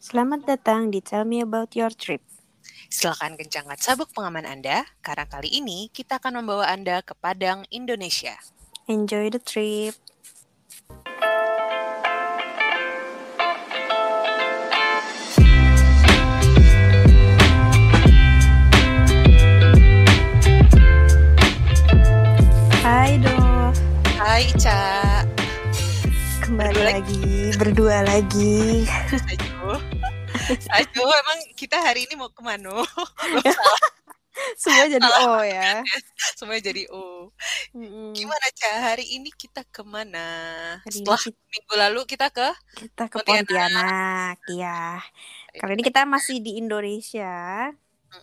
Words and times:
Selamat 0.00 0.48
datang 0.48 0.88
di 0.88 1.04
Tell 1.04 1.28
Me 1.28 1.44
About 1.44 1.76
Your 1.76 1.92
Trip. 1.92 2.24
Silakan 2.88 3.36
kencangkan 3.36 3.76
sabuk 3.76 4.08
pengaman 4.16 4.48
Anda, 4.48 4.88
karena 5.04 5.28
kali 5.28 5.60
ini 5.60 5.92
kita 5.92 6.16
akan 6.16 6.40
membawa 6.40 6.72
Anda 6.72 7.04
ke 7.04 7.12
Padang, 7.12 7.68
Indonesia. 7.68 8.32
Enjoy 8.88 9.28
the 9.28 9.36
trip. 9.36 9.92
Hai 22.80 23.20
Do, 23.20 23.36
Hai 24.16 24.48
Ica. 24.48 24.80
kembali 26.40 26.72
Berdua 26.72 26.88
lagi 26.88 27.30
berdua 27.60 27.98
lagi. 28.08 28.88
Aduh. 30.50 30.66
Aduh, 30.74 31.10
emang 31.14 31.38
kita 31.54 31.78
hari 31.78 32.10
ini 32.10 32.18
mau 32.18 32.30
ke 32.30 32.42
mana? 32.42 32.82
Semua 34.60 34.86
jadi 34.88 35.04
O 35.04 35.44
ya. 35.44 35.84
Semuanya 36.34 36.62
jadi 36.72 36.82
O. 36.90 37.28
Mm-mm. 37.76 38.16
Gimana, 38.16 38.46
Ca? 38.56 38.72
Hari 38.92 39.04
ini 39.20 39.30
kita 39.30 39.62
ke 39.68 39.84
mana? 39.84 40.26
Hari 40.80 41.02
Setelah 41.02 41.20
minggu 41.28 41.74
lalu 41.76 42.00
kita 42.08 42.32
ke 42.32 42.48
kita 42.78 43.04
ke 43.12 43.20
Pontianak. 43.20 43.46
Pontianak, 43.46 44.36
ya. 44.50 44.98
Kali 45.54 45.72
ini 45.76 45.82
kita 45.84 46.08
masih 46.08 46.40
di 46.40 46.58
Indonesia. 46.58 47.70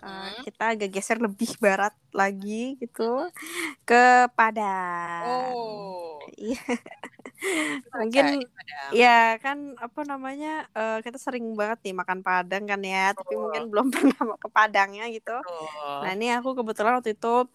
Uh, 0.04 0.44
kita 0.44 0.76
agak 0.76 0.92
geser 0.92 1.16
lebih 1.16 1.48
barat 1.64 1.96
lagi 2.12 2.76
gitu 2.76 3.32
ke 3.88 4.28
Padang. 4.36 5.24
Oh. 5.56 6.20
Iya, 6.36 6.60
mungkin 8.00 8.48
ya 8.92 9.38
kan 9.38 9.78
apa 9.78 10.02
namanya 10.04 10.66
eh, 10.74 11.00
kita 11.06 11.18
sering 11.22 11.54
banget 11.54 11.80
nih 11.86 11.96
makan 11.96 12.20
Padang 12.26 12.64
kan 12.66 12.82
ya, 12.82 13.14
tapi 13.14 13.34
Betul. 13.34 13.42
mungkin 13.44 13.64
belum 13.70 13.88
pernah 13.94 14.22
ke 14.38 14.50
Padangnya 14.50 15.06
gitu. 15.14 15.38
Betul. 15.38 16.00
Nah 16.04 16.12
ini 16.14 16.28
aku 16.34 16.58
kebetulan 16.58 16.98
waktu 17.00 17.14
itu 17.16 17.46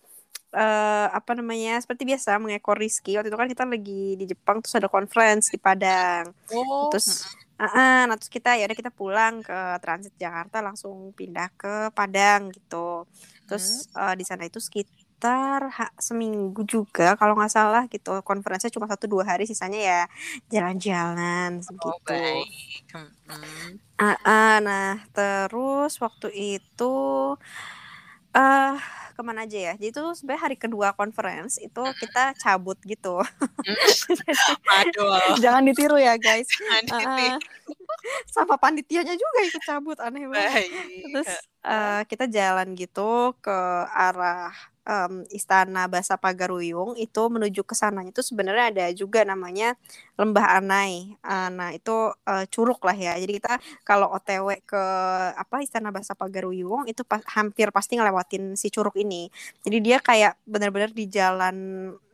eh 0.53 1.07
apa 1.09 1.33
namanya 1.33 1.81
seperti 1.81 2.05
biasa 2.05 2.37
mengekor 2.37 2.77
Rizky 2.77 3.17
waktu 3.17 3.33
itu 3.33 3.41
kan 3.41 3.49
kita 3.49 3.65
lagi 3.65 4.21
di 4.21 4.25
Jepang 4.29 4.61
terus 4.61 4.77
ada 4.77 4.89
conference 4.93 5.49
di 5.49 5.57
Padang. 5.57 6.29
Oh, 6.53 6.93
Terus 6.93 7.25
ah, 7.57 7.73
ah, 7.73 8.01
nah 8.05 8.21
terus 8.21 8.29
kita 8.29 8.61
ya 8.61 8.69
udah 8.69 8.77
kita 8.77 8.93
pulang 8.93 9.41
ke 9.41 9.81
transit 9.81 10.13
Jakarta 10.21 10.61
langsung 10.61 11.17
pindah 11.17 11.49
ke 11.57 11.89
Padang 11.97 12.53
gitu. 12.53 13.09
Terus 13.49 13.89
eh, 13.97 14.15
di 14.21 14.25
sana 14.29 14.45
itu 14.45 14.61
sekitar 14.61 15.12
ha- 15.29 15.95
seminggu 16.01 16.67
juga 16.67 17.15
kalau 17.15 17.39
nggak 17.39 17.53
salah 17.53 17.85
gitu. 17.87 18.19
Konferensinya 18.27 18.75
cuma 18.75 18.87
satu 18.91 19.07
dua 19.07 19.23
hari 19.23 19.47
sisanya 19.47 19.81
ya 19.81 20.01
jalan-jalan 20.51 21.61
oh 21.61 21.65
segitu. 21.67 22.09
baik. 22.09 22.49
Ah, 24.01 24.19
ah, 24.27 24.57
nah 24.59 24.99
terus 25.15 26.01
waktu 26.03 26.59
itu 26.59 26.95
eh 28.33 28.77
ke 29.13 29.21
mana 29.21 29.45
aja 29.45 29.59
ya? 29.71 29.73
Jadi 29.77 29.93
itu 29.93 30.03
sebenarnya 30.17 30.43
hari 30.49 30.57
kedua 30.57 30.97
conference 30.97 31.61
itu 31.61 31.83
kita 32.01 32.33
cabut 32.41 32.81
gitu. 32.83 33.21
Aduh, 34.83 35.37
Jangan 35.39 35.63
ditiru 35.69 36.01
ya 36.01 36.17
guys. 36.17 36.49
jangan. 36.91 37.39
Sama 38.27 38.57
panitianya 38.59 39.15
juga 39.15 39.39
ikut 39.47 39.63
cabut 39.63 39.99
aneh 40.01 40.27
banget. 40.27 40.67
Baik. 40.67 40.71
Terus 41.13 41.31
eh, 41.63 42.03
kita 42.09 42.25
jalan 42.27 42.75
gitu 42.75 43.37
ke 43.39 43.59
arah 43.93 44.72
em, 44.87 45.23
Istana 45.31 45.87
Basa 45.93 46.15
Pagaruyung 46.19 46.99
itu 46.99 47.23
menuju 47.31 47.63
ke 47.63 47.75
sananya 47.79 48.11
itu 48.11 48.23
sebenarnya 48.25 48.65
ada 48.75 48.85
juga 48.95 49.23
namanya 49.23 49.75
Lembah 50.19 50.59
Anai. 50.59 51.17
Eh, 51.19 51.49
nah, 51.55 51.71
itu 51.75 51.91
eh, 52.29 52.45
curug 52.53 52.81
lah 52.85 52.97
ya. 52.97 53.13
Jadi 53.19 53.33
kita 53.39 53.53
kalau 53.87 54.11
OTW 54.13 54.49
ke 54.63 54.83
apa 55.35 55.57
Istana 55.65 55.91
Basa 55.95 56.13
Pagaruyung 56.19 56.87
itu 56.91 57.03
pa- 57.07 57.25
hampir 57.37 57.71
pasti 57.75 57.97
ngelewatin 57.99 58.55
si 58.59 58.69
curug 58.75 58.95
ini. 58.99 59.31
Jadi 59.65 59.79
dia 59.83 59.99
kayak 60.03 60.39
benar-benar 60.47 60.91
di 60.93 61.05
jalan 61.11 61.57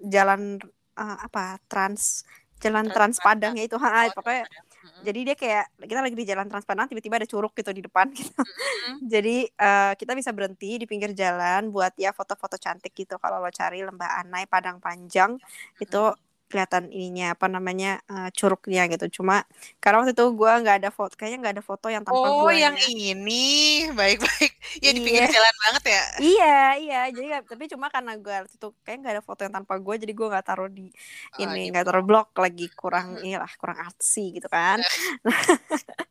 jalan 0.05 0.61
eh, 0.99 1.17
apa 1.27 1.59
trans 1.71 2.25
jalan 2.59 2.91
Trans 2.91 2.95
trans 2.95 3.17
Padang 3.23 3.55
ya 3.55 3.65
itu 3.71 3.79
ha, 3.79 4.11
Oh, 4.11 4.13
pokoknya 4.19 4.43
Mm-mm. 4.79 5.03
jadi 5.03 5.21
dia 5.27 5.37
kayak 5.39 5.65
kita 5.83 6.01
lagi 6.03 6.17
di 6.17 6.27
jalan 6.27 6.47
trans 6.47 6.67
Padang 6.67 6.87
tiba-tiba 6.87 7.19
ada 7.19 7.29
curug 7.29 7.53
gitu 7.55 7.71
di 7.75 7.83
depan 7.83 8.07
gitu. 8.15 8.31
Mm-mm. 8.31 8.95
Jadi 9.13 9.47
eh, 9.49 9.93
kita 9.99 10.13
bisa 10.15 10.31
berhenti 10.31 10.79
di 10.79 10.87
pinggir 10.87 11.11
jalan 11.15 11.71
buat 11.75 11.95
ya 11.99 12.15
foto-foto 12.15 12.57
cantik 12.59 12.95
gitu. 12.95 13.19
Kalau 13.19 13.43
lo 13.43 13.51
cari 13.51 13.83
Lembah 13.83 14.23
Anai 14.23 14.47
Padang 14.47 14.79
Panjang 14.79 15.39
itu 15.83 16.03
kelihatan 16.49 16.89
ininya 16.91 17.37
apa 17.37 17.47
namanya 17.47 18.01
eh, 18.09 18.29
curugnya 18.35 18.89
gitu. 18.93 19.21
Cuma 19.21 19.45
karena 19.79 20.01
waktu 20.03 20.13
itu 20.17 20.25
gua 20.35 20.59
nggak 20.65 20.77
ada 20.85 20.91
foto, 20.91 21.13
kayaknya 21.15 21.39
nggak 21.45 21.55
ada 21.61 21.65
foto 21.65 21.87
yang 21.93 22.03
tanpa 22.09 22.27
Oh, 22.29 22.49
yang 22.51 22.75
ini. 22.89 23.45
Baik-baik. 23.93 24.53
Ya 24.85 24.93
di 24.95 25.01
pinggir 25.01 25.25
Iya. 25.27 25.33
jalan 25.33 25.55
banget 25.65 25.85
ya. 25.91 26.03
Iya, 26.21 26.55
iya. 26.83 26.99
Jadi 27.11 27.27
tapi 27.49 27.65
cuma 27.73 27.87
karena 27.89 28.13
gue 28.21 28.31
waktu 28.31 28.55
itu 28.61 28.69
kayak 28.85 28.97
nggak 29.01 29.15
ada 29.19 29.25
foto 29.25 29.41
yang 29.45 29.55
tanpa 29.57 29.75
gue, 29.81 29.95
jadi 29.97 30.13
gue 30.13 30.27
nggak 30.29 30.47
taruh 30.47 30.69
di 30.69 30.89
Ah, 31.35 31.41
ini 31.45 31.67
di 31.67 31.69
nggak 31.73 31.85
taruh 31.89 32.05
blog 32.05 32.29
lagi 32.37 32.67
kurang 32.77 33.17
inilah 33.25 33.49
kurang 33.61 33.79
artsy 33.81 34.37
gitu 34.37 34.49
kan. 34.49 34.79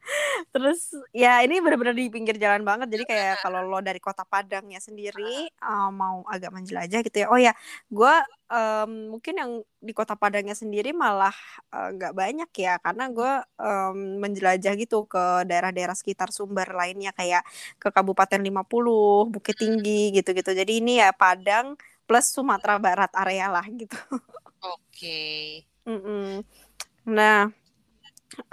Terus 0.53 0.95
ya 1.13 1.43
ini 1.45 1.59
benar-benar 1.61 1.93
di 1.93 2.09
pinggir 2.09 2.35
jalan 2.39 2.63
banget. 2.65 2.87
Jadi 2.89 3.03
kayak 3.05 3.35
kalau 3.43 3.61
lo 3.67 3.79
dari 3.83 3.99
kota 4.01 4.23
Padangnya 4.25 4.79
sendiri 4.81 5.51
eh, 5.51 5.89
mau 5.93 6.23
agak 6.25 6.51
menjelajah 6.55 6.99
gitu 7.05 7.17
ya. 7.23 7.27
Oh 7.29 7.39
ya, 7.39 7.53
gue 7.91 8.13
em, 8.49 8.91
mungkin 9.13 9.33
yang 9.37 9.51
di 9.83 9.93
kota 9.93 10.15
Padangnya 10.17 10.55
sendiri 10.57 10.95
malah 10.95 11.35
eh, 11.75 11.89
nggak 11.95 12.13
banyak 12.15 12.49
ya, 12.57 12.79
karena 12.81 13.03
gue 13.11 13.31
em, 13.61 13.97
menjelajah 14.23 14.73
gitu 14.79 15.05
ke 15.05 15.45
daerah-daerah 15.49 15.95
sekitar 15.95 16.31
sumber 16.33 16.67
lainnya 16.73 17.11
kayak 17.13 17.43
ke 17.77 17.89
Kabupaten 17.93 18.41
50, 18.41 19.29
Bukit 19.29 19.55
Tinggi 19.59 20.15
gitu-gitu. 20.15 20.51
Jadi 20.55 20.79
ini 20.81 20.99
ya 21.03 21.11
Padang 21.13 21.75
plus 22.07 22.31
Sumatera 22.31 22.79
Barat 22.79 23.11
area 23.13 23.51
lah 23.51 23.65
gitu. 23.67 23.99
Oke. 24.63 25.61
Mm-mm. 25.87 26.43
Nah, 27.07 27.51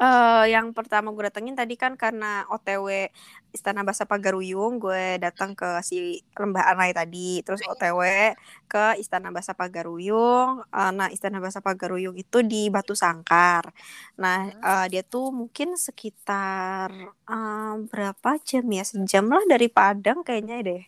eh 0.00 0.44
yang 0.54 0.70
pertama 0.76 1.10
gue 1.10 1.24
datengin 1.26 1.58
tadi 1.58 1.74
kan 1.74 1.98
karena 1.98 2.46
OTW 2.46 3.10
Istana 3.54 3.86
Basa 3.86 4.02
Pagaruyung, 4.10 4.82
gue 4.82 5.18
datang 5.22 5.54
ke 5.54 5.78
si 5.86 6.18
Lembah 6.34 6.74
Anai 6.74 6.90
tadi, 6.90 7.38
terus 7.46 7.62
OTW 7.62 8.34
ke 8.66 8.98
Istana 8.98 9.30
Basa 9.30 9.54
Pagaruyung. 9.54 10.66
Eh, 10.74 10.90
nah, 10.90 11.08
Istana 11.14 11.38
Basa 11.38 11.62
Pagaruyung 11.62 12.18
itu 12.18 12.42
di 12.42 12.66
Batu 12.74 12.98
Sangkar. 12.98 13.70
Nah, 14.18 14.50
eh, 14.50 14.86
dia 14.90 15.02
tuh 15.06 15.30
mungkin 15.30 15.78
sekitar 15.78 16.90
eh, 17.30 17.74
berapa 17.90 18.30
jam 18.42 18.66
ya? 18.66 18.82
Sejam 18.82 19.30
lah 19.30 19.42
dari 19.46 19.70
Padang 19.70 20.26
kayaknya 20.26 20.54
deh. 20.66 20.82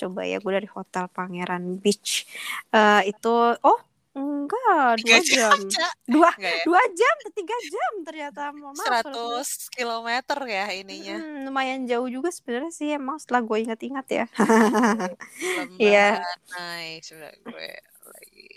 Coba 0.00 0.26
ya, 0.26 0.42
gue 0.42 0.52
dari 0.58 0.68
Hotel 0.70 1.06
Pangeran 1.14 1.78
Beach. 1.78 2.26
Eh, 2.74 3.02
itu, 3.10 3.30
oh 3.62 3.78
enggak, 4.10 4.90
dua 5.06 5.18
jam, 5.22 5.58
jam. 5.70 5.88
Dua, 6.10 6.30
Enggak 6.34 6.54
ya? 6.58 6.64
dua 6.66 6.82
jam, 6.98 7.16
tiga 7.30 7.56
jam 7.70 7.92
ternyata. 8.02 8.42
Mohon 8.50 8.74
maaf 8.82 9.06
kalau 9.06 9.38
100 9.38 9.76
kilometer 9.76 10.38
ya 10.50 10.64
ininya. 10.74 11.16
Hmm, 11.22 11.46
lumayan 11.46 11.86
jauh 11.86 12.08
juga 12.10 12.34
sebenarnya 12.34 12.72
sih 12.74 12.88
emang 12.94 13.22
setelah 13.22 13.42
gue 13.46 13.58
ingat-ingat 13.70 14.06
ya. 14.10 14.26
Iya. 15.80 16.20
Anai 16.20 17.00
sudah 17.00 17.30
gue 17.30 17.68
lagi. 18.10 18.48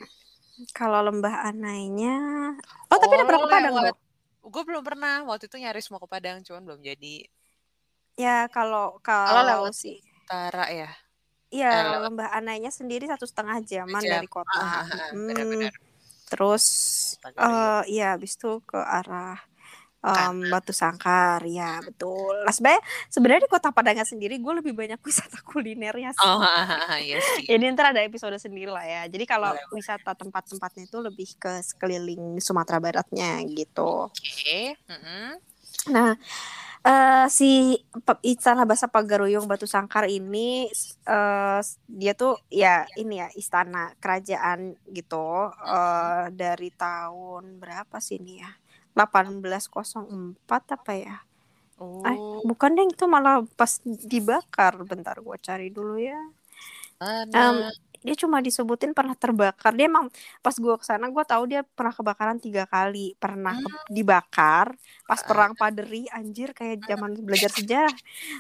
Kalau 0.73 1.01
Lembah 1.01 1.49
Anainya, 1.49 2.17
oh 2.89 2.97
tapi 2.97 3.13
udah 3.17 3.25
pernah 3.25 3.41
ke 3.41 3.49
Padang 3.49 3.73
lewat. 3.73 3.95
Gue 4.43 4.63
belum 4.67 4.83
pernah. 4.85 5.15
Waktu 5.25 5.49
itu 5.49 5.57
nyaris 5.61 5.87
mau 5.89 6.01
ke 6.01 6.07
Padang, 6.07 6.43
cuman 6.45 6.61
belum 6.65 6.79
jadi. 6.83 7.25
Ya 8.13 8.45
kalau 8.53 9.01
Kalau 9.01 9.29
kalau 9.29 9.43
lewat 9.49 9.73
sih, 9.73 9.97
utara 10.23 10.69
ya. 10.69 10.89
Eh, 11.53 11.61
ya 11.61 11.69
lewat 11.93 12.09
Lembah 12.09 12.29
Anainya 12.33 12.71
sendiri 12.73 13.05
satu 13.05 13.29
setengah 13.29 13.61
jaman 13.61 14.01
jam. 14.01 14.11
dari 14.17 14.27
Ah, 14.27 14.33
kota. 14.33 14.57
ah, 14.57 14.81
ah, 14.89 15.09
Mm, 15.13 15.29
benar-benar. 15.29 15.73
terus, 16.33 16.65
eh 17.37 17.81
iya, 17.93 18.17
habis 18.17 18.33
itu 18.33 18.57
ke 18.65 18.79
arah 18.81 19.37
em, 20.03 20.49
Batu 20.51 20.73
Sangkar, 20.75 21.39
ya 21.47 21.79
betul. 21.79 22.35
Nah, 22.43 22.51
sebenarnya 22.51 22.83
sebenarnya 23.07 23.41
di 23.45 23.51
kota 23.53 23.69
Padangnya 23.71 24.03
sendiri 24.03 24.35
gue 24.41 24.53
lebih 24.59 24.73
banyak 24.75 24.99
wisata 24.99 25.39
kulinernya 25.47 26.11
sih. 26.11 26.25
Oh, 26.27 26.41
ah, 26.43 26.97
iya 26.99 27.21
sih. 27.21 27.47
Ini 27.47 27.71
ntar 27.71 27.93
ada 27.95 28.01
episode 28.03 28.35
sendiri 28.35 28.67
lah 28.67 28.83
ya. 28.83 29.01
Jadi 29.07 29.23
kalau 29.23 29.53
Boleh, 29.55 29.63
wisata 29.71 30.11
tempat-tempatnya 30.17 30.83
itu 30.89 30.97
lebih 30.99 31.29
ke 31.39 31.61
sekeliling 31.63 32.35
Sumatera 32.43 32.81
Baratnya 32.83 33.39
gitu. 33.47 34.09
Oke. 34.11 34.75
Mm-mm. 34.91 35.39
Nah, 35.91 36.15
eh, 36.87 37.25
si 37.37 37.79
Istana 38.23 38.63
Basa 38.69 38.87
Pagaruyung 38.91 39.45
Batu 39.51 39.67
Sangkar 39.73 40.05
ini 40.11 40.67
eh, 41.07 41.59
dia 41.99 42.13
tuh 42.21 42.33
ya 42.51 42.85
ini 42.99 43.13
ya 43.23 43.27
istana 43.41 43.95
kerajaan 44.01 44.75
gitu 44.97 45.51
eh, 45.75 46.25
dari 46.41 46.69
tahun 46.75 47.43
berapa 47.61 47.95
sih 48.03 48.19
ini 48.21 48.33
ya? 48.43 48.51
1804 48.93 50.63
apa 50.77 50.91
ya? 50.95 51.15
Eh, 52.05 52.17
Oh, 52.19 52.41
bukan 52.49 52.69
deh 52.77 52.85
itu 52.93 53.05
malah 53.13 53.35
pas 53.59 53.71
dibakar. 53.83 54.73
Bentar 54.91 55.15
gue 55.25 55.37
cari 55.47 55.67
dulu 55.73 55.95
ya. 55.99 56.19
mana? 57.33 57.71
Dia 58.03 58.15
cuma 58.15 58.37
disebutin 58.37 58.91
pernah 58.91 59.15
terbakar 59.15 59.71
dia 59.71 59.87
emang 59.87 60.11
pas 60.39 60.51
gue 60.53 60.75
ke 60.75 60.83
sana 60.83 61.07
gue 61.07 61.23
tahu 61.23 61.43
dia 61.47 61.63
pernah 61.63 61.91
kebakaran 61.91 62.37
tiga 62.37 62.67
kali 62.67 63.15
pernah 63.17 63.55
Hmm. 63.55 63.87
dibakar 63.87 64.75
pas 65.03 65.19
perang 65.23 65.55
Paderi 65.55 66.05
anjir 66.11 66.51
kayak 66.51 66.83
zaman 66.83 67.15
belajar 67.25 67.49
sejarah 67.49 67.95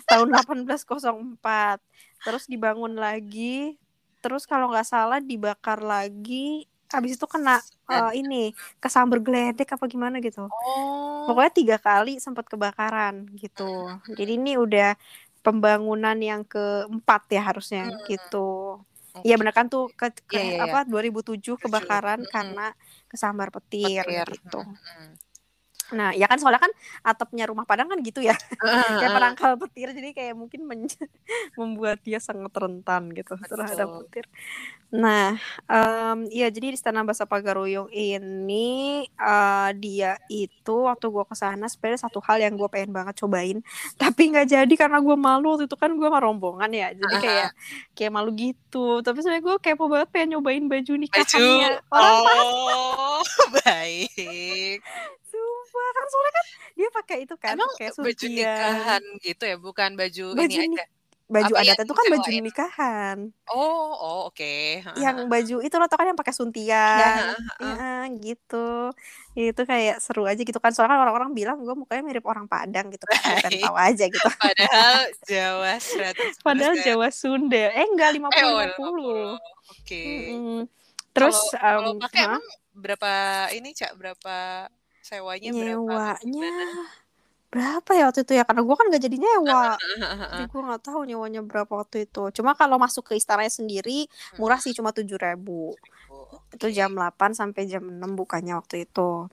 tahun 0.05 0.35
1804 0.35 1.79
terus 2.21 2.43
dibangun 2.45 2.93
lagi 2.93 3.79
terus 4.19 4.43
kalau 4.43 4.69
nggak 4.69 4.85
salah 4.85 5.19
dibakar 5.19 5.79
lagi 5.79 6.67
habis 6.87 7.17
itu 7.17 7.25
kena 7.25 7.57
eh, 7.89 8.11
ini 8.15 8.43
kesamber 8.77 9.19
geledek 9.19 9.73
apa 9.73 9.85
gimana 9.87 10.19
gitu 10.19 10.45
Oh. 10.45 11.25
pokoknya 11.25 11.51
tiga 11.51 11.77
kali 11.79 12.19
sempat 12.19 12.45
kebakaran 12.45 13.27
gitu 13.33 13.63
jadi 14.11 14.35
ini 14.35 14.59
udah 14.59 14.95
pembangunan 15.39 16.15
yang 16.15 16.43
keempat 16.43 17.27
ya 17.29 17.41
harusnya 17.43 17.83
Hmm. 17.91 17.99
gitu. 18.07 18.47
Iya 19.21 19.37
benar 19.37 19.53
kan 19.53 19.69
tuh 19.69 19.93
ke, 19.93 20.09
ke- 20.25 20.33
Iya, 20.33 20.41
iya, 20.41 20.53
iya. 20.57 20.63
apa 20.65 20.89
2007 20.89 21.61
kebakaran 21.61 22.25
Mm-mm. 22.25 22.33
karena 22.33 22.73
kesambar 23.05 23.53
petir, 23.53 24.01
Petir. 24.01 24.25
gitu. 24.33 24.59
Mm. 24.65 25.13
Nah, 25.93 26.09
ya 26.17 26.25
kan 26.25 26.37
soalnya 26.41 26.61
kan 26.65 26.73
atapnya 27.05 27.45
rumah 27.47 27.63
Padang 27.69 27.87
kan 27.93 27.99
gitu 28.01 28.19
ya. 28.25 28.33
kayak 28.99 29.11
Ah, 29.11 29.15
penangkal 29.17 29.51
petir 29.61 29.89
jadi 29.93 30.09
kayak 30.17 30.33
mungkin 30.35 30.65
membuat 31.59 32.01
dia 32.03 32.17
sangat 32.19 32.51
rentan 32.57 33.13
gitu 33.13 33.37
terhadap 33.45 33.87
Betul. 33.87 34.01
petir. 34.09 34.25
Nah, 34.93 35.33
em, 35.65 36.29
iya 36.29 36.53
jadi 36.53 36.69
di 36.69 36.77
Istana 36.77 37.01
Bahasa 37.01 37.25
Pagaruyung 37.25 37.89
ini 37.89 39.01
eh, 39.09 39.69
dia 39.81 40.21
itu 40.29 40.75
waktu 40.85 41.09
gue 41.09 41.25
ke 41.25 41.33
sana 41.33 41.65
sebenarnya 41.65 42.05
satu 42.05 42.21
hal 42.21 42.37
yang 42.37 42.53
gue 42.53 42.69
pengen 42.69 42.93
banget 42.93 43.17
cobain, 43.25 43.57
tapi 44.01 44.29
nggak 44.29 44.45
jadi 44.53 44.73
karena 44.77 45.01
gue 45.01 45.17
malu 45.17 45.57
waktu 45.57 45.65
itu 45.65 45.73
kan 45.81 45.97
gue 45.97 46.05
sama 46.05 46.21
rombongan 46.21 46.69
ya, 46.69 46.87
jadi 46.93 47.15
kayak 47.25 47.49
kayak 47.97 48.11
malu 48.13 48.29
gitu. 48.37 49.01
Tapi 49.01 49.17
sebenarnya 49.25 49.43
gue 49.49 49.55
kepo 49.65 49.85
banget 49.89 50.09
pengen 50.13 50.37
nyobain 50.37 50.65
baju 50.69 50.93
Baju. 50.93 51.01
nikahannya 51.01 51.69
orang 51.89 52.17
Oh, 52.21 53.21
baik. 53.65 54.77
Sumpah 55.73 55.89
kan 55.89 56.05
soalnya 56.05 56.33
kan 56.33 56.45
dia 56.77 56.89
pakai 56.93 57.17
itu 57.25 57.35
kan 57.35 57.53
Emang 57.57 57.69
pakai 57.73 57.87
baju 57.89 57.97
suntian. 57.97 58.29
nikahan 58.37 59.03
gitu 59.25 59.43
ya, 59.49 59.57
bukan 59.57 59.89
baju, 59.97 60.25
Baju 60.37 60.53
ini 60.53 60.69
ni- 60.69 60.77
aja. 60.77 60.85
Baju 61.23 61.53
Apa 61.55 61.65
adat 61.65 61.77
itu 61.81 61.93
kan 61.97 62.05
baju 62.13 62.29
nikahan. 62.29 63.17
Oh, 63.49 63.89
oh 63.95 64.19
oke. 64.29 64.53
Yang 64.93 65.17
baju 65.25 65.55
itu 65.65 65.75
lo 65.81 65.85
tau 65.89 65.97
kan 65.97 66.13
yang 66.13 66.19
pakai 66.19 66.29
Ya, 66.29 66.37
suntian. 66.37 67.17
heeh. 67.57 67.73
Ya, 67.73 67.89
gitu. 68.21 68.67
Itu 69.33 69.61
kayak 69.65 69.97
seru 69.97 70.29
aja 70.29 70.37
gitu 70.37 70.59
kan. 70.61 70.69
Soalnya 70.69 70.93
kan 70.93 71.01
orang-orang 71.09 71.33
bilang 71.33 71.57
gue 71.65 71.73
mukanya 71.73 72.05
mirip 72.05 72.27
orang 72.29 72.45
Padang 72.45 72.93
gitu 72.93 73.01
kan. 73.09 73.17
Pengen 73.49 73.65
tahu 73.65 73.75
aja 73.81 74.05
gitu. 74.05 74.27
Padahal 74.45 75.09
Jawa 75.25 75.73
100%. 75.81 76.45
Padahal 76.45 76.75
Jawa 76.85 77.07
Sunda. 77.09 77.65
Eh 77.71 77.87
enggak 77.87 78.13
50 78.13 78.37
Eh, 78.37 78.45
oh, 78.45 78.61
50. 78.61 78.77
50. 78.77 79.73
Oke. 79.73 80.03
Mm-mm. 80.05 80.59
Terus 81.15 81.37
Kalau 81.55 81.97
em, 81.97 81.97
pakai 81.97 82.21
emang 82.29 82.43
berapa 82.75 83.11
ini, 83.55 83.69
Cak? 83.73 83.91
Berapa 83.97 84.35
sewanya 85.03 85.49
berapa? 85.51 86.15
nyewanya 86.17 86.17
Gimana? 86.23 86.87
berapa 87.53 87.91
ya 87.93 88.09
waktu 88.09 88.25
itu 88.25 88.33
ya? 88.33 88.43
Karena 88.49 88.61
gue 88.65 88.75
kan 88.75 88.85
gak 88.89 89.03
jadi 89.05 89.17
nyewa. 89.21 89.77
Jadi 90.33 90.43
gue 90.49 90.61
nggak 90.65 90.81
tahu 90.81 90.99
nyewanya 91.05 91.41
berapa 91.45 91.69
waktu 91.69 92.09
itu. 92.09 92.33
Cuma 92.33 92.57
kalau 92.57 92.81
masuk 92.81 93.13
ke 93.13 93.13
istananya 93.13 93.53
sendiri 93.53 94.09
murah 94.41 94.57
sih 94.57 94.73
cuma 94.73 94.89
tujuh 94.89 95.21
ribu. 95.21 95.77
Itu 96.49 96.73
jam 96.73 96.97
8 96.97 97.37
sampai 97.37 97.69
jam 97.69 97.85
6 97.85 98.17
bukanya 98.17 98.57
waktu 98.57 98.89
itu 98.89 99.29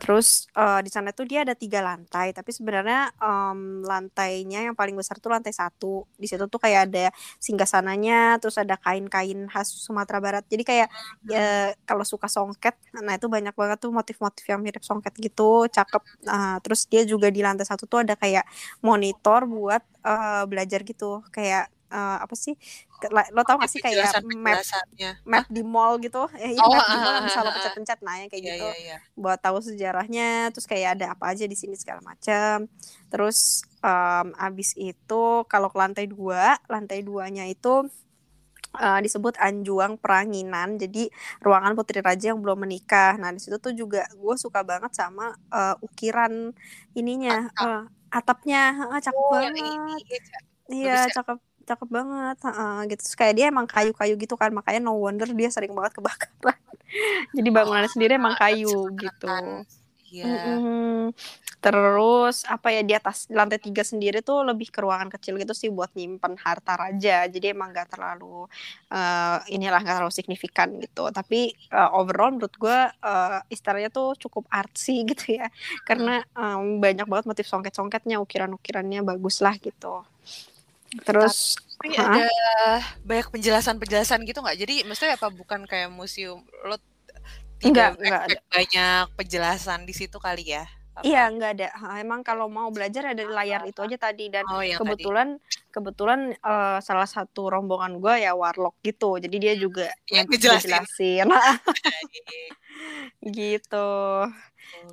terus 0.00 0.48
eh, 0.56 0.80
di 0.80 0.90
sana 0.90 1.12
tuh 1.12 1.28
dia 1.28 1.44
ada 1.44 1.52
tiga 1.52 1.84
lantai 1.84 2.32
tapi 2.32 2.50
sebenarnya 2.56 3.12
em, 3.20 3.84
lantainya 3.84 4.64
yang 4.66 4.74
paling 4.74 4.96
besar 4.96 5.20
tuh 5.20 5.30
lantai 5.34 5.52
satu. 5.52 6.08
Di 6.16 6.26
situ 6.30 6.44
tuh 6.48 6.56
kayak 6.60 6.80
ada 6.90 7.12
singgasananya 7.38 8.40
terus 8.40 8.56
ada 8.56 8.74
kain-kain 8.80 9.44
khas 9.52 9.68
Sumatera 9.84 10.18
Barat. 10.24 10.44
Jadi 10.48 10.62
kayak 10.64 10.88
ya 11.28 11.76
kalau 11.84 12.02
suka 12.08 12.26
songket 12.32 12.74
nah 13.04 13.14
itu 13.16 13.26
banyak 13.28 13.52
banget 13.54 13.78
tuh 13.84 13.92
motif-motif 13.92 14.44
yang 14.48 14.60
mirip 14.64 14.82
songket 14.82 15.12
gitu 15.20 15.68
cakep. 15.68 16.02
Nah, 16.26 16.58
terus 16.64 16.88
dia 16.90 17.02
juga 17.04 17.28
di 17.28 17.40
lantai 17.44 17.66
satu 17.68 17.84
tuh 17.84 18.02
ada 18.04 18.14
kayak 18.16 18.44
monitor 18.84 19.44
buat 19.46 19.82
eh, 20.06 20.42
belajar 20.50 20.80
gitu. 20.86 21.20
Kayak 21.34 21.68
eh, 21.90 22.18
apa 22.24 22.34
sih 22.38 22.54
lo 23.34 23.42
tau 23.48 23.56
gak 23.62 23.70
sih 23.72 23.80
kayak 23.82 24.22
map 24.44 24.60
map 25.24 25.44
di 25.52 25.62
mall 25.64 26.00
gitu? 26.00 26.28
Eh 26.40 26.56
iya 26.56 26.64
Oh, 26.64 26.72
map 26.72 26.84
di 26.88 26.96
ah, 26.96 27.02
mall 27.02 27.14
yang 27.16 27.24
ah, 27.24 27.28
bisa 27.28 27.40
lo 27.44 27.50
ah, 27.50 27.54
pencet-pencet 27.56 27.98
nah 28.06 28.16
yang 28.20 28.28
kayak 28.32 28.44
Iya, 28.44 28.54
gitu. 28.56 28.66
iya, 28.66 28.76
iya. 28.80 28.96
buat 29.20 29.38
tahu 29.44 29.58
sejarahnya 29.60 30.48
terus 30.54 30.64
kayak 30.64 30.96
ada 30.96 31.06
apa 31.12 31.24
aja 31.36 31.44
di 31.44 31.52
sini 31.52 31.76
segala 31.76 32.00
macam 32.00 32.64
terus 33.12 33.60
em, 33.84 34.26
abis 34.40 34.72
itu 34.80 35.22
kalau 35.50 35.68
ke 35.68 35.76
lantai 35.76 36.04
dua 36.08 36.56
lantai 36.72 37.04
duanya 37.04 37.44
itu 37.44 37.84
eh, 38.78 39.00
disebut 39.04 39.34
Anjuang 39.40 39.98
Peranginan. 40.02 40.78
Jadi 40.82 41.10
ruangan 41.44 41.74
putri 41.78 41.98
raja 42.04 42.32
yang 42.34 42.40
belum 42.44 42.58
menikah. 42.66 43.18
Nah 43.20 43.30
di 43.34 43.40
situ 43.42 43.56
tuh 43.58 43.72
juga 43.74 44.06
gue 44.14 44.34
suka 44.38 44.60
banget 44.70 44.92
sama 44.94 45.34
eh, 45.52 45.74
ukiran 45.86 46.32
ininya 46.98 47.50
eh, 47.58 47.82
atapnya. 48.10 48.62
Heeh, 48.78 48.98
cakep 49.06 49.24
Oh, 49.24 49.30
banget. 49.30 49.74
iya. 49.98 50.18
Iya, 50.70 50.92
ya? 51.06 51.12
cakep 51.14 51.38
cakep 51.70 51.88
banget. 51.88 52.36
Heeh, 52.46 52.76
gitu. 52.90 53.00
Terus 53.06 53.16
kayak 53.18 53.34
dia 53.38 53.46
emang 53.52 53.66
kayu-kayu 53.70 54.14
gitu 54.18 54.34
kan, 54.34 54.50
makanya 54.50 54.80
no 54.82 54.98
wonder 54.98 55.28
dia 55.30 55.48
sering 55.54 55.72
banget 55.72 55.92
kebakaran. 55.98 56.58
Jadi 57.36 57.48
bangunannya 57.54 57.90
sendiri 57.90 58.18
emang 58.18 58.34
kayu 58.34 58.90
gitu. 58.98 59.30
Iya. 60.10 60.58
Mm-mm. 60.58 61.14
Terus 61.60 62.42
apa 62.48 62.72
ya 62.72 62.82
di 62.82 62.96
atas 62.96 63.28
lantai 63.30 63.60
tiga 63.60 63.84
sendiri 63.84 64.24
tuh 64.24 64.42
lebih 64.42 64.72
ke 64.72 64.80
ruangan 64.82 65.12
kecil 65.12 65.36
gitu 65.38 65.52
sih 65.54 65.68
buat 65.70 65.92
nyimpen 65.94 66.34
harta 66.40 66.74
raja. 66.74 67.28
Jadi 67.30 67.52
emang 67.54 67.70
gak 67.70 67.94
terlalu 67.94 68.48
eh, 68.90 69.38
inilah 69.54 69.78
gak 69.84 70.02
terlalu 70.02 70.14
signifikan 70.16 70.72
gitu. 70.82 71.12
Tapi 71.12 71.52
eh, 71.54 71.90
overall 71.94 72.34
menurut 72.34 72.54
gue 72.56 72.78
eh, 72.90 73.38
istananya 73.54 73.92
tuh 73.92 74.18
cukup 74.18 74.48
artsy 74.50 75.04
gitu 75.10 75.36
ya. 75.38 75.46
Karena 75.86 76.24
em, 76.34 76.80
banyak 76.82 77.06
banget 77.06 77.26
motif 77.30 77.46
songket-songketnya, 77.46 78.18
ukiran-ukirannya 78.18 79.06
bagus 79.06 79.44
lah 79.44 79.54
gitu. 79.60 80.02
Terus 81.00 81.54
Tapi 81.80 81.96
ada 81.96 82.26
banyak 83.00 83.28
penjelasan-penjelasan 83.30 84.20
gitu 84.24 84.42
nggak? 84.42 84.58
Jadi 84.58 84.74
maksudnya 84.84 85.16
apa 85.16 85.30
bukan 85.30 85.64
kayak 85.64 85.88
museum 85.88 86.42
lo 86.62 86.76
Enggak, 87.60 87.96
tidak 87.96 88.00
enggak 88.00 88.20
ada. 88.20 88.32
expect 88.32 88.44
banyak 88.48 89.04
penjelasan 89.16 89.80
di 89.84 89.92
situ 89.92 90.16
kali 90.16 90.44
ya? 90.50 90.64
Apa? 90.90 91.04
Iya, 91.04 91.22
nggak 91.28 91.50
ada. 91.56 91.68
Emang 91.96 92.20
kalau 92.20 92.48
mau 92.48 92.68
belajar 92.68 93.12
ada 93.12 93.20
di 93.20 93.28
layar 93.28 93.62
itu 93.64 93.80
aja 93.80 93.96
tadi 93.96 94.28
dan 94.28 94.44
Oh 94.48 94.60
yang 94.60 94.76
tadi. 94.76 94.96
kebetulan 94.96 95.28
kebetulan 95.70 96.20
eh, 96.34 96.78
salah 96.80 97.04
satu 97.04 97.48
rombongan 97.48 98.00
gue 98.00 98.14
ya 98.20 98.32
warlock 98.32 98.76
gitu. 98.82 99.16
Jadi 99.16 99.36
dia 99.38 99.54
juga 99.56 99.88
Yang 100.08 100.26
nge- 100.26 100.58
ngejelasin. 100.60 101.26
gitu. 103.22 103.88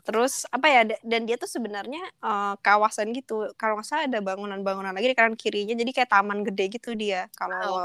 Terus 0.03 0.47
apa 0.49 0.67
ya 0.67 0.81
da- 0.87 1.03
dan 1.05 1.21
dia 1.27 1.35
tuh 1.37 1.49
sebenarnya 1.49 2.01
eh, 2.23 2.53
kawasan 2.65 3.11
gitu. 3.15 3.51
Kalau 3.59 3.77
nggak 3.79 3.87
salah 3.87 4.03
ada 4.09 4.19
bangunan-bangunan 4.23 4.93
lagi 4.95 5.07
di 5.11 5.17
kanan 5.17 5.35
kirinya. 5.37 5.75
Jadi 5.77 5.91
kayak 5.95 6.09
taman 6.11 6.41
gede 6.47 6.65
gitu 6.79 6.95
dia. 6.97 7.27
Kalau 7.35 7.53
Ah, 7.55 7.65
lo 7.67 7.77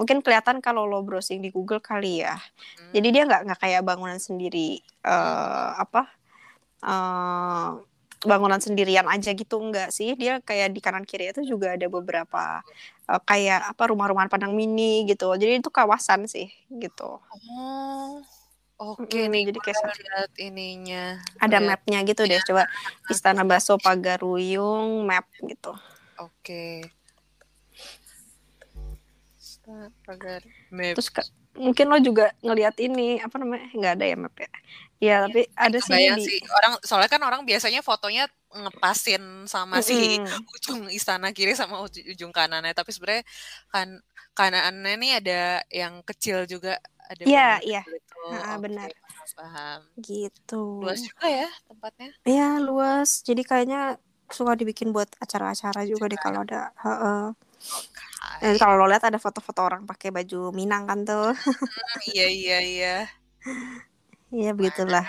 mungkin 0.00 0.18
kelihatan 0.24 0.58
kalau 0.64 0.84
lo 0.88 1.00
browsing 1.04 1.40
di 1.44 1.48
Google 1.52 1.80
kali 1.80 2.24
ya. 2.24 2.36
Hmm. 2.36 2.92
Jadi 2.96 3.08
dia 3.14 3.22
nggak 3.28 3.40
nggak 3.48 3.60
kayak 3.60 3.82
bangunan 3.86 4.18
sendiri 4.20 4.80
eh 5.04 5.70
apa 5.78 6.02
eh 6.82 7.68
bangunan 8.18 8.58
sendirian 8.58 9.06
aja 9.06 9.30
gitu 9.30 9.62
enggak 9.62 9.94
sih 9.94 10.18
dia 10.18 10.42
kayak 10.42 10.74
di 10.74 10.82
kanan 10.82 11.06
kiri 11.06 11.30
itu 11.30 11.46
juga 11.46 11.78
ada 11.78 11.86
beberapa 11.86 12.66
eh, 13.06 13.20
kayak 13.22 13.74
apa 13.78 13.82
rumah-rumahan 13.94 14.26
Padang 14.26 14.58
mini 14.58 15.06
gitu 15.06 15.30
jadi 15.38 15.62
itu 15.62 15.70
kawasan 15.70 16.26
sih 16.26 16.50
gitu 16.82 17.22
Oh, 17.30 18.22
oke 18.78 19.10
Mm-mm, 19.10 19.30
nih. 19.30 19.42
jadi 19.50 19.58
kayak 19.60 19.82
lihat 19.98 20.30
ininya. 20.38 21.04
ada 21.42 21.58
mapnya 21.58 21.98
gitu 22.06 22.22
deh 22.24 22.40
coba 22.42 22.64
Istana 23.10 23.42
Baso 23.42 23.74
Pagaruyung 23.76 25.02
map 25.04 25.26
gitu 25.42 25.74
Oke. 26.18 26.86
Pagar 30.02 30.40
map. 30.72 30.96
terus 30.96 31.12
ke- 31.12 31.28
mungkin 31.58 31.90
lo 31.90 31.98
juga 32.00 32.32
ngelihat 32.40 32.78
ini 32.80 33.18
apa 33.20 33.36
namanya 33.36 33.66
nggak 33.74 33.94
ada 33.98 34.04
ya 34.06 34.16
map 34.16 34.34
ya 34.38 34.50
ya 34.98 35.16
tapi 35.26 35.42
ada 35.54 35.78
sih 35.78 35.94
di 35.94 36.24
sih 36.24 36.38
orang 36.48 36.72
soalnya 36.82 37.10
kan 37.10 37.22
orang 37.22 37.42
biasanya 37.44 37.82
fotonya 37.84 38.26
ngepasin 38.50 39.44
sama 39.44 39.78
si 39.84 40.16
Mm-mm. 40.16 40.24
ujung 40.56 40.80
istana 40.88 41.30
kiri 41.34 41.52
sama 41.54 41.82
uj- 41.84 42.06
ujung 42.08 42.32
kanannya 42.32 42.72
tapi 42.72 42.90
sebenarnya 42.94 43.22
kan 43.68 44.00
kanannya 44.32 44.94
nih 44.96 45.12
ada 45.20 45.40
yang 45.70 46.00
kecil 46.06 46.46
juga 46.46 46.78
ada 47.08 47.22
Iya, 47.24 47.48
iya. 47.64 47.82
Ha-ha, 48.26 48.54
Oke, 48.58 48.62
benar. 48.66 48.88
paham, 49.38 49.80
gitu 50.02 50.62
Luas 50.82 51.00
juga 51.02 51.26
ya 51.30 51.48
tempatnya. 51.70 52.10
Ya 52.26 52.58
luas. 52.58 53.22
Jadi 53.22 53.42
kayaknya 53.46 53.96
suka 54.28 54.52
dibikin 54.58 54.92
buat 54.92 55.08
acara-acara 55.22 55.86
juga 55.88 56.10
deh 56.10 56.20
kalau 56.20 56.44
ada. 56.44 56.74
Heeh. 56.84 57.22
Dan 58.38 58.54
Hai. 58.54 58.60
kalau 58.60 58.74
lo 58.78 58.86
lihat 58.86 59.02
ada 59.06 59.18
foto-foto 59.18 59.60
orang 59.66 59.82
pakai 59.88 60.14
baju 60.14 60.54
Minang 60.54 60.86
kan 60.86 60.98
tuh. 61.02 61.34
iya 62.10 62.26
iya 62.30 62.58
iya. 62.62 62.94
Iya 64.28 64.52
begitulah. 64.52 65.08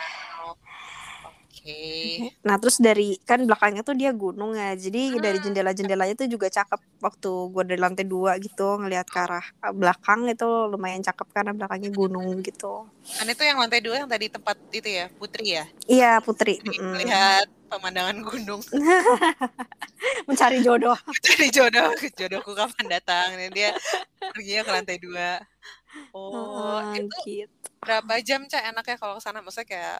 Oke. 1.69 2.33
Nah 2.41 2.55
terus 2.57 2.81
dari 2.81 3.19
kan 3.21 3.45
belakangnya 3.45 3.85
tuh 3.85 3.93
dia 3.93 4.09
gunung 4.15 4.57
ya, 4.57 4.73
jadi 4.73 5.21
dari 5.21 5.37
Hmm. 5.37 5.45
jendela-jendelanya 5.51 6.15
tuh 6.17 6.27
juga 6.29 6.47
cakep 6.49 6.79
waktu 7.03 7.31
gue 7.53 7.63
dari 7.69 7.79
lantai 7.79 8.05
dua 8.09 8.35
gitu 8.41 8.81
ngelihat 8.81 9.05
ke 9.05 9.19
arah 9.21 9.45
eh, 9.45 9.73
belakang 9.75 10.25
itu 10.25 10.47
lumayan 10.71 11.05
cakep 11.05 11.27
karena 11.29 11.51
belakangnya 11.53 11.91
gunung 11.93 12.41
gitu. 12.41 12.89
Kan 12.89 13.27
itu 13.29 13.43
yang 13.45 13.57
lantai 13.61 13.81
dua 13.83 14.05
yang 14.05 14.09
tadi 14.09 14.25
tempat 14.31 14.57
itu 14.73 14.89
ya, 14.89 15.05
Putri 15.17 15.45
ya? 15.57 15.65
Iya 15.85 16.11
Putri. 16.25 16.57
Putri 16.61 16.79
mm-mm. 16.81 16.93
Melihat 16.97 17.45
pemandangan 17.69 18.17
gunung. 18.25 18.61
Mencari 20.27 20.59
jodoh. 20.65 20.97
Jadi 21.25 21.47
jodoh, 21.53 21.89
jodohku 22.17 22.51
kapan 22.57 22.85
datang? 22.89 23.35
Dan 23.37 23.51
dia 23.53 23.69
perginya 24.17 24.61
ke 24.65 24.71
lantai 24.73 24.97
dua. 24.97 25.41
Oh, 26.13 26.81
Heeh, 26.81 27.05
itu 27.05 27.45
gitu. 27.45 27.69
berapa 27.81 28.13
jam 28.25 28.45
Cak 28.49 28.63
enaknya 28.73 28.97
kalau 28.97 29.17
ke 29.17 29.21
sana? 29.21 29.41
Maksudnya 29.45 29.67
kayak 29.69 29.97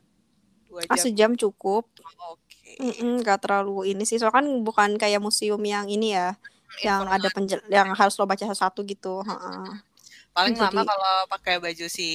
dua 0.70 0.86
Ah, 0.86 0.96
jam? 0.96 1.04
sejam 1.04 1.32
cukup. 1.34 1.90
Oke. 2.30 2.78
Mm-mm, 2.80 3.20
Gak 3.22 3.44
terlalu 3.44 3.92
ini 3.92 4.06
sih, 4.06 4.16
soalnya 4.16 4.40
kan 4.40 4.46
bukan 4.62 4.90
kayak 4.96 5.20
museum 5.20 5.60
yang 5.60 5.90
ini 5.90 6.14
ya, 6.14 6.38
yang 6.80 7.04
ada 7.04 7.28
penjel, 7.28 7.60
yang 7.68 7.92
harus 7.92 8.14
lo 8.16 8.24
baca 8.24 8.46
satu-satu 8.46 8.86
gitu. 8.86 9.26
Heeh. 9.26 9.68
Paling 10.32 10.56
lama 10.56 10.72
Jadi- 10.80 10.88
kalau 10.88 11.16
pakai 11.28 11.56
baju 11.58 11.86
si 11.90 12.10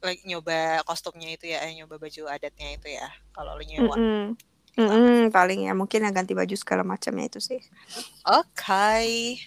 like, 0.00 0.24
nyoba 0.24 0.80
kostumnya 0.82 1.30
itu 1.30 1.46
ya, 1.46 1.60
eh, 1.62 1.76
nyoba 1.76 2.00
baju 2.00 2.22
adatnya 2.26 2.74
itu 2.74 2.88
ya. 2.90 3.06
Kalau 3.30 3.54
lo 3.54 3.62
nyewa. 3.62 3.94
Mm-mm. 3.94 4.24
Mm-mm, 4.76 5.32
paling 5.32 5.64
ya 5.64 5.72
mungkin 5.72 6.04
ya 6.04 6.12
ganti 6.12 6.36
baju 6.36 6.52
segala 6.52 6.84
macamnya 6.84 7.28
itu 7.28 7.40
sih. 7.40 7.60
Oke. 8.28 9.40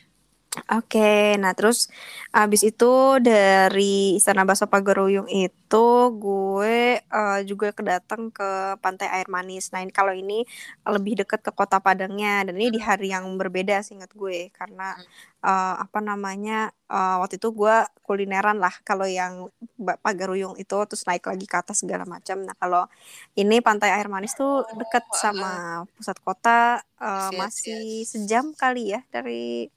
Oke, 0.49 1.37
nah 1.37 1.53
terus 1.53 1.93
abis 2.33 2.65
itu 2.65 3.21
dari 3.21 4.17
Istana 4.17 4.49
Bakso 4.49 4.65
Pagaruyung 4.65 5.29
itu 5.29 5.85
gue 6.17 6.97
eh, 7.05 7.39
juga 7.45 7.69
kedatang 7.69 8.33
ke 8.33 8.73
Pantai 8.81 9.13
Air 9.13 9.29
Manis. 9.29 9.69
Nah 9.69 9.85
ini 9.85 9.93
kalau 9.93 10.09
ini 10.09 10.41
lebih 10.89 11.21
dekat 11.21 11.45
ke 11.45 11.53
Kota 11.53 11.77
Padangnya 11.77 12.49
dan 12.49 12.57
ini 12.57 12.73
di 12.73 12.81
hari 12.81 13.13
yang 13.13 13.29
berbeda 13.37 13.85
seingat 13.85 14.09
gue 14.17 14.49
karena 14.49 14.97
eh, 15.45 15.75
apa 15.85 16.01
namanya 16.01 16.73
eh, 16.89 17.15
waktu 17.21 17.37
itu 17.37 17.53
gue 17.53 17.85
kulineran 18.01 18.57
lah 18.57 18.73
kalau 18.81 19.05
yang 19.05 19.53
Pagaruyung 19.77 20.57
itu 20.57 20.77
terus 20.89 21.05
naik 21.05 21.29
lagi 21.29 21.45
ke 21.45 21.61
atas 21.61 21.85
segala 21.85 22.09
macam. 22.09 22.41
Nah 22.41 22.57
kalau 22.57 22.89
ini 23.37 23.61
Pantai 23.61 23.93
Air 23.93 24.09
Manis 24.09 24.33
tuh 24.33 24.65
dekat 24.73 25.05
sama 25.13 25.85
pusat 25.93 26.17
kota 26.25 26.81
yes, 26.97 27.37
masih 27.37 27.85
sejam 28.09 28.49
kali 28.57 28.97
ya 28.97 29.05
dari 29.13 29.69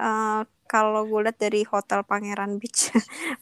eh, 0.00 0.40
kalau 0.68 1.04
gue 1.04 1.20
lihat 1.28 1.36
dari 1.36 1.62
Hotel 1.68 2.00
Pangeran 2.06 2.56
Beach 2.56 2.88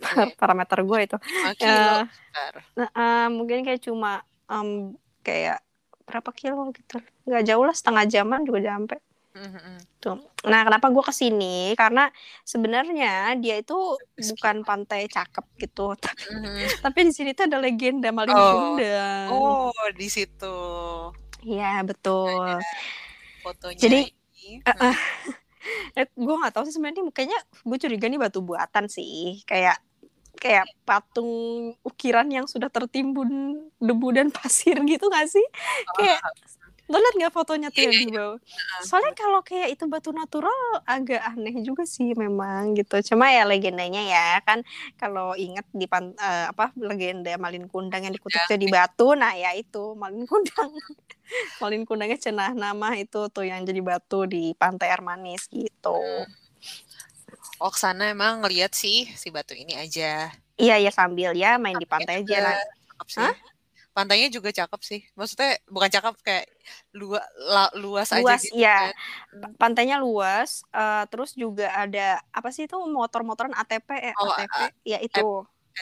parameter 0.40 0.82
gue 0.82 0.98
itu 1.06 1.16
5 1.18 1.54
kilo. 1.54 1.94
Bentar. 2.10 2.54
nah, 2.74 2.88
eh, 2.90 3.26
mungkin 3.30 3.58
kayak 3.62 3.82
cuma 3.86 4.22
em, 4.50 4.94
kayak 5.22 5.62
berapa 6.08 6.30
kilo 6.34 6.74
gitu 6.74 6.98
nggak 7.28 7.42
jauh 7.46 7.62
lah 7.62 7.74
setengah 7.76 8.04
jaman 8.10 8.42
juga 8.42 8.60
sampai 8.66 8.98
Mhm. 9.30 9.78
tuh 10.02 10.18
nah 10.42 10.66
kenapa 10.66 10.90
gue 10.90 11.04
ke 11.06 11.14
sini 11.14 11.70
karena 11.78 12.10
sebenarnya 12.42 13.38
dia 13.38 13.62
itu 13.62 13.78
bukan 14.18 14.66
pantai 14.66 15.06
cakep 15.06 15.46
gitu 15.62 15.94
tapi, 15.94 16.26
Mhm. 16.34 16.58
tapi 16.82 16.98
di 17.06 17.12
sini 17.14 17.30
tuh 17.30 17.46
ada 17.46 17.62
legenda 17.62 18.10
maling 18.10 18.34
Oh. 18.34 19.70
Oh, 19.70 19.86
di 19.94 20.10
situ 20.10 20.56
Iya 21.46 21.86
betul 21.86 22.58
fotonya. 23.40 23.80
Jadi, 23.80 24.00
ini. 24.10 24.60
Eh, 24.66 24.76
eh. 24.82 24.96
Eh, 25.98 26.06
gue 26.10 26.34
nggak 26.40 26.52
tahu 26.54 26.64
sih 26.68 26.74
sebenarnya 26.74 27.04
kayaknya 27.12 27.40
gue 27.66 27.78
curiga 27.78 28.06
nih 28.08 28.20
batu 28.20 28.40
buatan 28.40 28.86
sih. 28.86 29.42
Kayak 29.44 29.78
kayak 30.40 30.64
patung 30.88 31.30
ukiran 31.84 32.24
yang 32.32 32.46
sudah 32.48 32.72
tertimbun 32.72 33.60
debu 33.76 34.08
dan 34.14 34.32
pasir 34.36 34.78
gitu 34.88 35.06
gak 35.12 35.28
sih? 35.28 35.44
Kayak 36.00 36.20
lo 36.90 36.98
liat 36.98 37.14
nggak 37.22 37.34
fotonya 37.34 37.68
tuh 37.70 37.86
yang 37.86 37.94
Iya, 37.94 38.02
di 38.02 38.10
bawah 38.10 38.36
soalnya 38.82 39.14
kalau 39.14 39.40
kayak 39.46 39.78
itu 39.78 39.84
batu 39.86 40.10
natural 40.10 40.82
agak 40.82 41.22
aneh 41.22 41.62
juga 41.62 41.86
sih 41.86 42.10
memang 42.18 42.74
gitu. 42.74 42.98
Cuma 43.14 43.30
ya 43.30 43.46
legendanya 43.46 44.02
ya 44.02 44.42
kan 44.42 44.66
kalau 44.98 45.38
inget 45.38 45.62
di 45.70 45.86
pan, 45.86 46.10
eh, 46.18 46.50
apa 46.50 46.74
legenda 46.74 47.30
Malin 47.38 47.70
Kundang 47.70 48.02
yang 48.02 48.14
dikutip 48.14 48.42
tuh 48.50 48.58
di 48.58 48.66
batu 48.66 49.14
nah 49.14 49.30
ya 49.38 49.54
itu 49.54 49.94
Malin 49.94 50.26
Kundang. 50.26 50.74
Malin 51.62 51.86
Kundangnya 51.86 52.18
cenah 52.18 52.58
nama 52.58 52.98
itu 52.98 53.30
tuh 53.30 53.46
yang 53.46 53.62
jadi 53.62 53.78
batu 53.78 54.26
di 54.26 54.50
pantai 54.58 54.90
air 54.90 55.02
manis 55.06 55.46
gitu. 55.46 55.94
Oh, 57.60 57.70
ke 57.70 57.78
sana 57.78 58.10
emang 58.10 58.42
ngeliat 58.42 58.74
sih 58.74 59.06
si 59.14 59.30
batu 59.30 59.54
ini 59.54 59.78
aja. 59.78 60.34
iya 60.60 60.76
ya 60.76 60.90
sambil 60.92 61.32
ya 61.38 61.56
main 61.56 61.78
di 61.78 61.86
pantai 61.86 62.26
aja. 62.26 62.58
sih. 63.06 63.22
Hah? 63.22 63.32
Pantainya 63.96 64.28
juga 64.36 64.50
cakep 64.58 64.80
sih. 64.90 65.00
Maksudnya 65.18 65.48
bukan 65.74 65.90
cakep 65.94 66.14
kayak 66.26 66.44
luas 66.98 67.24
luas 67.82 68.08
aja 68.18 68.32
luas 68.32 68.42
gitu. 68.44 68.64
ya 68.64 68.70
kan. 68.78 68.94
Pa- 69.40 69.54
pantainya 69.60 69.96
luas 70.04 70.50
eh, 70.74 71.02
terus 71.10 71.30
juga 71.42 71.64
ada 71.82 72.00
apa 72.34 72.48
sih 72.54 72.64
itu 72.66 72.76
motor-motoran 72.96 73.54
ATP 73.60 73.88
eh, 74.10 74.14
Oh, 74.18 74.30
ATP 74.36 74.56
ya 74.92 74.98
itu 75.06 75.20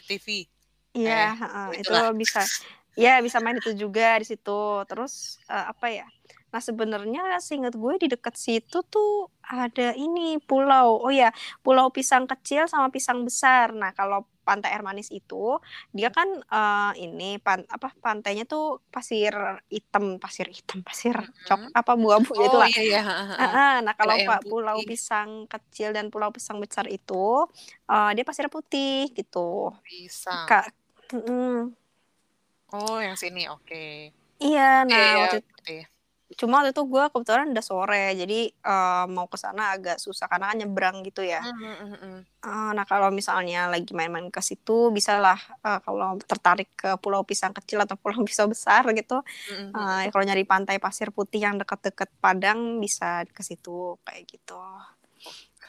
TV. 0.06 0.48
Iya, 0.96 1.12
Eh, 1.12 1.28
heeh, 1.40 1.66
itu 1.80 1.92
bisa. 2.20 2.38
Ya, 2.98 3.10
bisa 3.26 3.38
main 3.44 3.58
itu 3.62 3.70
juga 3.82 4.02
di 4.20 4.26
situ. 4.30 4.50
Terus 4.88 5.12
eh, 5.52 5.64
apa 5.72 5.86
ya? 5.98 6.04
Nah, 6.52 6.62
sebenarnya 6.68 7.20
seingat 7.46 7.74
gue 7.82 7.94
di 8.02 8.06
dekat 8.12 8.34
situ 8.46 8.76
tuh 8.92 9.08
ada 9.44 9.82
ini 10.02 10.20
pulau. 10.48 10.88
Oh 11.04 11.12
ya, 11.20 11.28
pulau 11.64 11.86
pisang 11.96 12.24
kecil 12.30 12.62
sama 12.72 12.88
pisang 12.96 13.18
besar. 13.28 13.66
Nah, 13.80 13.90
kalau 13.98 14.18
pantai 14.48 14.72
air 14.72 14.80
manis 14.80 15.12
itu 15.12 15.60
dia 15.92 16.08
kan 16.08 16.24
eh, 16.40 16.92
ini 17.04 17.36
pan 17.36 17.60
apa 17.68 17.92
pantainya 18.00 18.48
tuh 18.48 18.80
pasir 18.88 19.36
hitam, 19.68 20.16
pasir 20.16 20.48
hitam, 20.48 20.80
pasir 20.80 21.16
cok 21.44 21.76
apa 21.76 21.92
buah-buah 21.92 22.40
Oh 22.40 22.46
itulah. 22.48 22.68
iya 22.72 22.82
iya. 22.88 23.02
ah. 23.36 23.76
nah 23.84 23.92
kalau 23.92 24.16
pak 24.16 24.40
pulau 24.48 24.80
pisang 24.88 25.44
kecil 25.44 25.92
dan 25.92 26.08
pulau 26.08 26.32
pisang 26.32 26.56
besar 26.56 26.88
itu 26.88 27.44
eh, 27.84 28.10
dia 28.16 28.24
pasir 28.24 28.48
putih 28.48 29.12
gitu. 29.12 29.76
Pisang. 29.84 30.48
Kak, 30.48 30.72
mm, 31.12 31.76
Oh, 32.68 33.00
yang 33.00 33.16
sini. 33.16 33.48
Oke. 33.48 34.12
iya, 34.40 34.84
Iya, 34.84 34.88
nah 34.88 35.00
iya, 35.00 35.16
waktu 35.24 35.40
putih. 35.40 35.82
Cuma 36.36 36.60
waktu 36.60 36.76
itu 36.76 36.84
gue 36.84 37.04
kebetulan 37.08 37.48
udah 37.56 37.64
sore, 37.64 38.12
jadi 38.12 38.40
eh, 38.52 39.04
mau 39.08 39.24
ke 39.24 39.40
sana 39.40 39.72
agak 39.72 39.96
susah 39.96 40.28
karena 40.28 40.52
kan 40.52 40.56
nyebrang 40.60 41.00
gitu 41.00 41.24
ya. 41.24 41.40
Mhm, 41.40 41.74
mhm. 41.96 42.14
Eh, 42.44 42.70
nah 42.76 42.84
kalau 42.84 43.08
misalnya 43.08 43.72
lagi 43.72 43.96
main-main 43.96 44.28
ke 44.28 44.44
situ, 44.44 44.92
bisalah 44.92 45.40
eh, 45.64 45.80
kalau 45.80 46.20
tertarik 46.20 46.68
ke 46.76 47.00
Pulau 47.00 47.24
Pisang 47.24 47.56
kecil 47.56 47.80
atau 47.80 47.96
Pulau 47.96 48.20
Pisang 48.28 48.52
besar 48.52 48.84
gitu. 48.92 49.24
Mhm, 49.48 49.72
eh, 49.72 50.04
kalau 50.12 50.24
nyari 50.28 50.44
pantai 50.44 50.76
pasir 50.76 51.08
putih 51.16 51.48
yang 51.48 51.56
deket-deket 51.56 52.12
Padang 52.20 52.76
bisa 52.76 53.24
ke 53.32 53.40
situ 53.40 53.96
kayak 54.04 54.28
gitu. 54.28 54.60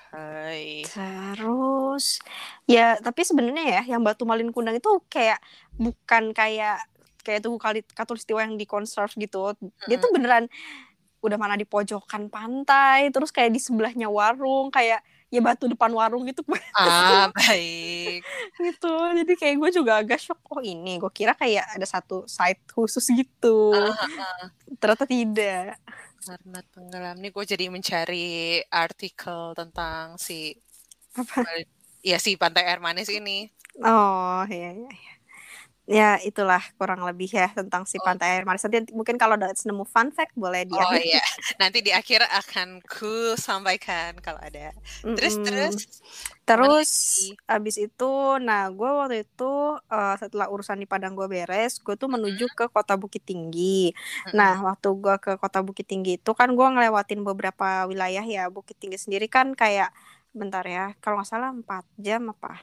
Hai. 0.10 0.82
Terus 0.90 2.18
ya 2.66 2.98
tapi 2.98 3.22
sebenarnya 3.22 3.80
ya 3.80 3.82
yang 3.96 4.02
Batu 4.02 4.26
Malin 4.26 4.50
Kundang 4.50 4.76
itu 4.82 4.90
kayak 5.06 5.38
bukan 5.78 6.34
kayak 6.34 6.82
kayak 7.22 7.46
tugu 7.46 7.58
kali 7.60 7.84
katulistiwa 7.84 8.40
yang 8.44 8.56
di 8.56 8.66
conserve 8.66 9.14
gitu. 9.16 9.54
Dia 9.88 9.98
tuh 10.00 10.12
beneran 10.14 10.48
udah 11.20 11.36
mana 11.36 11.60
di 11.60 11.68
pojokan 11.68 12.32
pantai, 12.32 13.12
terus 13.12 13.30
kayak 13.30 13.52
di 13.52 13.60
sebelahnya 13.60 14.08
warung, 14.08 14.72
kayak 14.72 15.04
ya 15.30 15.40
batu 15.46 15.70
depan 15.70 15.94
warung 15.94 16.26
gitu 16.26 16.42
Ah, 16.74 17.30
baik. 17.36 18.26
gitu. 18.58 18.94
Jadi 19.14 19.34
kayak 19.38 19.56
gue 19.60 19.70
juga 19.76 20.02
agak 20.02 20.20
shock 20.20 20.40
oh 20.50 20.64
ini. 20.64 20.98
Gue 20.98 21.12
kira 21.14 21.36
kayak 21.36 21.76
ada 21.78 21.86
satu 21.86 22.26
site 22.26 22.64
khusus 22.72 23.04
gitu. 23.12 23.76
Ah, 23.76 24.50
Ternyata 24.80 25.06
tidak. 25.06 25.78
Karena 26.20 26.60
tenggelam 26.72 27.18
nih 27.20 27.32
gue 27.32 27.46
jadi 27.46 27.66
mencari 27.68 28.28
artikel 28.68 29.54
tentang 29.56 30.16
si 30.18 30.56
Apa? 31.14 31.44
ya 32.10 32.18
si 32.18 32.40
Pantai 32.40 32.64
Air 32.64 32.80
Manis 32.80 33.12
ini. 33.12 33.52
Oh, 33.84 34.44
iya 34.50 34.72
iya. 34.72 34.92
Ya, 35.90 36.22
itulah 36.22 36.62
kurang 36.78 37.02
lebih 37.02 37.30
ya 37.34 37.50
tentang 37.50 37.82
si 37.90 37.98
Oh. 37.98 38.06
pantai 38.06 38.38
air 38.38 38.46
manis. 38.46 38.62
Nanti 38.62 38.94
mungkin 38.94 39.18
kalau 39.18 39.34
ada 39.38 39.50
nemu 39.50 39.86
fun 39.90 40.14
fact 40.14 40.38
boleh 40.38 40.62
dia. 40.70 40.86
Oh 40.86 40.94
iya, 41.02 41.18
nanti 41.62 41.82
di 41.82 41.90
akhir 41.90 42.22
akan 42.30 42.68
ku 42.86 43.34
sampaikan 43.34 44.14
kalau 44.22 44.38
ada. 44.38 44.70
Terus 45.18 45.34
Mm-mm. 45.36 45.46
terus 45.46 45.76
Terus 46.46 46.90
lagi? 46.90 47.42
abis 47.46 47.76
itu, 47.78 48.06
nah 48.42 48.70
gue 48.74 48.90
waktu 48.90 49.16
itu 49.26 49.44
eh, 49.94 50.16
setelah 50.22 50.48
urusan 50.54 50.78
di 50.82 50.88
Padang 50.90 51.14
gue 51.18 51.28
beres, 51.30 51.78
gue 51.86 51.94
tuh 51.94 52.10
menuju 52.10 52.50
ke 52.58 52.66
kota 52.74 52.94
Bukit 52.98 53.22
Tinggi. 53.26 53.94
Mm-mm. 54.26 54.34
Nah 54.38 54.62
waktu 54.66 54.88
gue 54.98 55.16
ke 55.22 55.32
kota 55.42 55.62
Bukit 55.66 55.86
Tinggi 55.90 56.18
itu 56.18 56.32
kan 56.34 56.50
gue 56.58 56.68
ngelewatin 56.74 57.22
beberapa 57.26 57.86
wilayah 57.90 58.26
ya. 58.26 58.50
Bukit 58.50 58.78
Tinggi 58.82 58.98
sendiri 58.98 59.26
kan 59.30 59.54
kayak, 59.54 59.94
bentar 60.34 60.66
ya, 60.66 60.94
kalau 61.02 61.22
nggak 61.22 61.30
salah 61.30 61.50
4 61.54 61.86
jam 62.02 62.22
apa? 62.34 62.62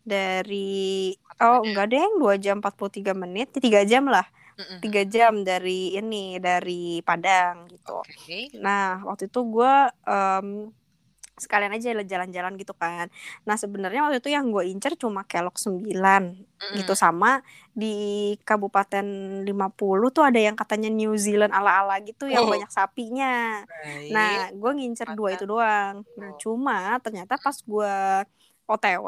Dari, 0.00 1.12
oh 1.40 1.60
enggak 1.64 1.92
deh, 1.92 2.06
2 2.18 2.36
jam 2.40 2.58
43 2.58 3.12
menit, 3.14 3.52
3 3.54 3.84
jam 3.84 4.08
lah. 4.08 4.26
3 4.60 5.08
jam 5.08 5.40
dari 5.40 5.96
ini, 5.96 6.36
dari 6.36 7.00
Padang 7.00 7.64
gitu. 7.72 8.04
Oke. 8.04 8.52
Nah, 8.60 9.00
waktu 9.08 9.32
itu 9.32 9.40
gue 9.48 9.72
em, 10.04 10.68
sekalian 11.40 11.72
aja 11.72 11.96
jalan-jalan 12.04 12.52
gitu 12.60 12.76
kan. 12.76 13.08
Nah 13.48 13.56
sebenarnya 13.56 14.04
waktu 14.04 14.20
itu 14.20 14.30
yang 14.30 14.52
gue 14.52 14.68
incer 14.68 14.92
cuma 15.00 15.24
kelok 15.24 15.56
9 15.56 15.88
mm. 15.88 16.76
gitu 16.76 16.92
sama 16.92 17.40
di 17.72 18.36
Kabupaten 18.44 19.02
50 19.48 19.48
tuh 20.12 20.24
ada 20.28 20.36
yang 20.36 20.54
katanya 20.54 20.92
New 20.92 21.16
Zealand 21.16 21.56
ala-ala 21.56 21.96
gitu 22.04 22.28
oh. 22.28 22.30
yang 22.30 22.44
banyak 22.44 22.68
sapinya. 22.68 23.64
Baik. 23.64 24.12
Nah 24.12 24.52
gue 24.52 24.70
ngincer 24.76 25.08
Maka. 25.08 25.16
dua 25.16 25.28
itu 25.32 25.44
doang. 25.48 26.04
Nah 26.20 26.30
cuma 26.36 27.00
ternyata 27.00 27.40
pas 27.40 27.56
gue 27.56 27.96
OTW, 28.70 29.06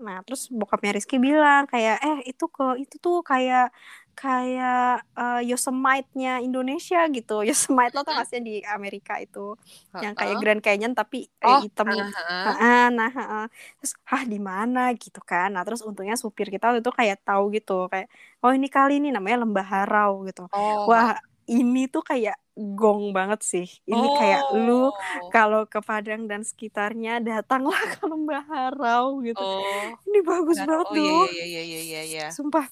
nah 0.00 0.24
terus 0.24 0.48
bokapnya 0.48 0.96
Rizky 0.96 1.20
bilang 1.20 1.68
kayak 1.68 2.00
eh 2.00 2.18
itu 2.32 2.48
ke 2.48 2.80
itu 2.80 2.96
tuh 2.96 3.20
kayak 3.20 3.68
kayak 4.12 5.08
uh, 5.16 5.40
Yosemite-nya 5.40 6.44
Indonesia 6.44 7.00
gitu. 7.08 7.42
Yosemite 7.48 7.92
lo 7.96 8.04
tau 8.04 8.16
gak 8.16 8.28
sih 8.28 8.40
di 8.44 8.60
Amerika 8.68 9.16
itu 9.18 9.56
yang 9.98 10.12
kayak 10.12 10.36
Grand 10.40 10.62
Canyon 10.62 10.92
tapi 10.92 11.28
eh, 11.28 11.48
oh, 11.48 11.60
hitam. 11.64 11.88
Uh, 11.88 12.00
uh. 12.00 12.48
Uh, 12.56 12.88
nah, 12.92 13.12
uh, 13.12 13.46
terus 13.80 13.92
ah 14.08 14.24
di 14.24 14.38
mana 14.38 14.92
gitu 14.96 15.20
kan. 15.24 15.52
Nah, 15.56 15.64
terus 15.64 15.80
untungnya 15.84 16.16
supir 16.16 16.52
kita 16.52 16.72
waktu 16.72 16.84
itu 16.84 16.92
kayak 16.92 17.24
tahu 17.24 17.52
gitu 17.56 17.88
kayak 17.88 18.08
oh 18.44 18.52
ini 18.52 18.68
kali 18.68 19.00
ini 19.00 19.08
namanya 19.10 19.44
Lembah 19.44 19.66
Harau 19.66 20.24
gitu. 20.28 20.46
Oh. 20.52 20.88
Wah, 20.88 21.16
ini 21.52 21.84
tuh 21.92 22.00
kayak 22.00 22.40
gong 22.56 23.12
banget 23.12 23.40
sih. 23.44 23.68
Ini 23.84 24.06
oh. 24.08 24.16
kayak 24.16 24.42
lu 24.56 24.88
oh. 24.88 24.90
kalau 25.28 25.68
ke 25.68 25.80
Padang 25.84 26.24
dan 26.24 26.44
sekitarnya 26.44 27.20
datanglah 27.20 27.76
ke 27.96 28.02
Lembah 28.08 28.44
Harau 28.48 29.20
gitu. 29.20 29.40
Oh. 29.40 29.84
Ini 30.08 30.18
bagus 30.24 30.56
banget 30.64 30.88
oh, 30.88 30.96
tuh. 30.96 31.24
Iya, 31.28 31.44
iya, 31.44 31.62
iya, 31.62 31.80
iya, 31.80 32.02
iya. 32.04 32.26
Sumpah 32.32 32.64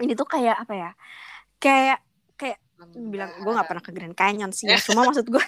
ini 0.00 0.12
tuh 0.12 0.28
kayak 0.28 0.56
apa 0.60 0.74
ya 0.76 0.90
kayak 1.56 1.98
kayak 2.36 2.58
bilang 2.92 3.32
gue 3.40 3.52
nggak 3.52 3.68
pernah 3.68 3.84
ke 3.84 3.92
Grand 3.92 4.16
Canyon 4.16 4.52
sih 4.52 4.68
ya. 4.68 4.76
cuma 4.86 5.08
maksud 5.08 5.24
gue 5.28 5.44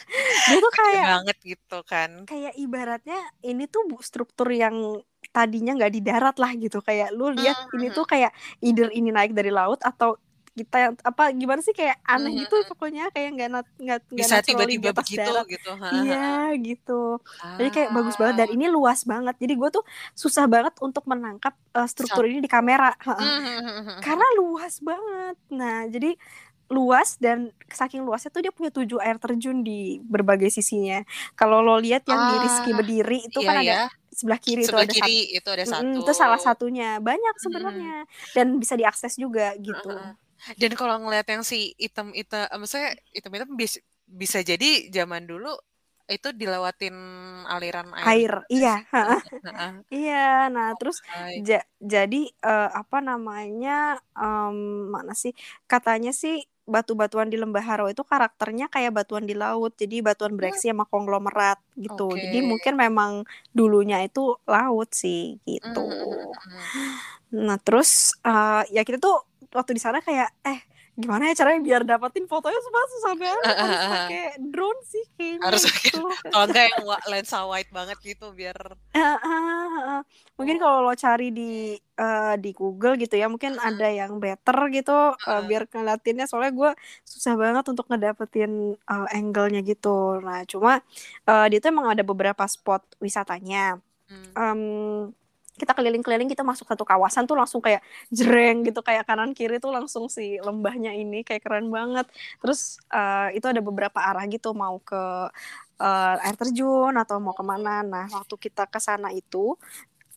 dia 0.48 0.58
tuh 0.58 0.72
kayak 0.72 1.04
banget 1.20 1.38
gitu 1.44 1.78
kan 1.84 2.10
kayak 2.24 2.56
ibaratnya 2.56 3.20
ini 3.44 3.68
tuh 3.68 3.84
struktur 4.00 4.48
yang 4.48 5.04
tadinya 5.28 5.76
nggak 5.76 5.92
di 5.92 6.00
darat 6.00 6.36
lah 6.40 6.56
gitu 6.56 6.80
kayak 6.80 7.12
lu 7.12 7.28
lihat 7.36 7.56
mm 7.56 7.64
-hmm. 7.68 7.76
ini 7.76 7.86
tuh 7.92 8.06
kayak 8.08 8.32
either 8.64 8.88
ini 8.96 9.12
naik 9.12 9.36
dari 9.36 9.52
laut 9.52 9.84
atau 9.84 10.16
kita 10.58 10.76
yang 10.78 10.92
apa 11.06 11.30
gimana 11.30 11.60
sih 11.62 11.70
kayak 11.70 12.02
aneh 12.02 12.34
hmm. 12.34 12.40
gitu 12.42 12.56
pokoknya 12.74 13.14
kayak 13.14 13.30
nggak 13.38 13.48
nggak 13.78 13.98
bisa 14.10 14.42
tiba-tiba 14.42 14.90
begitu 14.90 15.22
darat. 15.22 15.46
gitu 15.46 15.70
iya 16.02 16.50
gitu 16.58 17.02
ah. 17.38 17.54
jadi 17.56 17.70
kayak 17.70 17.90
bagus 17.94 18.16
banget 18.18 18.34
dan 18.42 18.48
ini 18.50 18.66
luas 18.66 19.06
banget 19.06 19.34
jadi 19.38 19.54
gue 19.54 19.68
tuh 19.70 19.84
susah 20.18 20.50
banget 20.50 20.74
untuk 20.82 21.06
menangkap 21.06 21.54
uh, 21.78 21.86
struktur 21.86 22.26
ini 22.26 22.42
di 22.42 22.50
kamera 22.50 22.90
hmm. 22.98 24.02
karena 24.02 24.26
luas 24.36 24.82
banget 24.82 25.36
nah 25.54 25.86
jadi 25.86 26.18
luas 26.68 27.16
dan 27.16 27.48
saking 27.72 28.04
luasnya 28.04 28.28
tuh 28.28 28.44
dia 28.44 28.52
punya 28.52 28.68
tujuh 28.68 29.00
air 29.00 29.16
terjun 29.16 29.64
di 29.64 30.04
berbagai 30.04 30.52
sisinya. 30.52 31.00
Kalau 31.32 31.64
lo 31.64 31.80
lihat 31.80 32.04
yang 32.04 32.20
ah, 32.20 32.28
di 32.28 32.36
Rizky 32.44 32.70
berdiri 32.76 33.18
itu 33.24 33.40
iya, 33.40 33.48
kan 33.48 33.56
ada 33.56 33.64
ya. 33.64 33.84
sebelah 34.12 34.40
kiri 34.40 34.62
sebelah 34.68 34.84
itu 34.84 34.92
ada 34.92 34.94
kiri 35.00 35.16
satu. 35.16 35.36
itu 35.40 35.48
ada 35.48 35.64
satu. 35.64 35.84
Mm, 35.84 36.00
itu 36.04 36.12
salah 36.12 36.40
satunya. 36.40 36.90
Banyak 37.00 37.34
sebenarnya 37.40 37.96
hmm. 38.04 38.32
dan 38.36 38.46
bisa 38.60 38.74
diakses 38.76 39.16
juga 39.16 39.56
gitu. 39.56 39.88
Uh, 39.88 40.12
uh. 40.12 40.27
Dan 40.54 40.72
kalau 40.78 41.02
ngeliat 41.02 41.26
yang 41.28 41.42
si 41.42 41.74
item 41.78 42.14
itu, 42.14 42.34
maksudnya 42.34 42.94
item 43.14 43.32
itu 43.34 43.46
bisa, 43.54 43.78
bisa 44.06 44.38
jadi 44.40 44.88
zaman 44.88 45.26
dulu 45.26 45.52
itu 46.08 46.32
dilewatin 46.32 46.96
aliran 47.44 47.92
air. 47.92 48.08
Air, 48.08 48.34
iya. 48.48 48.76
iya, 49.92 50.48
nah 50.48 50.72
terus 50.80 51.04
ja, 51.44 51.60
jadi 51.76 52.32
uh, 52.40 52.72
apa 52.72 53.04
namanya 53.04 54.00
um, 54.16 54.88
mana 54.88 55.12
sih 55.12 55.36
katanya 55.68 56.16
sih 56.16 56.48
batu-batuan 56.68 57.32
di 57.32 57.40
Lembah 57.40 57.64
Haro 57.64 57.88
itu 57.92 58.04
karakternya 58.04 58.68
kayak 58.72 58.96
batuan 58.96 59.24
di 59.24 59.36
laut, 59.36 59.76
jadi 59.76 60.04
batuan 60.04 60.36
bereaksi 60.36 60.68
sama 60.72 60.84
konglomerat 60.88 61.60
gitu. 61.76 62.12
Okay. 62.12 62.28
Jadi 62.28 62.38
mungkin 62.44 62.74
memang 62.76 63.10
dulunya 63.52 64.04
itu 64.04 64.36
laut 64.44 64.92
sih 64.92 65.40
gitu. 65.44 65.84
Mm. 65.84 67.44
Nah 67.48 67.60
terus 67.60 68.16
uh, 68.24 68.64
ya 68.68 68.84
kita 68.84 69.00
tuh 69.00 69.27
waktu 69.52 69.76
di 69.76 69.82
sana 69.82 69.98
kayak 70.04 70.28
eh 70.44 70.60
gimana 70.98 71.30
ya 71.30 71.34
caranya 71.38 71.62
biar 71.62 71.82
dapetin 71.86 72.26
fotonya 72.26 72.58
susah 72.58 72.84
susah 72.90 73.12
banget 73.14 73.44
uh, 73.46 73.54
uh, 73.54 73.62
harus 73.62 73.82
pakai 73.86 74.24
drone 74.42 74.80
sih 74.82 75.04
kayaknya 75.14 75.46
harus 75.46 75.62
pakai 75.70 75.90
gitu. 75.94 76.02
kalau 76.34 76.46
enggak 76.50 76.64
yang 76.66 76.84
lensa 77.06 77.38
wide 77.46 77.70
banget 77.70 77.98
gitu 78.02 78.26
biar 78.34 78.58
uh, 78.74 78.98
uh, 78.98 79.22
uh. 79.22 80.00
mungkin 80.34 80.58
kalau 80.58 80.82
lo 80.82 80.98
cari 80.98 81.30
di 81.30 81.78
uh, 82.02 82.34
di 82.34 82.50
Google 82.50 82.98
gitu 82.98 83.14
ya 83.14 83.30
mungkin 83.30 83.62
uh. 83.62 83.70
ada 83.70 83.86
yang 83.86 84.18
better 84.18 84.58
gitu 84.74 85.14
uh, 85.14 85.42
biar 85.46 85.70
ngeliatinnya 85.70 86.26
soalnya 86.26 86.50
gue 86.50 86.70
susah 87.06 87.38
banget 87.38 87.62
untuk 87.70 87.86
ngedapetin 87.86 88.74
uh, 88.90 89.06
angle-nya 89.14 89.62
gitu 89.62 90.18
nah 90.18 90.42
cuma 90.50 90.82
uh, 91.30 91.46
dia 91.46 91.62
tuh 91.62 91.70
emang 91.70 91.94
ada 91.94 92.02
beberapa 92.02 92.42
spot 92.50 92.82
wisatanya 92.98 93.78
hmm. 94.10 94.34
um, 94.34 94.60
kita 95.58 95.74
keliling-keliling 95.74 96.30
kita 96.30 96.46
masuk 96.46 96.70
satu 96.70 96.86
kawasan 96.86 97.26
tuh 97.26 97.34
langsung 97.34 97.58
kayak 97.58 97.82
jreng 98.08 98.62
gitu 98.62 98.80
kayak 98.80 99.04
kanan 99.04 99.34
kiri 99.34 99.58
tuh 99.58 99.74
langsung 99.74 100.06
si 100.06 100.38
lembahnya 100.38 100.94
ini 100.94 101.26
kayak 101.26 101.42
keren 101.42 101.68
banget. 101.68 102.06
Terus 102.38 102.78
uh, 102.94 103.28
itu 103.34 103.44
ada 103.50 103.58
beberapa 103.58 103.98
arah 103.98 104.24
gitu 104.30 104.54
mau 104.54 104.78
ke 104.78 105.02
uh, 105.82 106.24
air 106.24 106.36
terjun 106.38 106.94
atau 106.94 107.18
mau 107.18 107.34
ke 107.34 107.42
mana. 107.42 107.82
Nah 107.82 108.06
waktu 108.08 108.34
kita 108.38 108.70
ke 108.70 108.78
sana 108.78 109.10
itu 109.10 109.58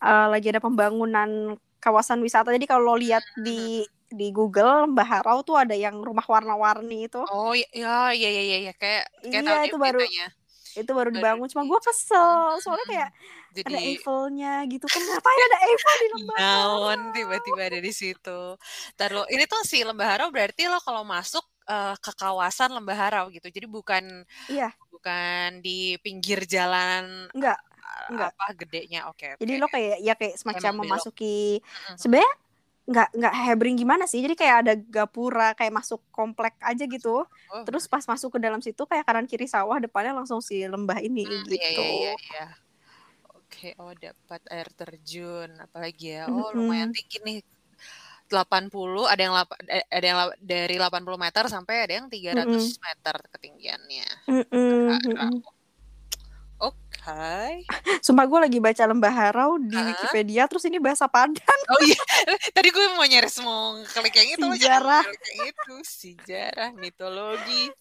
uh, 0.05 0.27
lagi 0.29 0.53
ada 0.53 0.61
pembangunan 0.61 1.57
kawasan 1.81 2.21
wisata. 2.21 2.53
Jadi 2.53 2.69
kalau 2.69 2.93
lo 2.93 2.95
lihat 3.01 3.25
di 3.41 3.81
di 4.11 4.27
Google 4.35 4.91
Mbah 4.91 5.07
Harau 5.07 5.39
tuh 5.41 5.55
ada 5.55 5.71
yang 5.71 5.97
rumah 6.03 6.27
warna-warni 6.27 7.07
itu. 7.07 7.23
Oh 7.31 7.55
iya 7.55 8.11
iya 8.11 8.29
iya 8.29 8.57
iya 8.69 8.73
kayak 8.75 9.07
kayak 9.23 9.43
iya, 9.47 9.65
itu 9.65 9.79
baru 9.79 10.03
itu 10.75 10.91
baru 10.91 11.09
dibangun 11.11 11.47
cuma 11.51 11.63
gue 11.67 11.79
kesel. 11.83 12.59
Soalnya 12.63 12.87
kayak 12.87 13.09
jadi 13.55 13.67
ada 13.67 13.79
Eiffelnya 13.83 14.53
gitu. 14.71 14.85
Kan 14.87 15.01
ngapain 15.03 15.41
ada 15.51 15.59
Eiffel 15.67 15.95
di 15.95 16.07
Lembah 16.15 16.37
Naon 16.39 16.99
tiba-tiba 17.11 17.61
ada 17.67 17.79
di 17.79 17.91
situ. 17.91 18.41
Taruh 18.95 19.25
ini 19.27 19.43
tuh 19.47 19.61
si 19.67 19.83
Lembah 19.83 20.07
Harau 20.07 20.29
berarti 20.31 20.67
lo 20.71 20.79
kalau 20.79 21.03
masuk 21.03 21.43
uh, 21.67 21.95
ke 21.99 22.11
kawasan 22.15 22.71
Lembah 22.71 22.97
Harau 22.97 23.25
gitu. 23.29 23.47
Jadi 23.51 23.67
bukan 23.67 24.23
iya. 24.47 24.71
bukan 24.89 25.59
di 25.59 25.99
pinggir 25.99 26.47
jalan 26.47 27.27
enggak 27.35 27.59
enggak. 28.07 28.31
apa 28.31 28.45
gedenya. 28.55 29.11
Oke 29.11 29.27
okay, 29.27 29.29
okay. 29.35 29.41
jadi 29.43 29.53
lo 29.59 29.67
kayak 29.67 29.97
ya 29.99 30.13
kayak 30.15 30.35
semacam 30.39 30.71
memasuki 30.87 31.59
sebenarnya 31.99 32.31
nggak 32.81 33.09
nggak 33.13 33.35
hebring 33.45 33.77
gimana 33.77 34.09
sih 34.09 34.25
jadi 34.25 34.33
kayak 34.33 34.57
ada 34.65 34.73
gapura 34.73 35.53
kayak 35.53 35.69
masuk 35.69 36.01
komplek 36.09 36.57
aja 36.65 36.83
gitu 36.89 37.23
oh. 37.23 37.63
terus 37.63 37.85
pas 37.85 38.01
masuk 38.09 38.35
ke 38.35 38.39
dalam 38.41 38.57
situ 38.57 38.81
kayak 38.89 39.05
kanan 39.05 39.29
kiri 39.29 39.45
sawah 39.45 39.77
depannya 39.77 40.17
langsung 40.17 40.41
si 40.41 40.65
lembah 40.65 40.97
ini 40.97 41.23
hmm, 41.23 41.45
gitu 41.45 41.61
iya, 41.61 41.69
iya, 41.69 42.13
iya. 42.17 42.47
oke 43.29 43.69
oh 43.77 43.93
dapat 43.93 44.41
air 44.49 44.67
terjun 44.73 45.49
apalagi 45.61 46.17
ya 46.17 46.25
oh 46.25 46.33
mm 46.33 46.41
-hmm. 46.41 46.57
lumayan 46.57 46.89
tinggi 46.89 47.17
nih 47.21 47.39
80 48.31 49.11
ada 49.11 49.21
yang 49.21 49.35
eh, 49.67 49.85
ada 49.91 50.05
yang 50.07 50.19
dari 50.39 50.75
80 50.79 51.05
meter 51.19 51.43
sampai 51.51 51.75
ada 51.85 51.93
yang 52.01 52.07
300 52.09 52.33
mm 52.33 52.49
-hmm. 52.49 52.67
meter 52.81 53.15
ketinggiannya 53.29 54.09
mm 54.25 54.43
-hmm. 54.49 55.60
Hai. 57.01 57.65
Sumpah 58.05 58.29
gue 58.29 58.39
lagi 58.45 58.59
baca 58.61 58.83
Lembah 58.85 59.09
Harau 59.09 59.57
di 59.57 59.73
-huh. 59.73 59.89
Wikipedia 59.89 60.45
terus 60.45 60.69
ini 60.69 60.77
bahasa 60.77 61.09
Padang. 61.09 61.61
Oh 61.73 61.81
iya. 61.81 61.97
Tadi 62.55 62.69
gue 62.69 62.85
mau 62.93 63.01
nyaris 63.01 63.41
mau 63.41 63.81
klik 63.89 64.13
yang 64.21 64.29
itu 64.37 64.45
sejarah. 64.61 65.01
Yang 65.09 65.49
itu 65.49 65.75
sejarah 65.81 66.69
mitologi. 66.77 67.73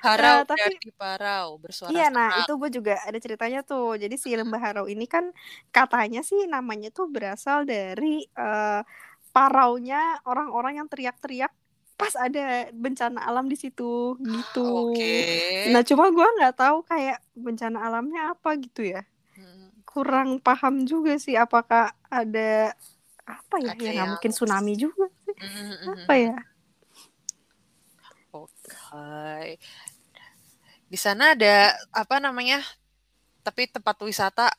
Harau 0.00 0.44
uh, 0.44 0.48
tapi, 0.48 0.60
berarti 0.64 0.90
parau 0.96 1.56
bersuara 1.60 1.92
Iya, 1.92 2.08
nah 2.12 2.40
itu 2.40 2.52
gue 2.56 2.70
juga 2.72 3.00
ada 3.04 3.18
ceritanya 3.20 3.60
tuh. 3.60 4.00
Jadi 4.00 4.16
si 4.16 4.32
Lembah 4.32 4.60
Harau 4.64 4.88
ini 4.88 5.04
kan 5.04 5.28
katanya 5.68 6.24
sih 6.24 6.48
namanya 6.48 6.88
tuh 6.88 7.12
berasal 7.12 7.68
dari 7.68 8.24
uh, 8.36 8.80
paraunya 9.36 10.16
orang-orang 10.24 10.80
yang 10.80 10.88
teriak-teriak 10.88 11.52
pas 11.94 12.10
ada 12.18 12.74
bencana 12.74 13.22
alam 13.22 13.46
di 13.46 13.54
situ 13.54 14.18
gitu. 14.18 14.90
Okay. 14.90 15.70
Nah 15.70 15.86
cuma 15.86 16.10
gue 16.10 16.26
nggak 16.40 16.58
tahu 16.58 16.82
kayak 16.82 17.22
bencana 17.38 17.86
alamnya 17.86 18.34
apa 18.34 18.58
gitu 18.58 18.82
ya. 18.82 19.06
Hmm. 19.38 19.70
Kurang 19.86 20.42
paham 20.42 20.86
juga 20.86 21.14
sih 21.18 21.38
apakah 21.38 21.94
ada 22.10 22.74
apa 23.24 23.56
ya? 23.62 23.72
ya 23.78 23.90
nggak 23.94 24.10
mungkin 24.18 24.32
tsunami 24.34 24.74
juga 24.74 25.06
sih. 25.22 25.34
Hmm, 25.38 25.50
hmm, 25.50 25.70
hmm, 25.70 25.94
apa 25.94 26.14
ya? 26.18 26.36
Oke. 28.34 28.50
Okay. 28.66 29.48
Di 30.90 30.98
sana 30.98 31.34
ada 31.34 31.74
apa 31.94 32.18
namanya? 32.22 32.62
Tapi 33.44 33.66
tempat 33.68 33.98
wisata 34.06 34.53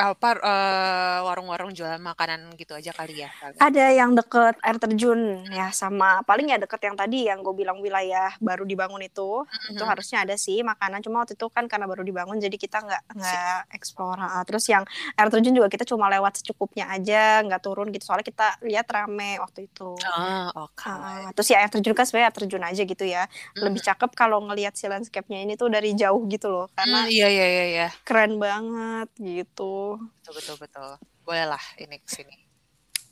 apa 0.00 0.40
uh, 0.40 1.18
warung-warung 1.28 1.76
jualan 1.76 2.00
makanan 2.00 2.56
gitu 2.56 2.72
aja 2.72 2.96
kali 2.96 3.20
ya? 3.20 3.28
Kali. 3.36 3.60
Ada 3.60 3.84
yang 3.92 4.16
deket 4.16 4.56
air 4.64 4.76
terjun 4.80 5.44
ya 5.52 5.68
sama 5.76 6.24
paling 6.24 6.48
ya 6.48 6.56
deket 6.56 6.80
yang 6.88 6.96
tadi 6.96 7.28
yang 7.28 7.44
gue 7.44 7.52
bilang 7.52 7.84
wilayah 7.84 8.32
baru 8.40 8.64
dibangun 8.64 9.04
itu 9.04 9.44
mm-hmm. 9.44 9.76
itu 9.76 9.82
harusnya 9.84 10.24
ada 10.24 10.40
sih 10.40 10.64
makanan 10.64 11.04
cuma 11.04 11.22
waktu 11.22 11.36
itu 11.36 11.46
kan 11.52 11.68
karena 11.68 11.84
baru 11.84 12.00
dibangun 12.00 12.40
jadi 12.40 12.56
kita 12.56 12.80
nggak 12.80 13.02
nggak 13.20 13.58
uh, 14.00 14.42
terus 14.48 14.64
yang 14.72 14.88
air 15.20 15.28
terjun 15.28 15.52
juga 15.52 15.68
kita 15.68 15.84
cuma 15.84 16.08
lewat 16.08 16.40
secukupnya 16.40 16.88
aja 16.88 17.44
nggak 17.44 17.60
turun 17.60 17.92
gitu 17.92 18.08
soalnya 18.08 18.24
kita 18.24 18.56
lihat 18.64 18.88
rame 18.88 19.36
waktu 19.36 19.68
itu. 19.68 20.00
Ah 20.08 20.48
oke. 20.56 20.80
Okay. 20.80 21.28
Uh, 21.28 21.30
terus 21.36 21.48
ya 21.52 21.60
air 21.60 21.68
terjun 21.68 21.92
kan 21.92 22.08
sebenarnya 22.08 22.28
air 22.32 22.36
terjun 22.36 22.62
aja 22.64 22.82
gitu 22.86 23.04
ya 23.04 23.22
mm. 23.26 23.62
lebih 23.66 23.80
cakep 23.84 24.10
kalau 24.14 24.38
ngelihat 24.46 24.74
si 24.78 24.86
landscape-nya 24.86 25.44
ini 25.44 25.54
tuh 25.58 25.68
dari 25.68 25.92
jauh 25.92 26.22
gitu 26.30 26.48
loh 26.48 26.66
karena 26.72 27.06
mm, 27.06 27.12
iya 27.12 27.28
iya 27.28 27.46
iya. 27.46 27.64
iya. 27.66 27.88
keren 28.06 28.38
banget 28.38 29.08
gitu 29.18 29.89
betul 29.98 30.32
betul 30.36 30.56
betul 30.60 30.90
boleh 31.24 31.46
lah 31.48 31.64
ini 31.80 31.96
ke 32.02 32.08
sini 32.10 32.36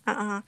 uh 0.05 0.11
-uh. 0.11 0.39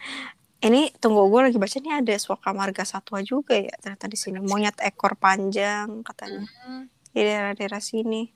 ini 0.60 0.92
tunggu 1.00 1.26
gue 1.32 1.40
lagi 1.50 1.58
baca 1.58 1.76
nih 1.80 1.94
ada 2.04 2.14
suaka 2.20 2.50
marga 2.52 2.84
satwa 2.84 3.24
juga 3.24 3.56
ya 3.56 3.72
ternyata 3.80 4.06
di 4.06 4.18
sini 4.18 4.38
monyet 4.42 4.76
ekor 4.84 5.16
panjang 5.16 6.04
katanya 6.04 6.44
mm-hmm. 6.44 6.82
di 7.14 7.20
daerah-daerah 7.24 7.80
sini 7.80 8.28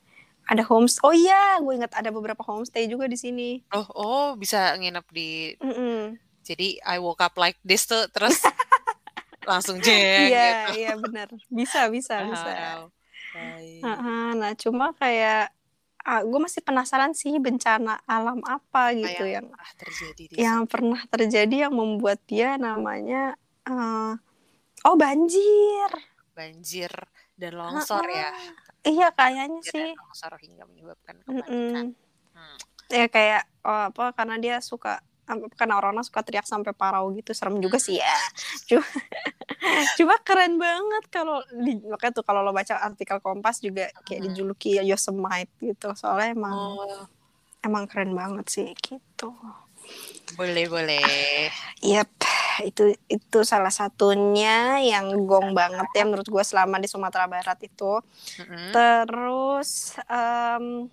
ada 0.45 0.63
homestay 0.65 1.05
oh 1.05 1.15
iya 1.17 1.57
gue 1.61 1.73
ingat 1.73 1.93
ada 1.97 2.13
beberapa 2.13 2.45
homestay 2.45 2.85
juga 2.89 3.09
di 3.09 3.17
sini 3.17 3.65
oh 3.73 3.89
oh 3.97 4.29
bisa 4.37 4.77
nginep 4.77 5.07
di 5.13 5.57
mm 5.57 5.75
-mm. 5.75 5.99
jadi 6.45 6.69
I 6.85 7.01
woke 7.01 7.25
up 7.25 7.37
like 7.41 7.57
this 7.65 7.89
tuh 7.89 8.09
terus 8.13 8.45
langsung 9.51 9.81
jeng 9.81 10.33
iya 10.33 10.73
gitu. 10.73 10.81
iya 10.81 10.93
benar 10.97 11.29
bisa 11.53 11.89
bisa 11.93 12.25
bisa 12.25 12.53
uh 13.37 13.85
-huh. 13.85 14.29
nah 14.37 14.53
cuma 14.57 14.93
kayak 14.97 15.53
uh, 16.05 16.23
gue 16.23 16.41
masih 16.41 16.61
penasaran 16.61 17.17
sih 17.17 17.35
bencana 17.41 17.99
alam 18.05 18.41
apa 18.45 18.93
gitu 18.95 19.25
yang, 19.25 19.49
yang 19.49 19.75
terjadi 19.81 20.23
di 20.29 20.35
yang 20.37 20.61
sana. 20.65 20.71
pernah 20.71 21.01
terjadi 21.09 21.57
yang 21.69 21.75
membuat 21.75 22.21
dia 22.29 22.61
namanya 22.61 23.35
uh, 23.67 24.15
oh 24.85 24.97
banjir. 24.97 25.91
Banjir 26.37 26.93
dan 27.35 27.53
longsor 27.59 28.05
uh, 28.05 28.13
ya 28.13 28.31
iya 28.85 29.09
kayaknya 29.11 29.61
sih. 29.65 29.91
longsor 29.97 30.37
hingga 30.39 30.65
menyebabkan 30.69 31.19
kepanikan. 31.25 31.97
Hmm. 32.35 32.59
ya 32.91 33.07
kayak 33.09 33.43
oh, 33.65 33.89
apa 33.89 34.13
karena 34.13 34.37
dia 34.37 34.57
suka 34.61 35.01
karena 35.57 35.81
orang-orang 35.81 36.05
suka 36.05 36.21
teriak 36.21 36.45
sampai 36.45 36.77
parau 36.77 37.09
gitu 37.17 37.33
serem 37.33 37.59
juga 37.59 37.81
sih 37.81 37.97
ya. 37.99 38.17
Cuma 38.69 38.87
cuma 39.97 40.17
keren 40.21 40.61
banget 40.61 41.05
kalau 41.09 41.41
di 41.51 41.81
makanya 41.89 42.21
tuh 42.21 42.25
kalau 42.25 42.45
lo 42.45 42.53
baca 42.53 42.77
artikel 42.85 43.19
Kompas 43.25 43.65
juga 43.65 43.89
kayak 44.05 44.31
dijuluki 44.31 44.77
Yosemite 44.85 45.53
gitu. 45.65 45.89
Soalnya 45.97 46.37
emang 46.37 46.57
oh. 46.77 47.05
emang 47.65 47.89
keren 47.89 48.13
banget 48.13 48.47
sih 48.53 48.69
gitu. 48.77 49.33
Boleh 50.37 50.67
boleh. 50.69 51.05
Yep. 51.81 52.11
Itu 52.65 52.95
itu 53.11 53.39
salah 53.43 53.73
satunya 53.73 54.79
yang 54.85 55.27
gong 55.27 55.57
banget 55.57 55.89
ya 55.97 56.05
menurut 56.07 56.29
gue 56.29 56.45
selama 56.45 56.77
di 56.79 56.89
Sumatera 56.89 57.27
Barat 57.27 57.59
itu. 57.65 58.01
Mm-hmm. 58.41 58.71
terus 58.73 59.97
um, 60.07 60.89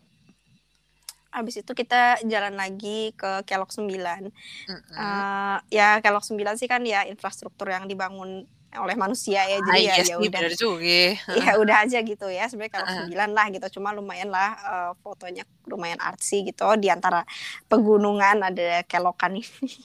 Abis 1.31 1.63
itu 1.63 1.71
kita 1.71 2.19
jalan 2.27 2.59
lagi 2.59 3.15
ke 3.15 3.47
Kelok 3.47 3.71
9. 3.71 3.87
Mm-hmm. 3.87 4.93
Uh, 4.95 5.57
ya 5.71 6.03
Kelok 6.03 6.27
9 6.27 6.37
sih 6.59 6.67
kan 6.67 6.83
ya 6.83 7.07
infrastruktur 7.07 7.71
yang 7.71 7.87
dibangun 7.87 8.47
oleh 8.71 8.95
manusia 8.95 9.43
ya. 9.43 9.59
Jadi 9.59 9.81
ah, 9.91 9.95
ya 9.99 10.15
ya 10.15 10.15
udah. 10.15 10.41
ya 11.43 11.51
udah 11.59 11.77
aja 11.83 11.99
gitu 11.99 12.27
ya. 12.31 12.47
Sebenarnya 12.47 12.73
kalau 12.79 12.87
sembilan 12.87 13.29
lah 13.35 13.45
gitu. 13.51 13.67
Cuma 13.79 13.91
lumayan 13.91 14.31
lah 14.31 14.49
uh, 14.63 14.91
fotonya 15.03 15.43
lumayan 15.67 15.99
artsy 15.99 16.47
gitu. 16.47 16.63
Di 16.79 16.87
antara 16.87 17.27
pegunungan 17.67 18.47
ada 18.47 18.83
kelokan 18.87 19.39
ini. 19.39 19.47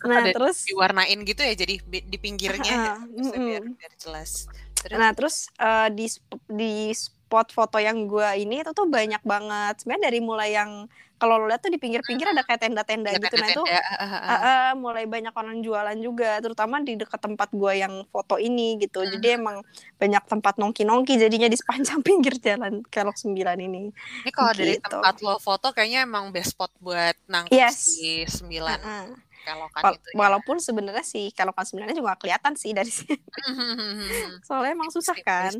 Nah 0.00 0.24
ada 0.24 0.32
terus 0.32 0.64
diwarnain 0.64 1.20
gitu 1.28 1.44
ya 1.44 1.52
jadi 1.52 1.76
di 1.84 2.18
pinggirnya. 2.22 3.04
Uh, 3.04 3.20
uh, 3.20 3.36
biar, 3.36 3.62
biar 3.68 3.92
jelas. 4.00 4.48
Terus, 4.80 4.96
nah 4.96 5.10
terus 5.12 5.36
uh, 5.60 5.92
di 5.92 6.08
di 6.48 6.94
spot 7.30 7.54
foto 7.54 7.78
yang 7.78 8.10
gue 8.10 8.26
ini 8.42 8.66
itu 8.66 8.74
tuh 8.74 8.90
banyak 8.90 9.22
banget. 9.22 9.78
Sebenarnya 9.78 10.10
dari 10.10 10.18
mulai 10.18 10.50
yang 10.50 10.90
kalau 11.14 11.38
lo 11.38 11.46
lihat 11.46 11.62
tuh 11.62 11.70
di 11.70 11.78
pinggir-pinggir 11.78 12.32
ada 12.32 12.42
kayak 12.42 12.66
tenda-tenda 12.66 13.14
gitu. 13.14 13.36
Nah 13.38 13.48
itu 13.54 13.62
uh, 13.62 13.76
uh, 14.02 14.34
uh, 14.34 14.68
mulai 14.74 15.06
banyak 15.06 15.30
orang 15.30 15.62
jualan 15.62 15.94
juga 16.02 16.42
terutama 16.42 16.82
di 16.82 16.98
dekat 16.98 17.22
tempat 17.22 17.54
gue 17.54 17.72
yang 17.78 18.02
foto 18.10 18.34
ini 18.34 18.82
gitu. 18.82 19.06
Hmm. 19.06 19.14
jadi 19.14 19.38
emang 19.38 19.62
banyak 20.00 20.24
tempat 20.26 20.58
nongki-nongki 20.58 21.22
jadinya 21.22 21.46
di 21.46 21.54
sepanjang 21.54 22.02
pinggir 22.08 22.34
jalan 22.42 22.82
Kelok 22.90 23.14
sembilan 23.14 23.62
ini. 23.62 23.94
Ini 24.26 24.30
kalau 24.34 24.50
gitu. 24.50 24.66
dari 24.66 24.74
tempat 24.82 25.14
lo 25.22 25.38
foto 25.38 25.70
kayaknya 25.70 26.02
emang 26.02 26.34
best 26.34 26.58
spot 26.58 26.74
buat 26.82 27.14
nangkep 27.30 27.54
yes. 27.54 27.94
di 27.94 28.26
9 28.26 28.50
uh, 28.50 28.74
uh 28.82 29.29
kelokan 29.44 29.82
Wal 29.82 29.94
itu. 29.96 30.08
Ya. 30.08 30.14
Walaupun 30.16 30.56
sebenarnya 30.58 31.04
sih 31.04 31.32
kelokan 31.32 31.64
sembilannya 31.64 31.96
juga 31.96 32.16
kelihatan 32.16 32.52
sih 32.56 32.70
dari 32.72 32.90
sini. 32.92 33.16
Soalnya 34.46 34.72
emang 34.76 34.90
susah 34.92 35.16
kan. 35.20 35.52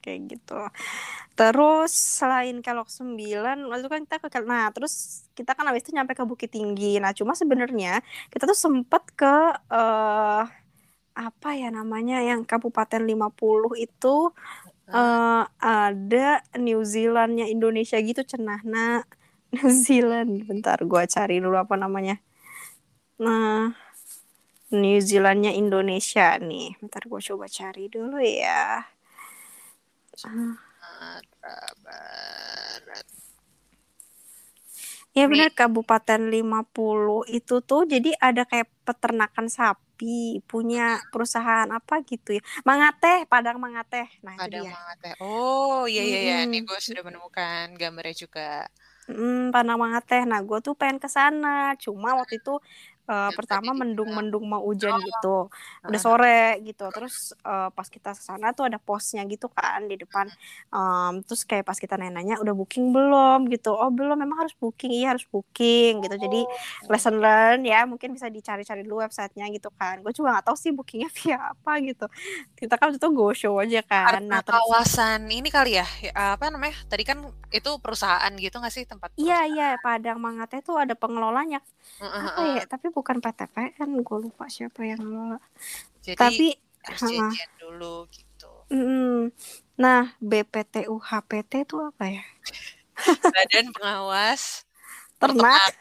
kayak 0.00 0.20
gitu. 0.32 0.60
Terus 1.34 1.92
selain 1.92 2.60
kelok 2.60 2.88
sembilan, 2.88 3.66
lalu 3.66 3.86
kan 3.90 4.00
kita 4.06 4.16
ke 4.22 4.40
nah 4.44 4.70
terus 4.70 5.26
kita 5.34 5.56
kan 5.56 5.66
habis 5.66 5.82
itu 5.86 5.96
nyampe 5.96 6.12
ke 6.12 6.24
Bukit 6.24 6.52
Tinggi. 6.52 7.00
Nah 7.02 7.10
cuma 7.16 7.32
sebenarnya 7.32 8.04
kita 8.28 8.46
tuh 8.46 8.58
sempet 8.58 9.02
ke 9.16 9.34
uh, 9.70 10.44
apa 11.14 11.50
ya 11.54 11.70
namanya 11.70 12.18
yang 12.26 12.42
Kabupaten 12.42 13.06
50 13.06 13.78
itu 13.78 14.34
uh, 14.90 15.44
ada 15.62 16.42
New 16.58 16.82
Zealandnya 16.82 17.46
Indonesia 17.46 17.96
gitu 18.02 18.26
cenah 18.26 18.60
nah 18.66 19.06
New 19.54 19.70
Zealand 19.70 20.44
bentar 20.44 20.82
gue 20.82 21.02
cari 21.06 21.38
dulu 21.38 21.54
apa 21.54 21.78
namanya 21.78 22.18
Nah, 23.22 23.70
New 24.74 24.98
Zealandnya 24.98 25.54
Indonesia 25.54 26.34
nih. 26.40 26.74
Ntar 26.82 27.06
gue 27.06 27.20
coba 27.22 27.46
cari 27.46 27.86
dulu 27.86 28.18
ya. 28.18 28.82
Barat. 31.84 33.06
Ya 35.14 35.30
benar 35.30 35.54
Kabupaten 35.54 36.26
50 36.26 37.22
itu 37.30 37.62
tuh 37.62 37.86
jadi 37.86 38.10
ada 38.18 38.42
kayak 38.42 38.66
peternakan 38.82 39.46
sapi 39.46 40.42
punya 40.50 40.98
perusahaan 41.14 41.70
apa 41.70 42.02
gitu 42.02 42.34
ya. 42.34 42.42
Mangate, 42.66 43.22
Padang 43.30 43.62
Mangate. 43.62 44.10
Nah, 44.26 44.34
Padang 44.34 44.66
Mangate. 44.66 45.14
Oh, 45.22 45.86
iya 45.86 46.02
iya 46.02 46.18
iya, 46.18 46.36
hmm. 46.42 46.46
ini 46.50 46.58
gue 46.66 46.78
sudah 46.82 47.06
menemukan 47.06 47.78
gambarnya 47.78 48.26
juga. 48.26 48.66
Hmm, 49.06 49.54
Padang 49.54 49.78
Mangate. 49.78 50.26
Nah, 50.26 50.42
gue 50.42 50.58
tuh 50.58 50.74
pengen 50.74 50.98
ke 50.98 51.06
sana. 51.06 51.78
Cuma 51.78 52.18
waktu 52.18 52.42
itu 52.42 52.58
uh, 53.08 53.30
pertama 53.36 53.76
mendung-mendung 53.76 54.44
mau 54.48 54.62
hujan 54.64 54.96
oh. 54.96 55.00
gitu 55.04 55.36
udah 55.84 56.00
sore 56.00 56.60
gitu. 56.64 56.88
Terus 56.90 57.36
uh, 57.44 57.68
pas 57.72 57.86
kita 57.88 58.16
sana 58.16 58.56
tuh 58.56 58.68
ada 58.68 58.80
posnya 58.80 59.24
gitu 59.28 59.50
kan 59.52 59.84
di 59.84 60.00
depan. 60.00 60.28
Um, 60.72 61.20
terus 61.24 61.44
kayak 61.44 61.68
pas 61.68 61.76
kita 61.76 61.96
nanya 62.00 62.40
udah 62.40 62.54
booking 62.56 62.92
belum? 62.92 63.46
gitu. 63.52 63.76
Oh 63.76 63.90
belum 63.92 64.16
memang 64.16 64.46
harus 64.46 64.54
booking. 64.56 64.92
Iya 64.92 65.16
harus 65.16 65.26
booking. 65.28 66.04
gitu. 66.04 66.16
Jadi 66.16 66.40
oh. 66.44 66.88
lesson 66.90 67.20
learn 67.20 67.60
ya 67.68 67.84
mungkin 67.84 68.16
bisa 68.16 68.28
dicari-cari 68.32 68.80
dulu 68.84 69.04
websitenya 69.04 69.52
gitu 69.52 69.68
kan. 69.74 70.00
Gue 70.00 70.12
juga 70.16 70.40
gak 70.40 70.52
tahu 70.52 70.56
sih 70.56 70.70
bookingnya 70.72 71.10
via 71.20 71.38
apa 71.52 71.72
gitu. 71.84 72.06
Kita 72.56 72.80
kan 72.80 72.96
itu 72.96 73.08
go 73.12 73.30
show 73.36 73.60
aja 73.60 73.84
kan. 73.84 74.24
Nah 74.24 74.40
terus, 74.40 74.56
kawasan 74.64 75.28
ini 75.28 75.48
kali 75.52 75.76
ya, 75.80 75.86
ya 76.00 76.12
apa 76.36 76.48
namanya 76.48 76.76
tadi 76.88 77.04
kan 77.04 77.20
itu 77.52 77.70
perusahaan 77.78 78.32
gitu 78.34 78.56
gak 78.58 78.72
sih 78.72 78.88
tempat 78.88 79.14
iya 79.20 79.46
iya 79.46 79.68
Padang 79.78 80.18
Mangate 80.18 80.64
tuh 80.64 80.80
ada 80.80 80.96
pengelolanya. 80.96 81.60
Uh, 82.00 82.06
uh, 82.06 82.22
apa 82.32 82.42
ya 82.56 82.64
tapi 82.64 82.93
bukan 82.94 83.18
PTPN 83.18 83.90
gue 84.00 84.18
lupa 84.22 84.46
siapa 84.46 84.86
yang 84.86 85.02
ngelola 85.02 85.42
jadi 86.04 86.16
tapi 86.20 86.54
harus 86.84 87.40
dulu 87.56 88.04
gitu. 88.12 88.52
Mm, 88.68 89.32
nah 89.80 90.12
BPTUHPT 90.20 91.64
itu 91.64 91.76
apa 91.80 92.04
ya? 92.12 92.24
Badan 93.34 93.66
Pengawas 93.72 94.68
Ternak. 95.16 95.72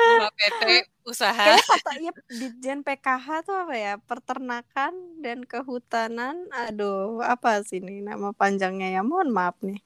UHPT 0.00 0.62
usaha. 1.04 1.34
Kayak 1.34 1.66
kata 1.66 1.92
ya 1.98 2.12
Ditjen 2.30 2.80
PKH 2.86 3.26
tuh 3.42 3.56
apa 3.58 3.74
ya? 3.74 3.94
Peternakan 3.98 4.92
dan 5.18 5.42
kehutanan. 5.42 6.46
Aduh 6.54 7.18
apa 7.20 7.60
sih 7.66 7.82
ini 7.82 8.00
nama 8.00 8.30
panjangnya 8.30 8.94
ya? 8.94 9.02
Mohon 9.02 9.28
maaf 9.34 9.56
nih. 9.60 9.82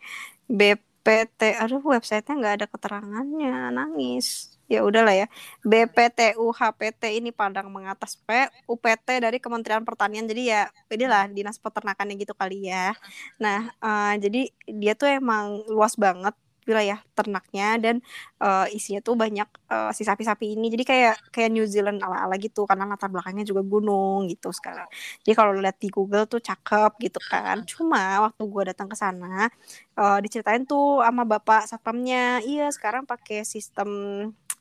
BPT 0.47 1.57
aduh 1.57 1.81
websitenya 1.81 2.37
nggak 2.37 2.55
ada 2.61 2.66
keterangannya. 2.68 3.73
Nangis 3.73 4.54
ya 4.68 4.81
udahlah 4.85 5.14
ya. 5.14 5.27
BPTU 5.64 6.50
HPT 6.53 7.20
ini 7.20 7.31
Padang 7.31 7.68
Mengatas 7.72 8.16
P 8.16 8.48
UPT 8.68 9.20
dari 9.20 9.38
Kementerian 9.40 9.85
Pertanian. 9.85 10.24
Jadi 10.24 10.42
ya 10.53 10.68
inilah 10.88 11.29
dinas 11.31 11.57
peternakannya 11.61 12.14
gitu 12.20 12.33
kali 12.37 12.70
ya. 12.70 12.96
Nah 13.40 13.72
uh, 13.81 14.14
jadi 14.16 14.50
dia 14.68 14.92
tuh 14.96 15.09
emang 15.11 15.64
luas 15.68 15.94
banget 15.98 16.35
wilayah 16.64 16.96
ternaknya 17.12 17.77
dan 17.77 17.96
uh, 18.40 18.64
isinya 18.72 19.05
tuh 19.05 19.14
banyak 19.20 19.44
uh, 19.68 19.92
si 19.92 20.03
sapi-sapi 20.03 20.57
ini. 20.57 20.72
Jadi 20.72 20.85
kayak 20.88 21.14
kayak 21.29 21.50
New 21.53 21.68
Zealand 21.68 22.00
ala-ala 22.00 22.40
gitu 22.40 22.64
karena 22.64 22.88
latar 22.88 23.12
belakangnya 23.12 23.44
juga 23.44 23.61
gunung 23.61 24.24
gitu 24.33 24.48
sekarang 24.48 24.88
jadi 25.24 25.35
kalau 25.37 25.53
lihat 25.61 25.77
di 25.77 25.88
Google 25.92 26.24
tuh 26.24 26.40
cakep 26.40 26.96
gitu 27.05 27.20
kan. 27.29 27.62
Cuma 27.68 28.24
waktu 28.29 28.42
gue 28.48 28.62
datang 28.72 28.88
ke 28.88 28.96
sana 28.96 29.53
uh, 30.00 30.18
diceritain 30.24 30.64
tuh 30.64 31.05
sama 31.05 31.22
bapak 31.29 31.68
satpamnya 31.68 32.40
iya 32.44 32.68
sekarang 32.72 33.05
pakai 33.05 33.44
sistem 33.44 33.88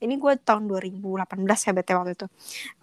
ini 0.03 0.19
gue 0.19 0.35
tahun 0.35 0.67
2018 0.67 1.23
ya 1.47 1.71
BT 1.71 1.89
waktu 1.95 2.11
itu. 2.19 2.27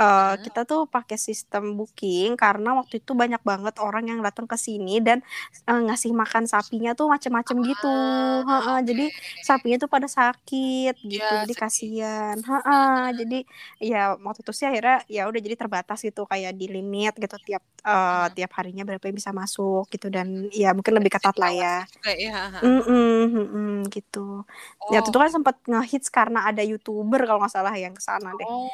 Uh, 0.01 0.33
hmm. 0.33 0.35
Kita 0.49 0.61
tuh 0.65 0.89
pakai 0.89 1.21
sistem 1.21 1.77
booking 1.77 2.35
karena 2.41 2.73
waktu 2.81 3.05
itu 3.05 3.13
banyak 3.13 3.45
banget 3.45 3.77
orang 3.85 4.09
yang 4.09 4.25
datang 4.25 4.49
ke 4.49 4.57
sini 4.57 5.05
dan 5.05 5.21
uh, 5.69 5.81
ngasih 5.85 6.17
makan 6.17 6.49
sapinya 6.49 6.97
tuh 6.97 7.13
macem-macem 7.13 7.57
ah, 7.61 7.65
gitu. 7.69 7.97
Ha 8.49 8.49
-ha, 8.49 8.57
okay. 8.57 8.79
Jadi 8.89 9.07
sapinya 9.45 9.77
tuh 9.77 9.91
pada 9.93 10.09
sakit 10.09 10.95
gitu. 11.05 11.21
Ya, 11.21 11.45
jadi 11.45 11.55
kasihan. 11.55 12.37
Ha 12.41 12.59
-ha, 12.65 12.81
jadi 13.13 13.45
ya 13.77 14.17
waktu 14.17 14.41
itu 14.41 14.53
sih 14.57 14.67
akhirnya 14.67 15.05
ya 15.05 15.29
udah 15.29 15.41
jadi 15.45 15.57
terbatas 15.61 16.01
gitu 16.01 16.25
kayak 16.25 16.57
di 16.57 16.73
limit 16.73 17.13
gitu 17.21 17.37
tiap 17.45 17.63
uh, 17.85 18.27
hmm. 18.27 18.33
tiap 18.33 18.51
harinya 18.57 18.83
berapa 18.89 19.05
yang 19.05 19.17
bisa 19.21 19.31
masuk 19.37 19.85
gitu 19.93 20.09
dan 20.09 20.49
ya 20.49 20.73
mungkin 20.73 20.97
lebih 20.97 21.13
ketat 21.13 21.37
lah 21.37 21.53
ya. 21.53 21.77
ya. 22.17 22.41
Mm 22.65 22.81
-mm, 22.81 23.21
mm 23.29 23.47
-mm, 23.53 23.75
gitu. 23.93 24.43
Oh. 24.81 24.91
Ya 24.95 25.05
itu 25.05 25.13
kan 25.13 25.29
sempat 25.29 25.57
ngehits 25.69 26.09
karena 26.09 26.49
ada 26.49 26.65
youtuber 27.11 27.27
kalau 27.27 27.43
nggak 27.43 27.55
salah 27.55 27.75
yang 27.75 27.91
ke 27.91 28.03
sana 28.03 28.31
deh. 28.39 28.47
Oh. 28.47 28.71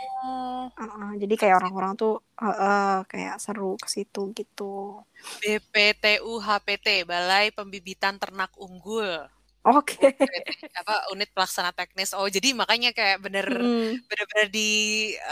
Uh 0.68 0.82
-uh, 0.84 1.10
jadi 1.16 1.34
kayak 1.40 1.56
orang-orang 1.64 1.96
tuh 1.96 2.20
uh, 2.36 2.52
uh, 2.52 2.96
kayak 3.08 3.40
seru 3.40 3.80
ke 3.80 3.88
situ 3.88 4.36
gitu. 4.36 5.00
BPTU 5.40 6.36
HPT 6.36 7.08
Balai 7.08 7.48
Pembibitan 7.56 8.20
Ternak 8.20 8.52
Unggul. 8.60 9.24
Oke. 9.66 10.14
Okay. 10.14 10.14
apa 10.84 11.10
unit 11.16 11.32
pelaksana 11.32 11.72
teknis. 11.72 12.12
Oh, 12.12 12.28
jadi 12.28 12.52
makanya 12.52 12.92
kayak 12.92 13.24
bener 13.24 13.48
hmm. 13.48 14.06
bener-bener 14.06 14.48
di 14.52 14.70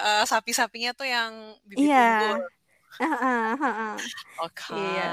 uh, 0.01 0.25
sapi-sapinya 0.25 0.97
tuh 0.97 1.07
yang 1.07 1.55
bibit 1.69 1.93
yeah. 1.93 2.35
unggul. 2.35 2.43
Oke. 4.47 4.71
Iya, 4.75 5.11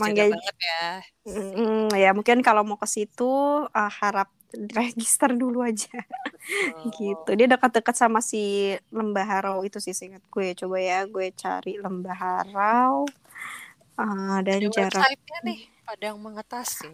manggil 0.00 0.32
banget 0.32 0.56
ya. 0.64 0.84
Mm, 1.28 1.92
ya 1.92 2.10
mungkin 2.16 2.40
kalau 2.40 2.64
mau 2.64 2.80
ke 2.80 2.88
situ 2.88 3.28
uh, 3.68 3.92
harap 4.00 4.32
register 4.54 5.32
dulu 5.34 5.64
aja. 5.64 5.92
Oh. 6.48 6.88
gitu. 6.96 7.30
Dia 7.36 7.44
dekat-dekat 7.44 7.92
sama 7.92 8.24
si 8.24 8.72
Lembah 8.88 9.26
Harau 9.28 9.68
itu 9.68 9.84
sih 9.84 9.92
seingat 9.92 10.24
gue. 10.32 10.56
Coba 10.56 10.80
ya 10.80 11.04
gue 11.04 11.28
cari 11.36 11.76
Lembah 11.76 12.16
Harau. 12.16 13.04
Uh, 14.00 14.40
dan 14.40 14.64
Ada 14.64 14.72
jarak 14.72 15.12
nih 15.44 15.68
Padang 15.84 16.16
Mengatasi. 16.24 16.88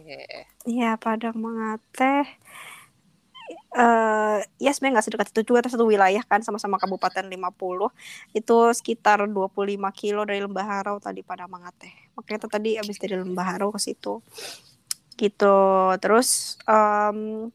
Iya, 0.67 0.99
Padang 0.99 1.39
Mengateh 1.39 2.27
uh, 3.75 4.39
ya 4.57 4.71
sebenarnya 4.71 4.99
nggak 4.99 5.05
sedekat 5.05 5.27
itu 5.31 5.41
juga 5.45 5.67
satu 5.67 5.85
wilayah 5.85 6.23
kan 6.25 6.41
sama-sama 6.41 6.79
Kabupaten 6.81 7.25
50 7.27 8.33
itu 8.33 8.57
sekitar 8.73 9.23
25 9.25 9.35
kilo 9.93 10.21
dari 10.25 10.39
Lembah 10.41 10.65
Harau 10.65 10.97
tadi 10.97 11.21
pada 11.21 11.45
Mangate 11.45 11.91
makanya 12.17 12.47
tadi 12.49 12.79
habis 12.79 12.97
dari 12.97 13.15
Lembah 13.19 13.45
Harau 13.45 13.69
ke 13.75 13.79
situ 13.79 14.23
gitu. 15.17 15.57
Terus 15.99 16.59
um, 16.67 17.49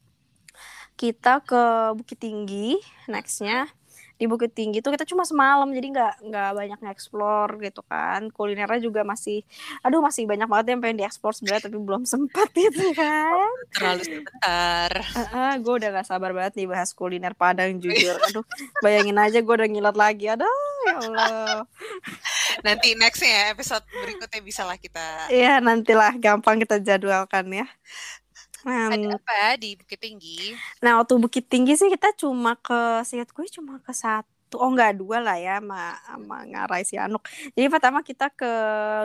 kita 1.00 1.40
ke 1.40 1.94
Bukit 1.96 2.20
Tinggi 2.20 2.76
nextnya 3.08 3.72
di 4.20 4.28
Bukit 4.28 4.52
Tinggi 4.52 4.84
tuh 4.84 4.92
kita 4.92 5.08
cuma 5.08 5.24
semalam 5.24 5.64
jadi 5.72 5.88
nggak 5.96 6.14
nggak 6.28 6.50
banyak 6.52 6.78
nge-explore 6.84 7.56
gitu 7.64 7.80
kan. 7.88 8.28
Kulinernya 8.28 8.84
juga 8.84 9.00
masih 9.00 9.40
aduh 9.80 10.04
masih 10.04 10.28
banyak 10.28 10.44
banget 10.44 10.76
yang 10.76 10.80
pengen 10.84 10.98
dieksplor 11.00 11.32
sebenarnya 11.32 11.72
tapi 11.72 11.80
belum 11.80 12.04
sempat 12.12 12.52
gitu 12.52 12.92
kan. 12.92 13.48
Terlalu 13.72 14.02
sebentar. 14.04 14.90
Uh, 15.16 15.20
uh, 15.24 15.52
gue 15.56 15.74
udah 15.80 15.88
gak 15.96 16.06
sabar 16.12 16.36
banget 16.36 16.60
nih 16.60 16.68
bahas 16.68 16.92
kuliner 16.92 17.32
Padang 17.32 17.78
jujur. 17.82 18.20
Aduh 18.28 18.44
bayangin 18.84 19.16
aja 19.16 19.40
gue 19.40 19.54
udah 19.56 19.68
ngilat 19.72 19.96
lagi 19.96 20.28
aduh 20.28 20.52
ya 20.84 20.94
Allah. 21.00 21.64
Nanti 22.60 22.92
next 22.92 23.24
ya 23.24 23.56
episode 23.56 23.84
berikutnya 23.88 24.40
bisa 24.44 24.68
lah 24.68 24.76
kita 24.76 25.32
iya 25.32 25.62
nantilah 25.62 26.18
gampang 26.18 26.60
kita 26.60 26.82
jadwalkan 26.82 27.46
ya 27.48 27.66
Hmm. 28.64 28.92
Ada 28.92 29.16
apa 29.16 29.56
di 29.56 29.74
Bukit 29.74 29.98
Tinggi? 29.98 30.52
Nah, 30.84 31.00
waktu 31.00 31.14
Bukit 31.16 31.44
Tinggi 31.48 31.74
sih 31.74 31.88
kita 31.88 32.12
cuma 32.16 32.54
ke, 32.60 33.02
seingat 33.08 33.32
gue 33.32 33.46
cuma 33.48 33.80
ke 33.80 33.92
satu 33.92 34.29
satu 34.50 34.66
oh 34.66 34.74
enggak 34.74 34.98
dua 34.98 35.22
lah 35.22 35.38
ya 35.38 35.62
sama, 35.62 35.94
sama 36.02 36.42
ngarai 36.42 36.82
si 36.82 36.98
Anuk 36.98 37.22
jadi 37.54 37.70
pertama 37.70 38.02
kita 38.02 38.34
ke 38.34 38.50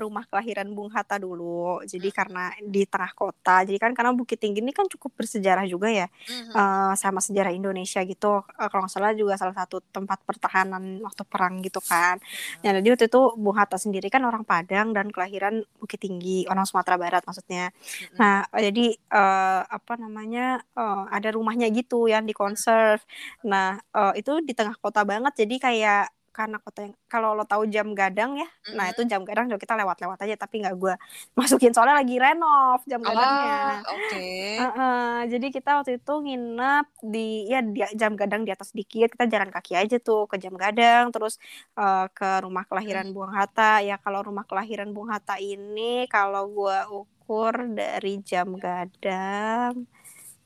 rumah 0.02 0.26
kelahiran 0.26 0.66
Bung 0.74 0.90
Hatta 0.90 1.22
dulu 1.22 1.86
jadi 1.86 2.10
hmm. 2.10 2.18
karena 2.18 2.44
di 2.66 2.82
tengah 2.90 3.14
kota 3.14 3.62
jadi 3.62 3.78
kan 3.78 3.94
karena 3.94 4.10
Bukit 4.18 4.42
Tinggi 4.42 4.66
ini 4.66 4.74
kan 4.74 4.90
cukup 4.90 5.14
bersejarah 5.14 5.70
juga 5.70 5.94
ya 5.94 6.10
hmm. 6.10 6.50
uh, 6.50 6.94
sama 6.98 7.22
sejarah 7.22 7.54
Indonesia 7.54 8.02
gitu 8.02 8.42
uh, 8.42 8.68
kalau 8.74 8.90
nggak 8.90 8.94
salah 8.98 9.14
juga 9.14 9.38
salah 9.38 9.54
satu 9.54 9.86
tempat 9.94 10.26
pertahanan 10.26 10.98
waktu 11.06 11.22
perang 11.30 11.62
gitu 11.62 11.78
kan 11.78 12.18
hmm. 12.18 12.66
ya 12.66 12.74
jadi 12.82 12.90
waktu 12.98 13.06
itu 13.06 13.22
Bung 13.38 13.54
Hatta 13.54 13.78
sendiri 13.78 14.10
kan 14.10 14.26
orang 14.26 14.42
Padang 14.42 14.98
dan 14.98 15.14
kelahiran 15.14 15.62
Bukit 15.78 16.02
Tinggi 16.02 16.50
orang 16.50 16.66
Sumatera 16.66 16.98
Barat 16.98 17.22
maksudnya 17.22 17.70
hmm. 17.70 18.18
nah 18.18 18.50
jadi 18.50 18.98
uh, 19.14 19.62
apa 19.70 19.94
namanya 20.02 20.66
uh, 20.74 21.06
ada 21.14 21.30
rumahnya 21.38 21.70
gitu 21.70 22.10
yang 22.10 22.26
dikonserv 22.26 23.06
nah 23.46 23.78
uh, 23.94 24.18
itu 24.18 24.42
di 24.42 24.58
tengah 24.58 24.74
kota 24.82 25.06
banget 25.06 25.35
jadi 25.36 25.56
kayak 25.60 26.04
karena 26.36 26.60
kota 26.60 26.84
yang 26.84 26.94
kalau 27.08 27.32
lo 27.32 27.48
tahu 27.48 27.64
jam 27.72 27.96
gadang 27.96 28.36
ya 28.36 28.44
mm-hmm. 28.44 28.76
nah 28.76 28.92
itu 28.92 29.08
jam 29.08 29.24
gadang 29.24 29.48
juga 29.48 29.64
kita 29.64 29.80
lewat-lewat 29.80 30.20
aja 30.28 30.36
tapi 30.36 30.60
nggak 30.60 30.76
gue 30.76 30.94
masukin 31.40 31.72
soalnya 31.72 32.04
lagi 32.04 32.20
renov 32.20 32.84
jam 32.84 33.00
oh, 33.00 33.08
gadangnya 33.08 33.56
oke 33.88 34.04
okay. 34.12 34.60
uh, 34.60 34.68
uh, 34.68 35.16
jadi 35.32 35.48
kita 35.48 35.80
waktu 35.80 36.04
itu 36.04 36.14
nginep 36.28 36.88
di 37.08 37.28
ya 37.48 37.64
di 37.64 37.80
jam 37.96 38.20
gadang 38.20 38.44
di 38.44 38.52
atas 38.52 38.76
dikit 38.76 39.16
kita 39.16 39.32
jalan 39.32 39.48
kaki 39.48 39.80
aja 39.80 39.96
tuh 40.04 40.28
ke 40.28 40.36
jam 40.36 40.52
gadang 40.60 41.16
terus 41.16 41.40
uh, 41.80 42.12
ke 42.12 42.44
rumah 42.44 42.68
kelahiran 42.68 43.08
mm. 43.08 43.16
Bung 43.16 43.32
Hatta 43.32 43.80
ya 43.80 43.96
kalau 44.04 44.20
rumah 44.28 44.44
kelahiran 44.44 44.92
Bung 44.92 45.08
Hatta 45.08 45.40
ini 45.40 46.04
kalau 46.12 46.52
gue 46.52 46.78
ukur 46.92 47.64
dari 47.72 48.20
jam 48.20 48.60
gadang 48.60 49.88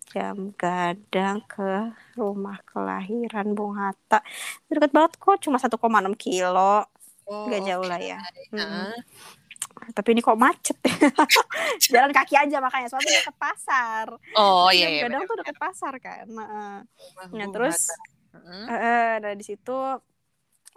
jam 0.09 0.51
gadang 0.57 1.45
ke 1.45 1.93
rumah 2.17 2.57
kelahiran 2.65 3.53
Bung 3.53 3.77
Hatta 3.77 4.25
deket 4.65 4.89
banget 4.89 5.21
kok 5.21 5.37
cuma 5.45 5.61
1,6 5.61 5.77
kilo 6.17 6.85
oh, 7.29 7.45
gak 7.45 7.61
jauh 7.61 7.85
okay. 7.85 7.89
lah 7.89 7.99
ya 8.01 8.19
hmm. 8.49 8.93
tapi 9.93 10.17
ini 10.17 10.21
kok 10.25 10.37
macet 10.37 10.77
jalan 11.93 12.09
kaki 12.09 12.35
aja 12.35 12.57
makanya 12.57 12.89
soalnya 12.89 13.21
deket 13.21 13.37
pasar 13.37 14.05
oh 14.33 14.69
iya, 14.73 14.87
iya 14.89 15.01
gadang 15.05 15.29
tuh 15.29 15.37
deket 15.45 15.57
pasar 15.61 15.93
kan 16.01 16.25
nah, 16.33 16.81
nah 17.29 17.47
terus 17.53 17.93
uh, 18.33 18.73
uh, 18.73 19.11
nah 19.21 19.33
di 19.37 19.45
situ 19.45 19.77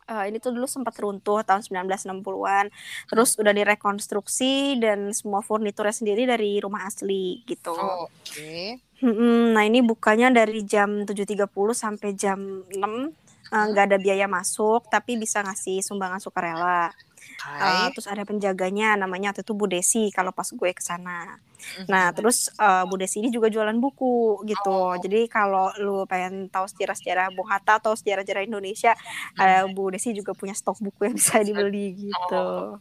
uh, 0.08 0.24
ini 0.28 0.36
tuh 0.42 0.52
dulu 0.52 0.66
sempat 0.66 0.94
runtuh 0.98 1.40
tahun 1.46 1.62
1960-an. 1.62 2.66
Terus 3.10 3.30
udah 3.38 3.54
direkonstruksi 3.54 4.80
dan 4.82 5.14
semua 5.14 5.44
furniturnya 5.44 5.94
sendiri 5.94 6.26
dari 6.26 6.58
rumah 6.58 6.86
asli 6.88 7.42
gitu. 7.46 7.74
Oh, 7.74 8.08
Oke. 8.08 8.26
Okay. 8.26 8.66
Nah 9.02 9.62
ini 9.66 9.82
bukanya 9.82 10.30
dari 10.30 10.62
jam 10.62 11.02
7.30 11.02 11.50
sampai 11.74 12.14
jam 12.14 12.38
6 12.70 12.78
eh, 12.78 13.64
nggak 13.68 13.84
uh, 13.84 13.88
ada 13.90 13.98
biaya 13.98 14.30
masuk 14.30 14.86
tapi 14.86 15.18
bisa 15.18 15.42
ngasih 15.42 15.82
sumbangan 15.82 16.22
sukarela. 16.22 16.94
Uh, 17.42 17.90
terus 17.90 18.06
ada 18.06 18.22
penjaganya 18.22 18.94
namanya 18.94 19.34
waktu 19.34 19.42
itu 19.42 19.54
Bu 19.54 19.66
Desi 19.66 20.14
kalau 20.14 20.30
pas 20.30 20.46
gue 20.46 20.70
ke 20.70 20.82
sana. 20.82 21.42
Mm-hmm. 21.62 21.86
Nah, 21.90 22.14
terus 22.14 22.50
uh, 22.58 22.86
Bu 22.86 22.94
Desi 22.98 23.18
ini 23.18 23.34
juga 23.34 23.50
jualan 23.50 23.74
buku 23.82 24.46
gitu. 24.46 24.94
Oh. 24.94 24.94
Jadi 24.94 25.26
kalau 25.26 25.74
lu 25.82 26.06
pengen 26.06 26.46
tahu 26.50 26.70
sejarah-sejarah 26.70 27.34
Bung 27.34 27.50
Hatta 27.50 27.82
atau 27.82 27.98
sejarah-sejarah 27.98 28.46
Indonesia, 28.46 28.94
uh, 29.38 29.66
Bu 29.70 29.90
Desi 29.90 30.14
juga 30.14 30.34
punya 30.38 30.54
stok 30.54 30.82
buku 30.82 31.10
yang 31.10 31.16
bisa 31.18 31.42
dibeli 31.42 32.10
gitu. 32.10 32.78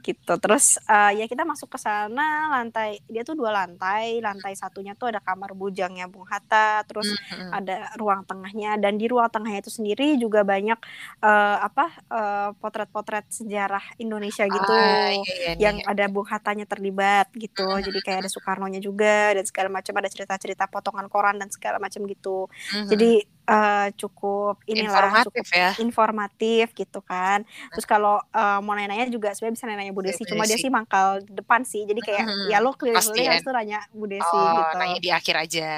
Gitu. 0.00 0.32
Terus 0.40 0.80
uh, 0.88 1.12
ya 1.12 1.28
kita 1.28 1.42
masuk 1.44 1.68
ke 1.74 1.78
sana 1.82 2.48
lantai 2.48 3.02
dia 3.10 3.26
tuh 3.26 3.36
dua 3.36 3.52
lantai. 3.52 4.22
Lantai 4.24 4.56
satunya 4.56 4.96
tuh 4.96 5.12
ada 5.12 5.20
kamar 5.20 5.52
bujangnya 5.52 6.08
Bung 6.08 6.24
Hatta, 6.24 6.86
terus 6.88 7.10
mm-hmm. 7.10 7.50
ada 7.50 7.76
ruang 7.98 8.22
tengahnya 8.24 8.78
dan 8.78 8.96
di 8.96 9.10
ruang 9.10 9.28
tengahnya 9.28 9.60
itu 9.60 9.72
sendiri 9.74 10.16
juga 10.16 10.40
banyak 10.46 10.78
uh, 11.20 11.58
apa 11.60 11.86
uh, 12.08 12.50
potret-potret 12.56 13.28
sejarah 13.28 13.82
Indonesia 14.00 14.48
gitu 14.48 14.72
ah, 14.72 15.12
iya, 15.12 15.18
iya, 15.20 15.52
yang 15.58 15.76
iya. 15.82 15.90
ada 15.90 16.04
Bung 16.08 16.24
Hattanya 16.24 16.64
terlibat 16.64 17.28
gitu. 17.36 17.66
Mm-hmm 17.66 17.88
jadi 17.90 17.98
kayak 18.06 18.18
ada 18.26 18.30
Soekarno-nya 18.30 18.80
juga 18.80 19.34
dan 19.34 19.44
segala 19.44 19.68
macam 19.68 19.94
ada 19.98 20.08
cerita-cerita 20.08 20.70
potongan 20.70 21.10
koran 21.10 21.36
dan 21.42 21.50
segala 21.50 21.82
macam 21.82 22.06
gitu 22.06 22.46
mm-hmm. 22.46 22.88
jadi 22.88 23.10
uh, 23.50 23.88
cukup 23.98 24.62
inilah 24.70 24.86
informatif 24.86 25.26
cukup 25.26 25.58
ya. 25.58 25.70
informatif 25.82 26.66
gitu 26.72 27.00
kan. 27.02 27.42
Terus 27.74 27.86
kalau 27.86 28.22
uh, 28.30 28.58
mau 28.62 28.78
nanya-nanya 28.78 29.10
juga 29.10 29.34
sebenarnya 29.34 29.54
bisa 29.58 29.66
nanya 29.66 29.92
Bu 29.92 30.02
Desi 30.06 30.22
cuma 30.22 30.46
dia 30.46 30.56
sih 30.56 30.70
mangkal 30.70 31.26
depan 31.26 31.66
sih. 31.66 31.82
Jadi 31.82 32.00
kayak 32.00 32.24
mm-hmm. 32.24 32.48
ya 32.54 32.58
lo 32.62 32.70
keliling-keliling 32.78 33.28
harus 33.34 33.44
tuh 33.44 33.54
nanya 33.54 33.78
Bu 33.90 34.06
Desi 34.06 34.36
oh, 34.38 34.62
gitu. 34.62 34.74
nanya 34.78 34.98
di 35.02 35.10
akhir 35.10 35.34
aja 35.34 35.70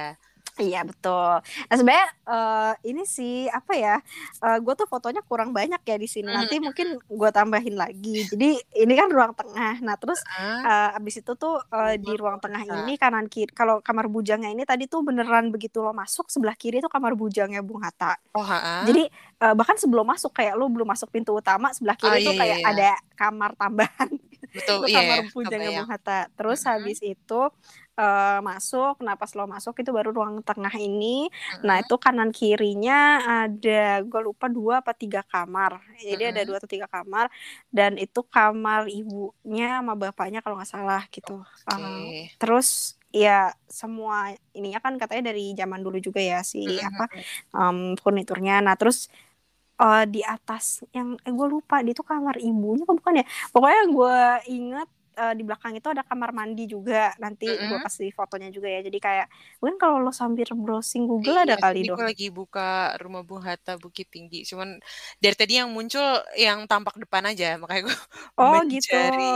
Iya 0.60 0.84
betul. 0.84 1.40
Nah 1.40 1.76
sebenarnya 1.80 2.08
uh, 2.28 2.72
ini 2.84 3.08
sih 3.08 3.48
apa 3.48 3.72
ya? 3.72 3.96
Uh, 4.36 4.60
gue 4.60 4.74
tuh 4.76 4.84
fotonya 4.84 5.24
kurang 5.24 5.56
banyak 5.56 5.80
ya 5.80 5.96
di 5.96 6.04
sini. 6.04 6.28
Nanti 6.28 6.60
Mhm. 6.60 6.64
mungkin 6.68 6.88
gue 7.00 7.30
tambahin 7.32 7.72
lagi. 7.72 8.28
Jadi 8.28 8.60
ini 8.76 8.92
kan 8.92 9.08
ruang 9.08 9.32
tengah. 9.32 9.80
Nah 9.80 9.96
terus 9.96 10.20
uh, 10.60 10.92
abis 10.92 11.24
itu 11.24 11.32
tuh 11.40 11.56
uh, 11.56 11.94
di 11.96 12.12
ruang 12.20 12.36
tengah 12.36 12.68
ini 12.68 13.00
kanan 13.00 13.32
kiri. 13.32 13.48
Kalau 13.56 13.80
kamar 13.80 14.12
bujangnya 14.12 14.52
ini 14.52 14.68
tadi 14.68 14.84
tuh 14.84 15.00
beneran 15.00 15.48
begitu 15.48 15.80
lo 15.80 15.96
masuk 15.96 16.28
sebelah 16.28 16.52
kiri 16.52 16.84
itu 16.84 16.88
kamar 16.92 17.16
bujangnya 17.16 17.64
Bung 17.64 17.80
Hatta. 17.80 18.20
Oh, 18.36 18.44
ha 18.44 18.84
Jadi 18.84 19.08
uh, 19.40 19.56
bahkan 19.56 19.80
sebelum 19.80 20.04
masuk 20.04 20.36
kayak 20.36 20.52
lo 20.52 20.68
belum 20.68 20.84
masuk 20.84 21.08
pintu 21.08 21.32
utama 21.32 21.72
sebelah 21.72 21.96
kiri 21.96 22.20
Oh, 22.22 22.28
tuh 22.28 22.34
iya, 22.36 22.40
kayak 22.44 22.58
iya. 22.60 22.68
ada 22.68 22.90
kamar 23.16 23.50
tambahan. 23.56 24.10
Betul, 24.52 24.84
itu 24.84 24.92
iya, 24.92 25.00
kamar 25.00 25.18
bujangnya. 25.32 25.80
Bung 25.80 25.88
Hatta. 25.88 26.18
Terus 26.36 26.60
habis 26.68 26.98
itu 27.00 27.40
uh, 27.98 28.38
masuk. 28.44 28.94
Nah 29.04 29.14
pas 29.20 29.30
lo 29.36 29.44
masuk 29.48 29.74
itu 29.80 29.90
baru 29.92 30.10
ruang 30.16 30.40
tengah 30.48 30.72
ini. 30.76 31.28
Nah 31.66 31.76
Mhm. 31.78 31.82
itu 31.84 31.94
kanan 32.04 32.30
kirinya 32.32 32.94
ada 33.44 34.00
gue 34.04 34.20
lupa 34.28 34.46
dua 34.48 34.74
apa 34.82 34.92
tiga 34.96 35.20
kamar. 35.26 35.72
Jadi 36.00 36.22
ada 36.30 36.40
Mhm. 36.40 36.46
dua 36.48 36.56
atau 36.60 36.70
tiga 36.70 36.86
kamar. 36.88 37.26
Dan 37.72 37.96
itu 38.00 38.20
kamar 38.26 38.80
ibunya 38.88 39.80
sama 39.80 39.92
bapaknya 39.98 40.38
kalau 40.44 40.56
nggak 40.58 40.70
salah 40.70 41.02
gitu. 41.14 41.32
Uh, 41.68 42.08
Oke. 42.08 42.34
terus 42.40 42.68
ya 43.12 43.52
semua 43.68 44.32
ininya 44.56 44.80
kan 44.80 44.96
katanya 44.96 45.22
dari 45.30 45.52
zaman 45.52 45.80
dulu 45.84 46.00
juga 46.00 46.20
ya 46.20 46.40
si 46.40 46.58
Mhm, 46.64 46.80
apa 46.80 47.04
um, 47.56 47.76
furniturnya. 48.00 48.64
Nah 48.64 48.74
terus 48.80 49.12
uh, 49.82 50.04
di 50.08 50.20
atas 50.24 50.84
yang 50.96 51.16
eh 51.26 51.32
gue 51.32 51.46
lupa 51.54 51.80
di 51.84 51.90
itu 51.94 52.02
kamar 52.04 52.36
ibunya 52.40 52.84
bukan 52.88 53.20
ya? 53.20 53.24
Pokoknya 53.52 53.82
gue 53.96 54.16
inget 54.52 54.88
uh, 55.18 55.34
di 55.38 55.42
belakang 55.46 55.72
itu 55.78 55.88
ada 55.92 56.02
kamar 56.06 56.30
mandi 56.36 56.64
juga. 56.70 57.12
Nanti 57.22 57.60
gue 57.68 57.78
Mhm. 57.78 57.84
kasih 57.84 58.08
fotonya 58.16 58.48
juga 58.52 58.68
ya. 58.70 58.80
Jadi 58.86 58.98
kayak 59.02 59.26
mungkin 59.60 59.76
kalau 59.82 59.96
lo 60.04 60.12
sambil 60.14 60.48
browsing 60.56 61.04
Google 61.10 61.38
ada 61.44 61.54
Iya, 61.54 61.60
kali 61.60 61.82
dong. 61.88 61.98
gue 61.98 62.02
lagi 62.10 62.26
buka 62.38 62.98
rumah 63.02 63.22
Bung 63.22 63.42
Hatta 63.46 63.78
Bukit 63.82 64.06
Tinggi. 64.10 64.42
Cuman 64.50 64.68
dari 65.22 65.36
tadi 65.38 65.52
yang 65.62 65.70
muncul 65.76 66.02
yang 66.34 66.58
tampak 66.70 66.94
depan 67.02 67.22
aja, 67.30 67.54
makanya 67.62 67.82
gue 67.86 67.96
Oh 68.40 68.58
gitu. 68.72 68.96
mencari 68.96 69.32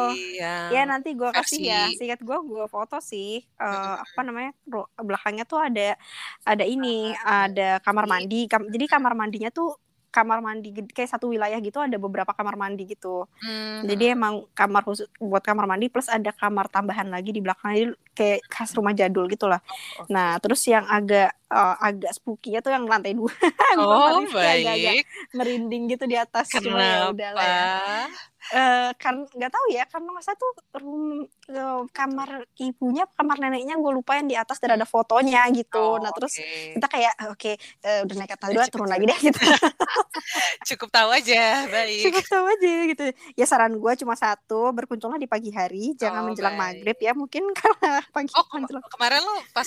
Ya 0.72 0.82
yang 0.82 0.90
nanti 0.90 1.14
gue 1.14 1.30
kasih 1.30 1.62
ya. 1.70 1.80
Seingat 1.94 2.20
gue 2.26 2.38
gue 2.50 2.64
foto 2.66 2.98
sih. 2.98 3.38
Uh, 3.60 3.94
apa 4.02 4.20
mhm. 4.20 4.26
namanya? 4.26 4.50
ru- 4.66 4.90
belakangnya 4.98 5.44
tuh 5.46 5.60
ada 5.62 5.94
ada 6.42 6.64
ini, 6.66 7.14
Ah, 7.24 7.46
ada 7.46 7.78
kamar 7.86 8.04
mandi. 8.10 8.50
Kam- 8.50 8.66
jadi 8.74 8.86
kamar 8.90 9.12
mandinya 9.14 9.50
tuh 9.54 9.78
kamar 10.16 10.40
mandi 10.40 10.72
kayak 10.72 11.12
satu 11.12 11.28
wilayah 11.28 11.60
gitu 11.60 11.76
ada 11.76 12.00
beberapa 12.00 12.32
kamar 12.32 12.56
mandi 12.56 12.88
gitu. 12.88 13.28
Mmm, 13.44 13.84
Jadi 13.84 14.16
emang 14.16 14.48
kamar 14.56 14.80
khusus 14.88 15.04
buat 15.20 15.44
kamar 15.44 15.68
mandi 15.68 15.92
plus 15.92 16.08
ada 16.08 16.32
kamar 16.32 16.72
tambahan 16.72 17.12
lagi 17.12 17.36
di 17.36 17.44
belakang 17.44 17.76
jadi 17.76 17.92
kayak 18.16 18.40
khas 18.48 18.72
rumah 18.72 18.96
jadul 18.96 19.28
gitu 19.28 19.44
lah. 19.44 19.60
Oh. 20.00 20.08
Nah, 20.08 20.40
terus 20.40 20.64
yang 20.64 20.88
agak 20.88 21.36
uh, 21.48 21.74
agak 21.78 22.12
spooky-nya 22.12 22.60
tuh 22.60 22.70
yang 22.70 22.84
lantai 22.84 23.12
dua. 23.12 23.30
Oh, 23.76 24.22
Rizky 24.22 24.38
agak-agak 24.38 24.94
baik. 24.94 25.06
merinding 25.32 25.82
gitu 25.86 26.04
di 26.04 26.16
atas. 26.16 26.48
Cuma 26.48 26.80
ya 26.80 27.10
udahlah 27.10 27.42
ya. 27.42 27.60
Kenapa? 27.60 28.24
Eh 28.46 28.90
kan 28.94 29.14
nggak 29.26 29.50
tahu 29.50 29.66
ya 29.68 29.82
karena 29.84 30.10
masa 30.10 30.30
tuh 30.32 30.46
room 30.78 31.26
eh, 31.50 31.82
kamar 31.90 32.46
ibunya 32.56 33.02
kamar 33.10 33.36
neneknya 33.36 33.74
gue 33.74 33.90
lupa 33.90 34.14
yang 34.14 34.30
di 34.30 34.38
atas 34.38 34.62
dan 34.62 34.78
ada 34.78 34.86
fotonya 34.86 35.50
gitu 35.50 35.74
Oh, 35.74 35.98
nah 35.98 36.14
terus 36.14 36.38
oke. 36.38 36.78
kita 36.78 36.86
kayak 36.86 37.12
"Eh, 37.16 37.28
oke 37.28 37.52
eh, 37.58 37.98
udah 38.06 38.14
naik 38.14 38.32
atas 38.32 38.48
dua 38.48 38.62
cukup 38.62 38.72
turun 38.72 38.88
lagi 38.88 39.04
deh 39.04 39.18
gitu 39.20 39.40
Cukup 40.68 40.88
tahu 40.90 41.08
aja, 41.10 41.66
baik. 41.66 42.02
cukup 42.06 42.24
tahu 42.24 42.44
aja 42.48 42.72
gitu 42.86 43.04
ya 43.34 43.44
saran 43.44 43.74
gue 43.74 43.92
cuma 43.98 44.14
satu 44.14 44.70
berkunjunglah 44.70 45.18
di 45.18 45.26
pagi 45.26 45.50
hari 45.50 45.92
jangan 45.94 46.22
Oh, 46.22 46.26
menjelang 46.30 46.54
baik. 46.54 46.62
maghrib 46.86 46.98
ya 47.02 47.12
mungkin 47.12 47.42
karena 47.58 47.98
pagi 48.08 48.30
Oh, 48.30 48.46
menjelang 48.52 48.86
kemarin 48.88 49.20
lo 49.20 49.36
pas 49.50 49.66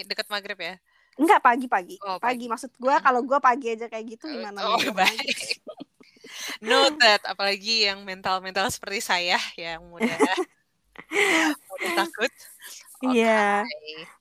deket 0.00 0.26
maghrib 0.28 0.56
ya? 0.56 0.74
Enggak 1.14 1.40
pagi 1.42 1.66
pagi 1.70 1.96
Oh, 2.02 2.18
pagi 2.18 2.46
pagi. 2.46 2.52
maksud 2.52 2.70
gue 2.74 2.94
kalau 3.02 3.20
gue 3.22 3.38
pagi 3.38 3.66
aja 3.74 3.86
kayak 3.86 4.04
gitu 4.18 4.24
Eee, 4.26 4.34
gimana 4.38 4.58
oh, 4.66 4.78
menjelang 4.78 4.96
baik. 4.98 5.38
Noted, 6.64 7.20
apalagi 7.28 7.86
yang 7.86 8.00
mental-mental 8.02 8.66
seperti 8.72 9.00
saya 9.04 9.38
yang 9.54 9.84
mudah 9.86 10.08
mudah 11.70 11.90
takut. 11.94 12.32
iya 13.04 13.62
Oke. 13.62 14.13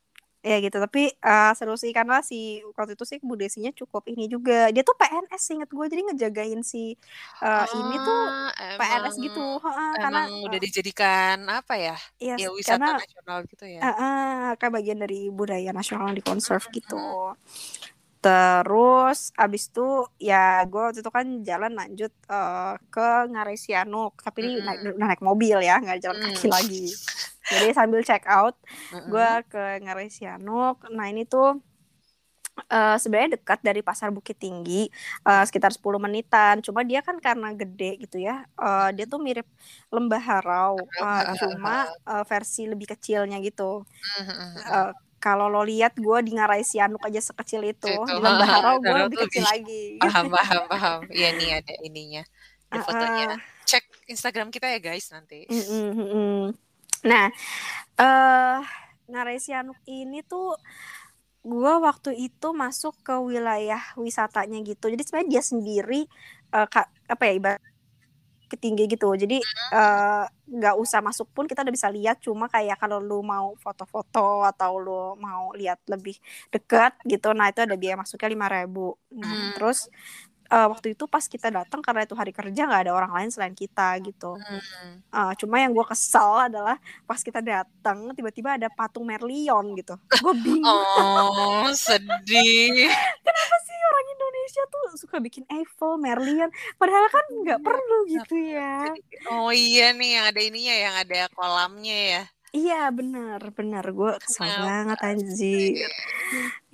Ya 0.44 0.60
gitu 0.60 0.76
tapi 0.76 1.08
eh, 1.08 1.52
seru 1.56 1.74
sih 1.80 1.92
karena 1.96 2.20
si 2.20 2.60
waktu 2.76 3.00
itu 3.00 3.06
sih 3.08 3.18
Bu 3.24 3.34
Desinya 3.40 3.72
cukup 3.72 4.04
ini 4.12 4.28
juga 4.28 4.68
dia 4.76 4.84
tuh 4.84 4.96
PNS 5.00 5.44
inget 5.56 5.70
gue 5.72 5.86
jadi 5.88 6.02
ngejagain 6.12 6.62
si 6.68 7.00
eh, 7.40 7.66
ini 7.80 7.96
tuh 8.04 8.20
Ah, 8.28 8.52
PNS 8.80 9.16
emang 9.16 9.26
gitu 9.26 9.40
heeh, 9.64 9.92
karena 10.04 10.20
udah 10.46 10.60
dijadikan 10.60 11.38
apa 11.48 11.74
ya, 11.80 11.96
iya 12.20 12.36
ya 12.36 12.48
wisata 12.52 12.76
karena 12.76 12.90
nasional 13.00 13.40
gitu 13.48 13.64
ya? 13.66 13.80
eh, 13.88 13.96
eh, 14.04 14.50
kayak 14.60 14.74
bagian 14.78 15.00
dari 15.04 15.20
budaya 15.32 15.70
nasional 15.72 16.12
yang 16.12 16.18
dikonserv 16.20 16.64
Mhm, 16.68 16.76
gitu. 16.78 16.96
Terus 18.24 19.20
abis 19.36 19.64
itu 19.70 19.88
ya 20.30 20.64
gue 20.72 20.82
waktu 20.86 21.00
itu 21.04 21.12
kan 21.12 21.28
jalan 21.44 21.72
lanjut 21.80 22.12
eh, 22.32 22.74
ke 22.94 23.08
Ngarai 23.32 23.58
Sianuk 23.60 24.14
tapi 24.26 24.38
ini 24.48 24.52
naik, 24.64 24.80
Mhm. 24.80 24.96
udah 24.98 25.08
naik 25.12 25.22
mobil 25.30 25.58
ya 25.60 25.76
nggak 25.84 26.00
jalan 26.04 26.20
kaki 26.24 26.48
Mmm. 26.48 26.56
lagi 26.56 26.86
jadi 27.52 27.66
sambil 27.76 28.00
check 28.08 28.24
out 28.26 28.56
gue 29.12 29.30
Mhm. 29.36 29.44
ke 29.52 29.64
Ngarai 29.84 30.08
Sianuk 30.08 30.76
nah 30.96 31.06
ini 31.12 31.28
tuh 31.28 31.60
eh 32.70 32.96
sebenarnya 33.02 33.42
dekat 33.42 33.60
dari 33.66 33.82
pasar 33.82 34.14
Bukit 34.14 34.38
Tinggi 34.38 34.86
eh, 35.28 35.44
sekitar 35.48 35.74
10 35.74 35.98
menitan 35.98 36.62
cuma 36.66 36.86
dia 36.86 37.02
kan 37.02 37.18
karena 37.18 37.50
gede 37.58 37.98
gitu 38.06 38.18
ya 38.22 38.46
eh, 38.62 38.90
dia 38.96 39.06
tuh 39.10 39.18
mirip 39.18 39.48
Lembah 39.90 40.22
Harau 40.22 40.76
heeh 41.02 41.34
cuma 41.42 41.74
eh, 42.14 42.24
versi 42.30 42.62
lebih 42.72 42.88
kecilnya 42.94 43.38
gitu. 43.42 43.84
Eh, 44.54 44.92
kalau 45.24 45.48
lo 45.48 45.64
lihat 45.64 45.96
gue 45.96 46.18
di 46.20 46.36
Ngarai 46.36 46.68
Sianuk 46.68 47.00
aja 47.00 47.24
sekecil 47.24 47.64
itu 47.72 47.88
Itu, 47.88 48.04
di 48.12 48.20
Lembah 48.20 48.44
heeh, 48.44 48.60
Harau 48.60 48.76
gue 48.84 48.92
Harau 48.92 49.08
lebih 49.08 49.18
kecil 49.24 49.40
lebih 49.40 49.44
lagi 49.48 49.84
paham 50.04 50.26
paham 50.28 50.64
paham. 50.68 51.00
Iya 51.08 51.30
nih 51.32 51.50
ada 51.64 51.74
ininya, 51.80 52.24
ada 52.68 52.84
fotonya. 52.84 53.26
Heeh. 53.32 53.40
Cek 53.64 53.84
Instagram 54.12 54.52
kita 54.52 54.68
ya 54.68 54.84
guys 54.84 55.08
nanti. 55.16 55.48
Mm-mm, 55.48 55.88
mm-mm. 55.96 56.42
Nah, 57.08 57.32
eh 57.96 58.60
Ngarai 59.08 59.40
Sianuk 59.40 59.80
ini 59.88 60.20
tuh 60.28 60.60
gue 61.44 61.74
waktu 61.80 62.16
itu 62.20 62.52
masuk 62.52 62.96
ke 63.00 63.16
wilayah 63.16 63.80
wisatanya 63.96 64.60
gitu. 64.60 64.92
Jadi 64.92 65.04
sebenarnya 65.08 65.32
dia 65.40 65.44
sendiri 65.44 66.02
eh, 66.52 66.68
ka- 66.68 66.92
apa 67.08 67.24
ya 67.32 67.34
ibarat 67.40 67.64
ketinggi 68.52 68.92
gitu. 68.92 69.08
Jadi 69.16 69.40
Mhm. 69.40 70.43
Nggak 70.48 70.76
usah 70.76 71.00
masuk 71.00 71.28
pun 71.32 71.48
kita 71.48 71.64
udah 71.64 71.74
bisa 71.74 71.88
lihat. 71.88 72.20
Cuma 72.20 72.52
kayak 72.52 72.78
kalau 72.80 73.00
lu 73.00 73.24
mau 73.24 73.56
foto-foto 73.60 74.44
atau 74.44 74.78
lu 74.80 75.16
mau 75.18 75.52
lihat 75.56 75.80
lebih 75.88 76.16
dekat 76.52 76.96
gitu, 77.08 77.32
nah 77.32 77.48
itu 77.50 77.64
ada 77.64 77.76
biaya 77.80 77.96
masuknya 77.96 78.30
lima 78.32 78.48
ribu. 78.52 78.96
Nah 79.16 79.30
Mmm. 79.30 79.56
terus 79.56 79.88
eh, 80.54 80.68
waktu 80.70 80.94
itu 80.94 81.10
pas 81.10 81.26
kita 81.26 81.50
datang 81.50 81.82
karena 81.82 82.06
itu 82.06 82.14
hari 82.14 82.30
kerja 82.36 82.62
nggak 82.70 82.82
ada 82.90 82.94
orang 82.94 83.12
lain 83.16 83.30
selain 83.34 83.56
kita 83.58 83.98
gitu. 84.06 84.38
Mmm. 84.38 85.02
Ah, 85.14 85.34
cuma 85.38 85.58
yang 85.62 85.72
gue 85.74 85.86
kesel 85.88 86.50
adalah 86.50 86.78
pas 87.06 87.22
kita 87.22 87.40
datang 87.42 88.12
tiba-tiba 88.14 88.58
ada 88.58 88.68
patung 88.70 89.06
Merlion 89.08 89.74
gitu. 89.80 89.96
Gue 90.22 90.34
bingung 90.46 90.66
Oh, 91.00 91.70
sedih. 91.74 92.90
kenapa 93.26 93.56
sih 93.66 93.78
Indonesia 94.44 94.64
tuh 94.68 94.84
suka 95.00 95.18
bikin 95.24 95.48
Eiffel, 95.48 95.96
Merlion, 95.96 96.52
padahal 96.76 97.08
kan 97.08 97.26
nggak 97.48 97.60
Iya, 97.60 97.64
perlu 97.64 97.98
kenapa 98.04 98.12
gitu 98.12 98.36
ya. 98.44 98.92
oh 99.32 99.50
iya 99.56 99.96
nih 99.96 100.10
yang 100.20 100.26
ada 100.28 100.42
ininya, 100.44 100.76
yang 100.76 100.96
ada 101.00 101.20
kolamnya 101.32 101.96
ya? 101.96 102.22
Iya 102.52 102.92
bener 102.92 103.40
bener 103.58 103.86
gue 103.98 104.12
kesel 104.20 104.52
banget 104.68 105.00
anjir. 105.00 105.36
sih? 105.40 105.64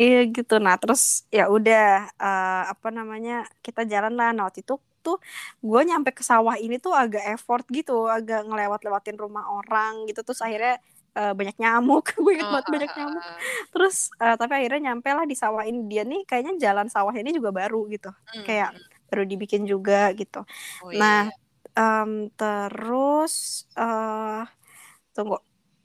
Iya 0.01 0.17
gitu. 0.35 0.53
Nah 0.65 0.75
terus 0.81 1.01
ya 1.37 1.45
udah 1.55 2.09
eh, 2.19 2.61
apa 2.73 2.87
namanya 2.89 3.45
kita 3.65 3.81
jalan 3.85 4.13
lah. 4.19 4.29
Nah 4.35 4.49
waktu 4.49 4.65
itu 4.65 4.75
tuh 5.05 5.17
gue 5.63 5.81
nyampe 5.87 6.09
ke 6.17 6.23
sawah 6.25 6.55
ini 6.59 6.75
tuh 6.81 6.91
agak 6.91 7.23
effort 7.37 7.63
gitu, 7.77 7.93
agak 8.11 8.43
ngelewat-lewatin 8.49 9.15
rumah 9.23 9.45
orang 9.47 10.03
gitu. 10.09 10.19
Terus 10.25 10.41
akhirnya 10.43 10.81
eh, 11.15 11.33
banyak 11.37 11.55
nyamuk. 11.61 12.03
gue 12.23 12.31
inget 12.35 12.47
Oh, 12.47 12.51
banget 12.53 12.67
heeh 12.67 12.73
banyak 12.73 12.91
nyamuk. 12.97 13.23
heeh. 13.25 13.41
Terus 13.73 13.95
eh, 14.21 14.35
tapi 14.39 14.53
akhirnya 14.57 14.79
nyampe 14.93 15.09
lah 15.13 15.25
di 15.29 15.35
sawah 15.37 15.63
ini. 15.67 15.79
Dia 15.91 16.03
nih 16.05 16.21
kayaknya 16.29 16.53
jalan 16.61 16.87
sawah 16.91 17.13
ini 17.15 17.29
juga 17.35 17.49
baru 17.55 17.85
gitu. 17.93 18.09
Mmm, 18.35 18.43
Kayak 18.45 18.69
mhm. 18.75 18.83
baru 19.09 19.23
dibikin 19.25 19.63
juga 19.65 20.13
gitu. 20.13 20.45
Oh 20.81 20.91
Nah 20.93 21.27
iya. 21.27 21.31
em, 21.77 22.11
terus 22.37 23.65
eh 23.79 24.41
tunggu 25.15 25.37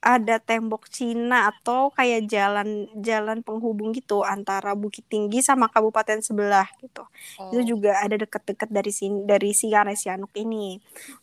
ada 0.05 0.37
tembok 0.37 0.85
Cina 0.93 1.49
atau 1.49 1.89
kayak 1.97 2.29
jalan 2.29 2.69
jalan 3.01 3.41
penghubung 3.41 3.91
gitu 3.97 4.21
antara 4.21 4.77
Bukit 4.77 5.09
Tinggi 5.09 5.41
sama 5.41 5.67
kabupaten 5.73 6.21
sebelah 6.21 6.69
gitu. 6.83 7.09
Itu 7.53 7.61
Oh. 7.61 7.77
juga 7.77 7.91
ada 8.05 8.17
deket-deket 8.21 8.69
dari 8.69 8.93
sini 8.93 9.25
dari 9.25 9.57
si 9.57 9.73
Ngarai 9.73 9.97
Sianuk 9.97 10.33
ini. 10.37 10.77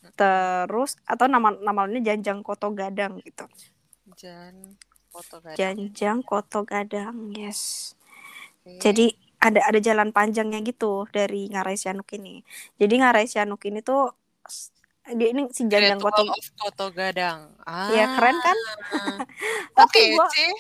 Mhm. 0.04 0.12
Terus 0.18 0.98
atau 1.06 1.26
nama 1.30 1.50
namanya 1.68 2.00
Janjang 2.08 2.42
Koto 2.46 2.74
Gadang 2.74 3.22
gitu. 3.26 3.46
Jan 4.22 4.56
foto 5.12 5.36
gadang. 5.44 5.58
Janjang 5.60 6.20
Koto 6.24 6.60
Gadang, 6.64 7.34
yes. 7.36 7.94
Oke. 8.62 8.78
Jadi 8.78 9.06
ada 9.42 9.60
ada 9.66 9.80
jalan 9.82 10.14
panjangnya 10.14 10.62
gitu 10.62 11.10
dari 11.10 11.50
Ngarai 11.50 11.76
Sianuk 11.76 12.08
ini. 12.14 12.46
Jadi 12.78 12.94
Ngarai 13.02 13.26
Sianuk 13.26 13.62
ini 13.66 13.82
tuh 13.82 14.14
dia 15.02 15.34
ini 15.34 15.50
si 15.50 15.66
Wall 15.66 15.98
Koto 15.98 16.24
of 16.30 16.48
Koto 16.54 16.88
Gadang. 16.94 17.58
Iya 17.66 18.06
keren 18.14 18.38
kan? 18.38 18.58
Ah. 18.94 19.18
Tapi 19.82 20.14
Oke 20.14 20.14
gua 20.14 20.28
sih. 20.30 20.52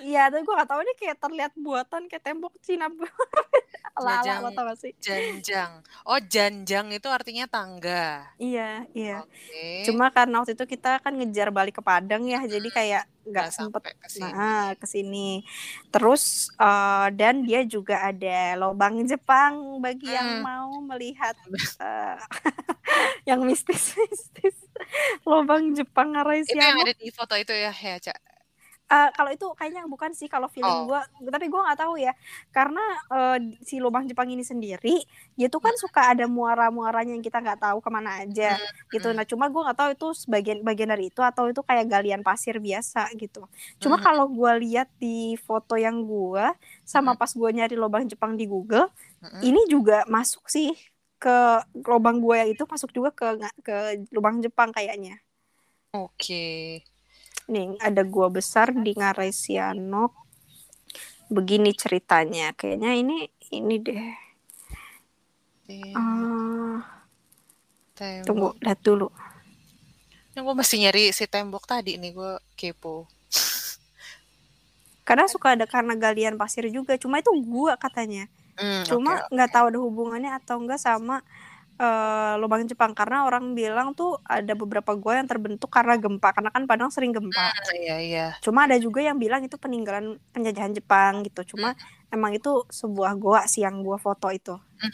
Iya, 0.00 0.32
tapi 0.32 0.48
gue 0.48 0.54
gak 0.54 0.70
tahu 0.70 0.80
ini 0.80 0.92
kayak 0.96 1.16
terlihat 1.20 1.52
buatan 1.58 2.08
kayak 2.08 2.24
tembok 2.24 2.54
Cina. 2.64 2.88
Jajang 4.02 4.38
lo 4.40 4.50
tau 4.56 4.64
gak 4.64 4.78
sih? 4.80 4.92
Janjang. 4.96 5.84
Oh, 6.08 6.16
janjang 6.16 6.88
itu 6.94 7.08
artinya 7.12 7.44
tangga. 7.44 8.32
Iya, 8.40 8.88
iya. 8.96 9.20
Oke. 9.20 9.84
Cuma 9.84 10.08
karena 10.08 10.40
waktu 10.40 10.56
itu 10.56 10.64
kita 10.64 11.04
kan 11.04 11.12
ngejar 11.12 11.52
balik 11.52 11.78
ke 11.78 11.82
Padang 11.84 12.24
ya, 12.24 12.40
jadi 12.48 12.68
kayak 12.72 13.04
nggak 13.28 13.48
sempet 13.54 13.82
sampai 13.82 13.92
ke 14.02 14.08
sini. 14.10 14.32
nah 14.34 14.74
ke 14.76 14.86
sini. 14.88 15.44
Terus 15.92 16.50
eh, 16.58 17.06
dan 17.18 17.44
dia 17.46 17.62
juga 17.66 18.02
ada 18.10 18.58
lobang 18.58 19.04
Jepang 19.06 19.78
bagi 19.84 20.12
yang 20.16 20.38
Hmm. 20.38 20.42
mau 20.42 20.70
melihat 20.90 21.36
eh, 21.80 22.16
yang 23.28 23.42
mistis-mistis. 23.46 24.56
Lobang 25.26 25.74
Jepang 25.78 26.14
ngarai 26.16 26.42
Itu 26.42 26.58
yang 26.58 26.78
ada 26.82 26.92
di 26.98 27.08
foto 27.14 27.34
itu 27.38 27.52
ya, 27.54 27.70
ya, 27.72 27.96
Cak. 28.02 28.18
Eh, 28.92 29.08
kalau 29.16 29.32
itu 29.32 29.48
kayaknya 29.56 29.88
bukan 29.88 30.12
sih 30.12 30.28
kalau 30.28 30.52
feeling 30.52 30.84
Oh. 30.84 30.84
gue 30.92 31.00
tapi 31.32 31.48
gue 31.48 31.56
nggak 31.56 31.80
tahu 31.80 31.96
ya 31.96 32.12
karena 32.52 32.84
eh, 33.08 33.38
si 33.64 33.80
lubang 33.80 34.04
Jepang 34.04 34.28
ini 34.28 34.44
sendiri 34.44 35.00
dia 35.32 35.48
tuh 35.48 35.64
kan 35.64 35.72
suka 35.80 36.12
ada 36.12 36.28
muara-muaranya 36.28 37.16
yang 37.16 37.24
kita 37.24 37.40
nggak 37.40 37.56
tahu 37.56 37.80
ke 37.80 37.88
mana 37.88 38.20
aja 38.20 38.60
gitu 38.92 39.08
hmm. 39.08 39.16
nah 39.16 39.24
cuma 39.24 39.48
gue 39.48 39.62
nggak 39.64 39.78
tahu 39.80 39.90
itu 39.96 40.06
sebagian 40.12 40.60
bagian 40.60 40.92
dari 40.92 41.08
itu 41.08 41.24
atau 41.24 41.48
itu 41.48 41.64
kayak 41.64 41.88
galian 41.88 42.20
pasir 42.20 42.60
biasa 42.60 43.08
gitu 43.16 43.48
cuma 43.80 43.96
Hmm. 43.96 44.04
kalau 44.04 44.26
gue 44.28 44.52
lihat 44.60 44.92
di 45.00 45.40
foto 45.40 45.80
yang 45.80 46.04
gue 46.04 46.44
sama 46.84 47.16
Hmm. 47.16 47.20
pas 47.24 47.32
gue 47.32 47.48
nyari 47.48 47.72
lubang 47.80 48.04
Jepang 48.04 48.36
di 48.36 48.44
Google 48.44 48.92
ini 49.40 49.64
juga 49.72 50.04
masuk 50.04 50.52
sih 50.52 50.68
ke 51.16 51.64
lubang 51.88 52.20
gue 52.20 52.34
yang 52.36 52.50
itu 52.52 52.68
masuk 52.68 52.92
juga 52.92 53.08
ke 53.16 53.40
ke 53.64 53.76
lubang 54.12 54.44
Jepang 54.44 54.68
kayaknya 54.68 55.16
Oke. 55.92 56.84
Nih, 57.52 57.76
ada 57.78 58.02
gua 58.02 58.32
besar 58.32 58.72
di 58.72 58.96
Ngarai 58.96 59.28
Sianok. 59.30 60.12
Begini 61.28 61.70
ceritanya. 61.72 62.52
Kayaknya 62.56 62.90
ini 62.96 63.16
ini 63.52 63.76
deh. 63.78 64.04
Tim- 65.68 65.96
Ah, 65.96 66.80
tembok. 67.94 68.24
tunggu, 68.26 68.48
lihat 68.60 68.80
dulu. 68.80 69.08
Ini 70.32 70.40
gue 70.40 70.54
mesti 70.56 70.76
nyari 70.80 71.12
si 71.12 71.28
tembok 71.28 71.68
tadi 71.68 72.00
nih, 72.00 72.12
gue 72.16 72.32
kepo. 72.56 73.04
Karena 75.06 75.28
suka 75.28 75.52
ada 75.52 75.68
karena 75.68 75.92
galian 75.98 76.40
pasir 76.40 76.64
juga. 76.72 76.96
Cuma 76.96 77.20
itu 77.20 77.28
gua 77.44 77.76
katanya. 77.76 78.28
Hmm, 78.56 78.84
Cuma 78.84 79.24
nggak 79.28 79.50
tahu 79.50 79.64
ada 79.72 79.78
hubungannya 79.80 80.30
atau 80.32 80.56
enggak 80.60 80.80
sama 80.80 81.20
eh, 81.80 82.32
lubang 82.40 82.62
Jepang 82.70 82.92
karena 82.98 83.16
orang 83.28 83.44
bilang 83.58 83.88
tuh 83.98 84.08
ada 84.24 84.52
beberapa 84.60 84.92
gua 85.02 85.12
yang 85.20 85.28
terbentuk 85.32 85.70
karena 85.76 85.94
gempa 86.02 86.28
karena 86.36 86.50
kan 86.54 86.64
Padang 86.70 86.90
sering 86.94 87.12
gempa. 87.16 87.48
oke. 87.60 87.72
Iya, 87.82 87.94
iya. 88.06 88.20
Cuma 88.44 88.66
ada 88.66 88.76
juga 88.84 89.00
yang 89.08 89.18
bilang 89.22 89.40
itu 89.46 89.56
peninggalan 89.64 90.18
penjajahan 90.34 90.72
Jepang 90.78 91.12
gitu. 91.26 91.40
Cuma 91.56 91.68
emang 92.14 92.32
itu 92.36 92.48
sebuah 92.80 93.12
goa 93.22 93.42
sih 93.52 93.62
yang 93.66 93.76
gua 93.86 93.96
foto 94.02 94.26
itu. 94.34 94.50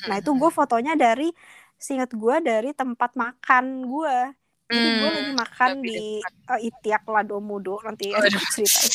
Nah 0.09 0.15
itu 0.21 0.31
gue 0.41 0.51
fotonya 0.59 0.93
dari 1.05 1.25
seingat 1.85 2.11
gue 2.17 2.37
dari 2.45 2.69
tempat 2.77 3.11
makan 3.23 3.65
gue. 3.91 4.17
Jadi 4.75 4.89
gue 4.99 5.09
lagi 5.17 5.33
Hmm, 5.33 5.41
makan 5.43 5.73
di 5.89 6.21
uh, 6.51 6.61
Itiak 6.61 7.03
Ladomudo 7.09 7.81
nanti 7.87 8.07
Waduh. 8.13 8.41
ceritain. 8.53 8.93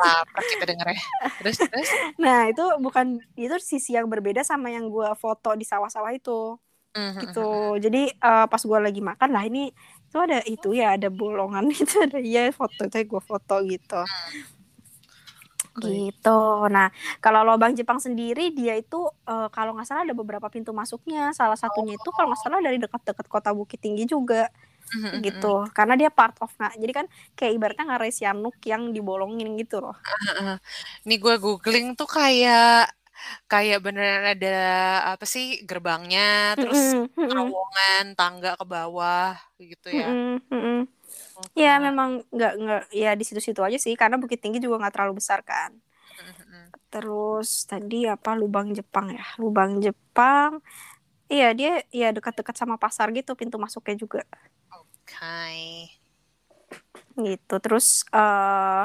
lapar 0.00 0.44
kita 0.50 0.64
denger 0.68 0.86
ya. 0.96 1.00
Terus, 1.40 1.58
terus. 1.68 1.90
Nah 2.22 2.48
itu 2.50 2.62
bukan 2.84 3.06
itu 3.36 3.54
sisi 3.60 3.90
yang 3.98 4.08
berbeda 4.12 4.40
sama 4.50 4.68
yang 4.72 4.88
gue 4.88 5.08
foto 5.22 5.48
di 5.60 5.64
sawah-sawah 5.68 6.12
itu 6.16 6.56
Hmm, 6.96 7.12
gitu. 7.20 7.76
Jadi 7.76 8.08
uh, 8.24 8.48
pas 8.48 8.62
gue 8.64 8.78
lagi 8.80 9.04
makan 9.04 9.30
lah 9.36 9.44
ini 9.44 9.68
itu 10.06 10.16
ada 10.16 10.40
itu 10.48 10.72
ya 10.72 10.96
ada 10.96 11.12
bolongan 11.12 11.68
itu 11.84 12.00
ada 12.00 12.16
ya 12.16 12.48
foto 12.56 12.88
itu 12.88 12.96
gue 13.04 13.22
foto 13.22 13.54
gitu. 13.68 14.00
Baik. 15.76 16.16
Gitu. 16.16 16.40
Nah, 16.72 16.88
kalau 17.20 17.44
lubang 17.44 17.76
Jepang 17.76 18.00
sendiri 18.00 18.48
dia 18.56 18.80
itu 18.80 19.12
eh, 19.28 19.48
kalau 19.52 19.76
nggak 19.76 19.84
salah 19.84 20.08
ada 20.08 20.16
beberapa 20.16 20.48
pintu 20.48 20.72
masuknya. 20.72 21.36
Salah 21.36 21.60
satunya 21.60 22.00
itu 22.00 22.08
kalau 22.16 22.32
nggak 22.32 22.40
salah 22.40 22.64
dari 22.64 22.80
dekat-dekat 22.80 23.26
kota 23.28 23.52
Bukit 23.52 23.84
Tinggi 23.84 24.08
juga 24.08 24.48
Hmm, 24.86 25.18
gitu. 25.18 25.66
Karena 25.74 25.98
dia 25.98 26.14
part 26.14 26.38
of 26.38 26.50
nggak. 26.54 26.74
Jadi 26.78 26.92
kan 26.94 27.06
kayak 27.34 27.52
ibaratnya 27.58 27.84
ngarai 27.90 28.14
Sianuk 28.14 28.54
yang 28.62 28.94
dibolongin 28.94 29.58
gitu 29.58 29.82
loh. 29.82 29.98
Nih 31.02 31.18
gue 31.18 31.34
googling 31.42 31.98
tuh 31.98 32.06
kayak 32.06 32.94
kayak 33.46 33.82
beneran 33.82 34.36
ada 34.36 34.58
apa 35.16 35.24
sih 35.24 35.62
gerbangnya, 35.64 36.56
terus 36.58 36.94
terowongan, 37.14 38.14
tangga 38.18 38.54
ke 38.58 38.64
bawah 38.66 39.34
gitu 39.60 39.88
ya. 39.90 40.10
Oke. 41.36 41.52
Ya 41.56 41.76
memang 41.80 42.24
nggak 42.32 42.52
nggak 42.58 42.82
ya 42.92 43.12
di 43.12 43.24
situ-situ 43.24 43.60
aja 43.60 43.76
sih 43.76 43.92
karena 43.96 44.16
Bukit 44.16 44.40
Tinggi 44.40 44.60
juga 44.60 44.80
nggak 44.80 44.94
terlalu 44.94 45.20
besar 45.20 45.40
kan. 45.44 45.72
Terus 46.88 47.68
tadi 47.68 48.08
apa 48.08 48.32
lubang 48.32 48.72
Jepang 48.72 49.12
ya? 49.12 49.24
Lubang 49.36 49.78
Jepang. 49.84 50.64
Iya 51.26 51.52
dia 51.58 51.72
ya 51.90 52.14
dekat-dekat 52.14 52.54
sama 52.54 52.78
pasar 52.78 53.10
gitu 53.12 53.34
pintu 53.34 53.58
masuknya 53.58 53.96
juga. 53.98 54.22
Oke. 54.72 55.90
gitu 57.16 57.56
terus 57.64 58.04
eh 58.12 58.84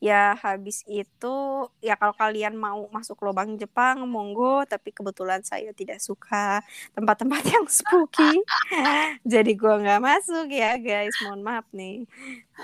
ya 0.00 0.32
habis 0.40 0.80
itu 0.88 1.36
ya 1.84 1.92
kalau 2.00 2.16
kalian 2.16 2.56
mau 2.56 2.88
masuk 2.88 3.20
lubang 3.20 3.54
Jepang 3.60 4.08
monggo. 4.08 4.64
Tapi 4.64 4.90
kebetulan 4.96 5.44
saya 5.44 5.70
tidak 5.76 6.00
suka 6.00 6.64
tempat-tempat 6.96 7.42
yang 7.44 7.66
spooky. 7.68 8.40
Jadi 9.32 9.52
gua 9.60 9.76
nggak 9.78 10.00
masuk 10.02 10.48
ya 10.48 10.80
guys. 10.80 11.12
Mohon 11.22 11.40
maaf 11.44 11.66
nih. 11.76 12.08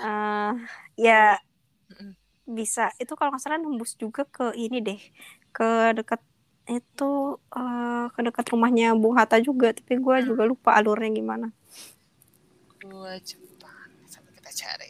Eh 0.01 0.51
ya 0.97 1.37
bisa. 2.49 2.89
Itu 2.97 3.13
kalau 3.13 3.29
nggak 3.31 3.43
salah 3.45 3.61
nembus 3.61 3.93
juga 3.95 4.25
ke 4.25 4.57
ini 4.57 4.81
deh. 4.81 4.99
Ke 5.53 5.93
dekat 5.93 6.19
itu 6.67 7.37
eh 7.55 8.05
ke 8.11 8.19
dekat 8.25 8.45
rumahnya 8.49 8.97
Bung 8.97 9.13
Hatta 9.13 9.37
juga. 9.37 9.71
Tapi 9.77 10.01
gua 10.01 10.25
juga 10.25 10.43
lupa 10.49 10.73
alurnya 10.73 11.13
gimana. 11.13 11.53
Gua 12.81 13.13
Jepang. 13.21 13.93
Sampai 14.09 14.33
kita 14.41 14.51
cari. 14.51 14.89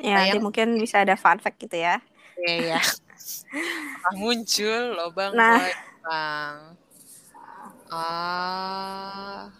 Ya 0.00 0.14
nanti 0.16 0.38
mungkin 0.40 0.78
bisa 0.80 1.04
ada 1.04 1.18
fun 1.18 1.42
fact 1.42 1.60
gitu 1.60 1.76
ya 1.76 2.00
Iya, 2.32 2.76
ya. 2.76 2.80
Apakah 2.80 4.12
muncul 4.20 4.80
lubang 4.96 5.32
Nah. 5.36 5.60
Jepang? 5.68 6.56
Ah, 7.92 9.52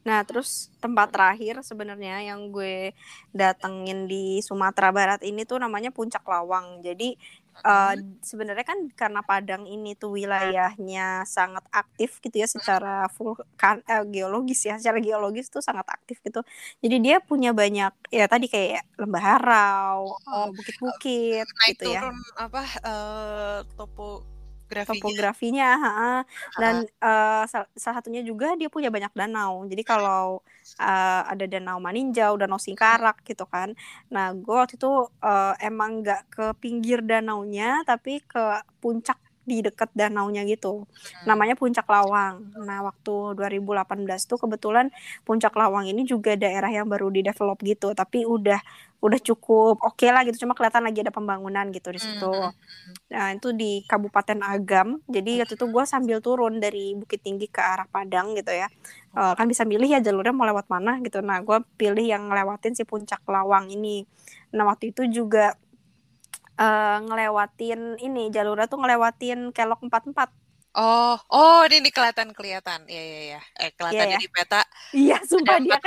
Nah, 0.00 0.24
terus 0.24 0.72
tempat 0.80 1.12
terakhir 1.12 1.60
sebenarnya 1.60 2.24
yang 2.24 2.48
gue 2.48 2.96
datengin 3.36 4.08
di 4.08 4.40
Sumatera 4.40 4.88
Barat 4.88 5.20
ini 5.20 5.44
tuh 5.44 5.60
namanya 5.60 5.92
Puncak 5.92 6.24
Lawang. 6.24 6.80
Jadi 6.80 7.20
eh, 7.60 7.94
sebenarnya 8.24 8.64
kan 8.64 8.78
karena 8.96 9.20
Padang 9.20 9.68
ini 9.68 9.94
tuh 9.94 10.16
wilayahnya 10.16 11.24
sangat 11.28 11.64
aktif 11.70 12.18
gitu 12.24 12.36
ya 12.40 12.48
secara 12.48 13.06
vulkan 13.12 13.84
eh, 13.84 14.04
geologis 14.08 14.64
ya, 14.64 14.80
secara 14.80 14.98
geologis 15.02 15.52
tuh 15.52 15.60
sangat 15.60 15.86
aktif 15.90 16.18
gitu. 16.24 16.40
Jadi 16.80 16.96
dia 17.04 17.16
punya 17.20 17.52
banyak 17.52 17.92
ya 18.10 18.24
tadi 18.26 18.46
kayak 18.48 18.86
lembah 18.96 19.22
harau, 19.22 20.16
eh, 20.16 20.46
bukit-bukit 20.56 21.46
naik 21.46 21.76
gitu 21.76 21.84
ya. 21.92 22.00
turun 22.02 22.18
apa 22.40 22.62
eh, 24.78 24.84
topografinya? 24.88 24.88
topografinya 24.88 25.64
ha-ha. 25.84 26.10
dan 26.60 26.74
sal- 27.52 27.70
salah 27.76 27.96
satunya 28.00 28.22
juga 28.30 28.46
dia 28.60 28.68
punya 28.74 28.88
banyak 28.94 29.12
danau 29.20 29.64
jadi 29.70 29.82
kalau 29.86 30.40
eh, 30.80 31.20
ada 31.32 31.44
danau 31.52 31.78
Maninjau 31.82 32.32
danau 32.40 32.58
Singkarak 32.60 33.16
gitu 33.28 33.44
kan 33.54 33.68
nah 34.14 34.32
gue 34.34 34.54
waktu 34.60 34.74
itu 34.80 34.88
eh, 35.24 35.52
emang 35.68 35.90
nggak 36.02 36.20
ke 36.34 36.44
pinggir 36.62 36.98
danaunya 37.10 37.82
tapi 37.88 38.10
ke 38.24 38.40
puncak 38.82 39.18
di 39.46 39.64
dekat 39.64 39.90
danaunya 39.96 40.44
gitu 40.44 40.84
namanya 41.24 41.56
Puncak 41.56 41.86
Lawang 41.88 42.52
nah 42.60 42.84
waktu 42.84 43.38
2018 43.38 44.06
tuh 44.28 44.38
kebetulan 44.38 44.92
Puncak 45.24 45.56
Lawang 45.56 45.88
ini 45.88 46.04
juga 46.04 46.36
daerah 46.36 46.68
yang 46.68 46.86
baru 46.86 47.08
di 47.08 47.24
develop 47.24 47.58
gitu 47.64 47.92
tapi 47.96 48.28
udah 48.28 48.60
udah 49.00 49.20
cukup 49.24 49.80
oke 49.80 50.06
lah 50.12 50.22
gitu 50.28 50.44
cuma 50.44 50.52
kelihatan 50.52 50.84
lagi 50.84 51.00
ada 51.00 51.12
pembangunan 51.12 51.64
gitu 51.72 51.88
di 51.88 52.00
situ 52.00 52.30
Hmm. 52.30 52.94
Nah, 53.10 53.28
itu 53.34 53.50
di 53.50 53.82
Kabupaten 53.84 54.38
Agam. 54.46 55.02
Jadi 55.10 55.42
waktu 55.42 55.54
itu 55.58 55.66
gue 55.66 55.84
sambil 55.84 56.22
turun 56.22 56.62
dari 56.62 56.94
Bukit 56.94 57.20
Tinggi 57.22 57.50
ke 57.50 57.58
arah 57.58 57.86
Padang 57.90 58.38
gitu 58.38 58.54
ya. 58.54 58.70
Eh, 59.14 59.32
kan 59.34 59.46
bisa 59.50 59.66
milih 59.66 59.90
ya 59.90 59.98
jalurnya 59.98 60.30
mau 60.30 60.46
lewat 60.46 60.70
mana 60.70 61.02
gitu. 61.02 61.18
Nah, 61.20 61.42
gue 61.42 61.58
pilih 61.74 62.06
yang 62.06 62.30
ngelewatin 62.30 62.78
si 62.78 62.86
Puncak 62.86 63.26
Lawang 63.26 63.66
ini. 63.70 64.06
Nah, 64.54 64.70
waktu 64.70 64.94
itu 64.94 65.10
juga 65.10 65.58
eh, 66.60 66.96
ngelewatin 67.06 67.80
ini 68.04 68.20
jalurnya 68.34 68.66
tuh 68.68 68.78
ngelewatin 68.80 69.38
Kelok 69.56 69.80
44. 69.88 70.28
Oh, 70.70 71.18
oh 71.34 71.66
ini 71.66 71.82
nih 71.82 71.90
kelihatan 71.90 72.30
kelihatan. 72.30 72.86
Iya 72.86 73.02
iya 73.02 73.20
iya. 73.26 73.40
Eh 73.58 73.70
kelihatan 73.74 74.06
Iya, 74.06 74.14
ya. 74.14 74.18
di 74.22 74.28
peta. 74.30 74.60
Iya, 74.94 75.16
sumpah 75.26 75.58
dia 75.58 75.78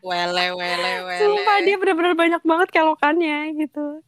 Wele 0.00 0.46
wele 0.56 0.92
wele. 1.08 1.20
Sumpah 1.20 1.56
dia 1.60 1.76
bener-bener 1.76 2.14
banyak 2.16 2.42
banget 2.46 2.68
kelokannya 2.72 3.52
gitu. 3.60 4.00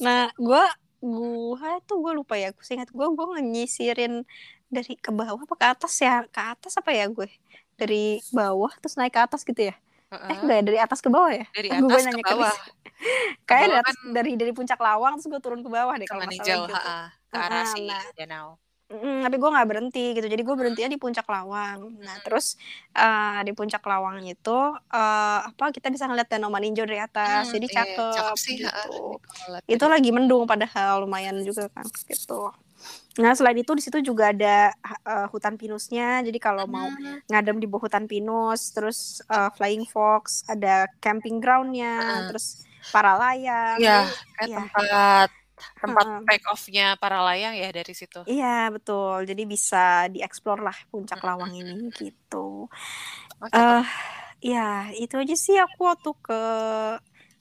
Nah, 0.00 0.32
gue 0.40 0.64
gua 1.04 1.70
tuh 1.84 2.00
gue 2.00 2.12
lupa 2.16 2.34
ya. 2.40 2.48
Gue 2.56 2.64
ingat 2.64 2.88
gue 2.88 3.06
gue 3.12 3.26
nyisirin 3.44 4.24
dari 4.72 4.96
ke 4.96 5.12
bawah 5.12 5.44
apa 5.44 5.54
ke 5.60 5.66
atas 5.68 5.94
ya? 6.00 6.24
Ke 6.32 6.56
atas 6.56 6.80
apa 6.80 6.88
ya 6.88 7.04
gue? 7.12 7.28
dari 7.74 8.22
bawah 8.30 8.70
terus 8.78 8.94
naik 8.94 9.14
ke 9.14 9.20
atas 9.20 9.42
gitu 9.42 9.70
ya 9.70 9.74
Heeh. 10.14 10.30
eh 10.30 10.38
enggak 10.40 10.56
ya 10.56 10.62
dari 10.62 10.78
atas 10.78 10.98
ke 11.02 11.08
bawah 11.10 11.32
ya? 11.34 11.44
Dari 11.50 11.68
Gue 11.74 11.90
atas 11.90 12.02
ke 12.02 12.08
nanya 12.08 12.24
bawah. 12.24 12.54
kayak 13.50 13.66
dari, 13.66 13.76
atas, 13.82 13.96
kan- 13.98 14.12
dari 14.14 14.30
dari 14.38 14.52
puncak 14.54 14.78
lawang 14.78 15.12
terus 15.18 15.26
gue 15.28 15.40
turun 15.42 15.60
ke 15.60 15.70
bawah 15.70 15.94
deh 15.98 16.06
Ke 16.06 16.14
kalau 16.14 16.22
nggak 16.22 16.30
Maninjau, 16.32 16.54
salah 16.54 16.68
gitu. 16.70 16.88
ha 16.88 16.96
ke 17.34 17.36
arah 17.36 17.62
Ah, 17.62 17.66
si 17.66 17.82
nah. 17.90 18.04
danau. 18.14 18.48
Mm, 18.84 19.24
tapi 19.26 19.36
gue 19.40 19.50
nggak 19.50 19.68
berhenti 19.68 20.04
gitu. 20.14 20.26
Jadi 20.28 20.42
gue 20.44 20.54
berhentinya 20.54 20.90
di 20.92 21.00
puncak 21.00 21.26
lawang. 21.26 21.78
Nah 21.98 22.16
terus 22.22 22.54
eh, 22.94 23.40
di 23.42 23.52
puncak 23.56 23.82
lawang 23.82 24.22
itu 24.22 24.58
eh, 24.92 25.38
apa 25.50 25.64
kita 25.74 25.88
bisa 25.90 26.04
ngeliat 26.06 26.28
danau 26.30 26.52
maninjau 26.52 26.84
dari 26.86 27.00
atas. 27.02 27.48
Hmm, 27.50 27.54
jadi 27.58 27.66
iya, 27.66 27.76
cakep, 27.82 28.12
cakep 28.22 28.36
sih, 28.38 28.54
gitu. 28.60 29.18
Itu 29.66 29.84
lagi 29.88 30.10
mendung 30.14 30.44
padahal 30.46 31.08
lumayan 31.08 31.40
juga 31.42 31.66
kan 31.72 31.88
gitu 32.06 32.52
nah 33.14 33.30
selain 33.30 33.54
itu 33.62 33.70
di 33.78 33.82
situ 33.82 34.02
juga 34.02 34.34
ada 34.34 34.74
eh, 35.06 35.26
hutan 35.30 35.54
pinusnya 35.54 36.18
jadi 36.26 36.38
kalau 36.42 36.66
mau 36.66 36.90
ngadem 37.30 37.62
di 37.62 37.66
bawah 37.70 37.86
hutan 37.86 38.10
pinus 38.10 38.74
terus 38.74 39.22
eh, 39.30 39.50
flying 39.54 39.86
fox 39.86 40.42
ada 40.50 40.90
camping 40.98 41.38
groundnya 41.38 42.02
Heeh. 42.02 42.22
terus 42.34 42.66
para 42.90 43.14
layang 43.14 43.78
Iya, 43.78 44.10
kayak 44.34 44.48
iya. 44.50 44.58
tempat 44.66 45.28
tempat 45.78 46.06
Heeh. 46.06 46.20
take 46.26 46.46
off-nya 46.50 46.86
para 46.98 47.18
layang 47.22 47.54
ya 47.54 47.70
dari 47.70 47.94
situ. 47.94 48.20
Iya 48.26 48.74
betul, 48.74 49.22
jadi 49.28 49.42
bisa 49.46 50.10
dieksplor 50.10 50.58
lah 50.64 50.74
puncak 50.90 51.22
lawang 51.22 51.54
ini 51.54 51.94
gitu. 51.94 52.66
Oh, 53.38 53.46
cakep. 53.46 53.62
Eh, 53.62 53.84
ya 54.50 54.90
itu 54.98 55.14
aja 55.14 55.34
sih 55.38 55.56
aku 55.56 55.80
waktu 55.86 56.10
ke 56.18 56.40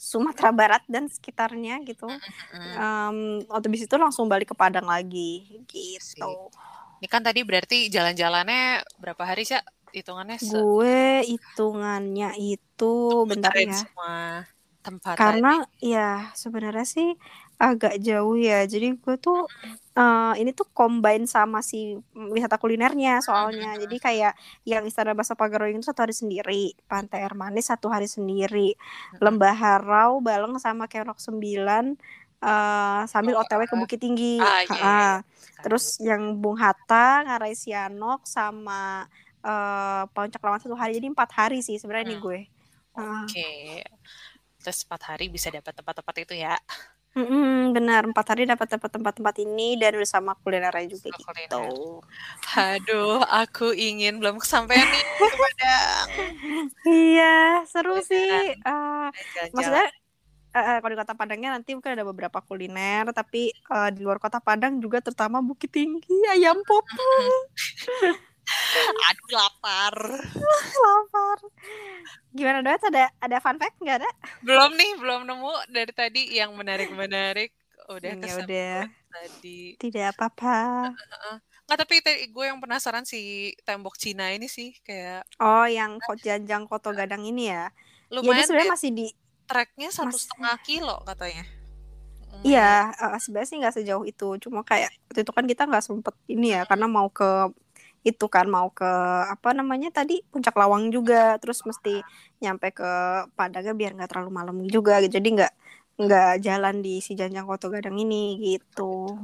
Sumatera 0.04 0.52
Barat 0.52 0.84
dan 0.92 1.08
sekitarnya 1.08 1.80
gitu. 1.88 2.12
Mm. 2.12 2.76
Em, 2.76 3.18
waktu 3.48 3.72
habis 3.72 3.88
itu 3.88 3.96
langsung 3.96 4.28
balik 4.28 4.52
ke 4.52 4.56
Padang 4.60 4.84
lagi 4.84 5.64
gitu. 5.64 6.52
Ini 7.00 7.08
kan 7.08 7.24
tadi 7.24 7.40
berarti 7.48 7.88
jalan-jalannya 7.88 8.84
berapa 9.00 9.24
hari 9.24 9.48
sih? 9.48 9.56
Hitungannya 9.96 10.36
se- 10.44 10.52
Gue 10.60 11.24
hitungannya 11.24 12.36
itu 12.36 12.94
bentar 13.24 13.56
ya. 13.56 13.72
semua 13.72 14.44
tempat 14.84 15.16
Karena 15.16 15.64
ya 15.80 16.36
sebenarnya 16.36 16.84
sih 16.84 17.16
agak 17.64 17.94
jauh 18.08 18.36
ya. 18.36 18.68
Jadi 18.68 18.88
gue 19.00 19.16
tuh 19.18 19.48
eh, 19.96 20.34
ini 20.42 20.52
tuh 20.52 20.68
combine 20.76 21.24
sama 21.36 21.60
si 21.64 21.78
wisata 22.36 22.56
kulinernya 22.60 23.24
soalnya. 23.24 23.70
Jadi 23.80 23.96
kayak 24.06 24.34
yang 24.68 24.84
Istana 24.90 25.14
Basa 25.16 25.34
Pagaroyong 25.40 25.80
itu 25.80 25.88
satu 25.88 26.04
hari 26.04 26.16
sendiri, 26.22 26.64
Pantai 26.92 27.24
Air 27.24 27.36
Manis 27.38 27.72
satu 27.72 27.88
hari 27.94 28.08
sendiri, 28.10 28.76
Lembah 29.24 29.56
Harau, 29.56 30.20
Baleng 30.20 30.60
sama 30.60 30.86
Kenok 30.92 31.20
Sembilan 31.24 31.86
eh, 32.44 33.02
sambil 33.08 33.34
OTW 33.40 33.62
ke 33.72 33.76
Bukit 33.80 34.00
Tinggi. 34.04 34.36
Ah, 34.44 34.62
iya, 34.68 34.76
iya. 34.76 34.84
Ah, 34.84 35.16
Terus 35.64 35.86
yang 36.04 36.36
Bung 36.44 36.60
Hatta, 36.60 37.24
Ngarai 37.24 37.56
Sianok 37.56 38.28
sama 38.28 39.08
eh, 39.40 40.04
Puncak 40.12 40.44
Lawan 40.44 40.60
satu 40.60 40.76
hari. 40.76 41.00
Jadi 41.00 41.08
empat 41.16 41.30
hari 41.32 41.60
sih 41.64 41.80
sebenarnya 41.80 42.12
nih 42.12 42.20
Hmm. 42.20 42.26
gue. 42.28 42.40
Oke. 42.94 43.50
Terus 44.64 44.78
empat 44.88 45.02
hari 45.16 45.26
bisa 45.28 45.48
dapat 45.52 45.72
tempat-tempat 45.76 46.16
itu 46.24 46.34
ya. 46.36 46.56
Mm-mm, 47.14 47.74
benar 47.78 48.02
empat 48.10 48.26
hari 48.34 48.44
dapat 48.50 48.68
dapat 48.74 48.90
tempat-tempat 48.90 49.36
ini 49.46 49.78
dan 49.82 49.94
bersama 50.02 50.34
kulinernya 50.42 50.86
juga 50.94 51.10
Sama 51.10 51.18
gitu. 51.18 51.26
kuliner. 51.26 52.02
Aduh, 52.58 53.22
aku 53.40 53.74
ingin 53.74 54.14
belum 54.22 54.38
kesampaian 54.42 54.90
nih 54.94 55.04
ke 55.06 55.28
Padang. 55.42 56.10
Iya 56.84 57.24
seru 57.72 57.90
Kulineran. 57.92 58.10
sih. 58.10 58.56
Eh, 58.68 59.08
Jalan-jalan. 59.34 59.54
maksudnya 59.54 59.86
eh, 60.58 60.66
eh, 60.70 60.78
kalau 60.82 60.92
di 60.94 61.00
kota 61.02 61.16
Padangnya 61.20 61.50
nanti 61.56 61.70
mungkin 61.76 61.94
ada 61.96 62.06
beberapa 62.12 62.40
kuliner, 62.48 63.06
tapi 63.14 63.40
eh, 63.54 63.90
di 63.96 64.00
luar 64.06 64.20
kota 64.24 64.40
Padang 64.44 64.74
juga 64.84 64.98
terutama 65.06 65.38
Bukit 65.48 65.72
Tinggi, 65.74 66.14
Ayam 66.34 66.60
Pop, 66.68 66.86
Aduh 69.04 69.30
lapar. 69.32 69.96
lapar. 70.84 71.38
Gimana 72.34 72.60
Doet? 72.66 72.82
Ada 72.90 73.14
ada 73.22 73.38
fun 73.38 73.58
fact 73.62 73.78
nggak 73.78 73.98
ada? 74.02 74.10
Belum 74.42 74.72
nih, 74.74 74.92
belum 74.98 75.22
nemu 75.30 75.52
dari 75.70 75.94
tadi 75.94 76.22
yang 76.34 76.52
menarik-menarik. 76.58 77.54
Udah 77.92 78.16
Ya 78.16 78.34
udah, 78.40 78.78
tadi. 79.12 79.76
tidak 79.76 80.16
apa-apa. 80.16 80.92
Nggak, 81.64 81.78
tapi 81.80 81.96
gue 82.32 82.46
yang 82.48 82.60
penasaran 82.60 83.04
si 83.04 83.52
tembok 83.64 83.96
Cina 84.00 84.32
ini 84.32 84.48
sih 84.48 84.76
kayak 84.84 85.28
Oh, 85.40 85.68
yang 85.68 86.00
kok 86.00 86.20
janjang 86.20 86.68
Koto 86.68 86.92
Gadang 86.92 87.24
ini 87.24 87.52
ya? 87.52 87.70
Ya 88.12 88.20
dia 88.20 88.22
lumayan 88.24 88.46
sebenarnya 88.46 88.68
deh, 88.68 88.74
masih 88.78 88.92
di 88.94 89.08
treknya 89.44 89.90
satu 89.92 90.14
Mas- 90.16 90.24
setengah 90.28 90.56
kilo 90.64 90.96
katanya. 91.04 91.44
Lumayan. 92.30 92.44
Iya, 92.46 92.74
eh, 92.94 93.20
sebenarnya 93.20 93.50
sih 93.50 93.58
nggak 93.60 93.76
sejauh 93.80 94.06
itu. 94.08 94.28
Cuma 94.44 94.62
kayak 94.64 94.92
waktu 95.10 95.20
itu 95.26 95.32
kan 95.34 95.46
kita 95.46 95.64
nggak 95.68 95.84
sempet 95.84 96.16
ini 96.30 96.56
ya, 96.56 96.62
karena 96.66 96.86
mau 96.88 97.08
ke 97.10 97.52
itu 98.04 98.26
kan 98.28 98.46
mau 98.52 98.68
ke 98.70 98.88
apa 99.32 99.56
namanya 99.56 99.90
tadi 99.90 100.20
puncak 100.28 100.54
Lawang 100.60 100.92
juga, 100.92 101.40
terus 101.40 101.64
mesti 101.64 102.04
nyampe 102.44 102.76
ke 102.76 102.92
Padangnya 103.34 103.72
biar 103.72 103.96
nggak 103.96 104.10
terlalu 104.12 104.32
malam 104.32 104.56
juga, 104.68 105.00
gitu. 105.00 105.20
Jadi 105.20 105.30
nggak 105.40 105.54
nggak 106.04 106.32
jalan 106.44 106.76
di 106.84 107.00
si 107.00 107.16
Janjang 107.16 107.48
Koto 107.48 107.72
Gadang 107.72 107.96
ini 107.96 108.38
gitu. 108.44 109.16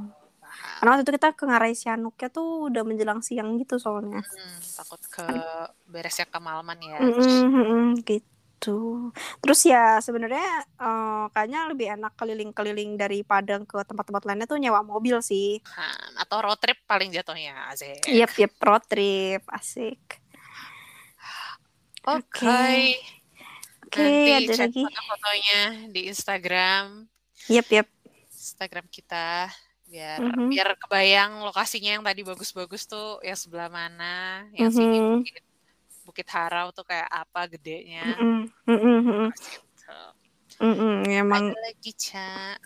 Karena 0.80 0.96
waktu 0.96 1.04
itu 1.04 1.12
kita 1.20 1.36
ke 1.36 1.44
Ngarai 1.44 1.76
Sianuknya 1.76 2.28
tuh 2.32 2.72
udah 2.72 2.82
menjelang 2.88 3.20
siang 3.20 3.60
gitu 3.60 3.76
soalnya. 3.76 4.24
Hmm, 4.24 4.56
takut 4.80 5.00
ke 5.12 5.28
beresnya 5.84 6.24
kemalaman 6.32 6.80
ya. 6.80 6.98
Mm-mm, 7.04 7.44
mm-mm, 7.52 7.84
gitu. 8.08 8.24
Terus 9.40 9.60
ya 9.64 9.98
sebenarnya 9.98 10.48
eh, 10.76 11.24
kayaknya 11.32 11.60
lebih 11.72 11.86
enak 11.96 12.12
keliling-keliling 12.14 12.94
dari 12.94 13.24
Padang 13.24 13.64
ke 13.64 13.80
tempat-tempat 13.80 14.22
lainnya 14.28 14.44
tuh 14.44 14.60
nyewa 14.60 14.84
mobil 14.84 15.18
sih. 15.24 15.64
Nah, 15.64 16.20
atau 16.20 16.44
road 16.44 16.60
trip 16.60 16.76
paling 16.84 17.08
jatuhnya 17.08 17.72
Azek. 17.72 18.04
Yep, 18.04 18.36
yep, 18.36 18.52
road 18.60 18.84
trip, 18.84 19.42
asik. 19.48 20.20
Oke. 22.04 22.96
Oke, 23.84 23.98
Nanti 23.98 24.30
ada 24.46 24.54
lagi. 24.64 24.82
foto-fotonya 24.86 25.60
di 25.90 26.00
Instagram, 26.06 27.10
Yep, 27.50 27.66
yep. 27.74 27.86
Instagram 28.30 28.86
kita 28.86 29.50
biar 29.84 30.22
Mhm. 30.22 30.46
biar 30.54 30.78
kebayang 30.78 31.42
lokasinya 31.42 31.98
yang 31.98 32.04
tadi 32.06 32.22
bagus-bagus 32.22 32.86
tuh 32.86 33.18
yang 33.26 33.34
sebelah 33.34 33.66
mana, 33.66 34.46
yang 34.54 34.70
sini 34.70 34.96
Mhm. 35.02 35.26
Bukit, 36.10 36.26
Harau 36.34 36.74
tuh 36.74 36.82
kayak 36.90 37.06
apa 37.06 37.40
gedenya. 37.46 38.02
Mm-mm, 38.66 39.30
Gitu. 39.38 39.98
mm-mm. 40.58 40.94
Emang 41.06 41.44
Ada 41.54 41.60
lagi, 41.70 41.90
Ca. 41.94 42.58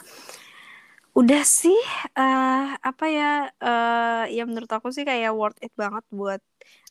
udah 1.14 1.42
sih 1.46 1.78
eh 2.18 2.74
apa 2.82 3.04
ya 3.06 3.46
eh 3.62 4.22
ya 4.34 4.42
menurut 4.48 4.66
aku 4.66 4.88
sih 4.90 5.04
kayak 5.06 5.30
worth 5.30 5.60
it 5.62 5.70
banget 5.78 6.02
buat 6.10 6.40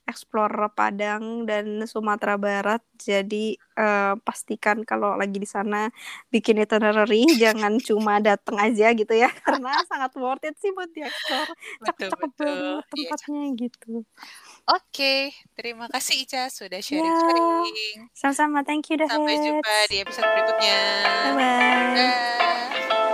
explore 0.08 0.52
Padang 0.76 1.48
dan 1.48 1.84
Sumatera 1.88 2.36
Barat. 2.40 2.84
Jadi 2.96 3.56
eh, 3.56 4.14
pastikan 4.24 4.84
kalau 4.84 5.16
lagi 5.20 5.40
di 5.44 5.48
sana 5.48 5.88
bikin 6.32 6.60
itinerary 6.64 7.24
jangan 7.44 7.80
cuma 7.84 8.20
datang 8.24 8.58
aja 8.64 8.92
gitu 8.96 9.12
ya 9.16 9.32
karena 9.44 9.72
sangat 9.92 10.12
worth 10.20 10.44
it 10.48 10.56
sih 10.60 10.72
buat 10.76 10.92
dieksplor. 10.96 11.48
Betul, 11.84 12.12
Cakep-cakep 12.12 12.32
Iya, 12.48 12.80
tempatnya 12.92 13.42
gitu. 13.60 13.92
Oke, 14.64 15.36
terima 15.54 15.92
kasih 15.92 16.24
Ica 16.24 16.48
sudah 16.48 16.80
Ya, 16.80 16.86
sharing-sharing. 16.88 18.08
sama-sama. 18.16 18.64
Thank 18.64 18.88
you, 18.90 18.98
Sampai 18.98 19.36
Dahed. 19.36 19.44
jumpa 19.44 19.76
di 19.92 19.98
episode 20.00 20.24
berikutnya. 20.26 20.80
Bye-bye. 21.36 21.92
Bye. 21.92 23.12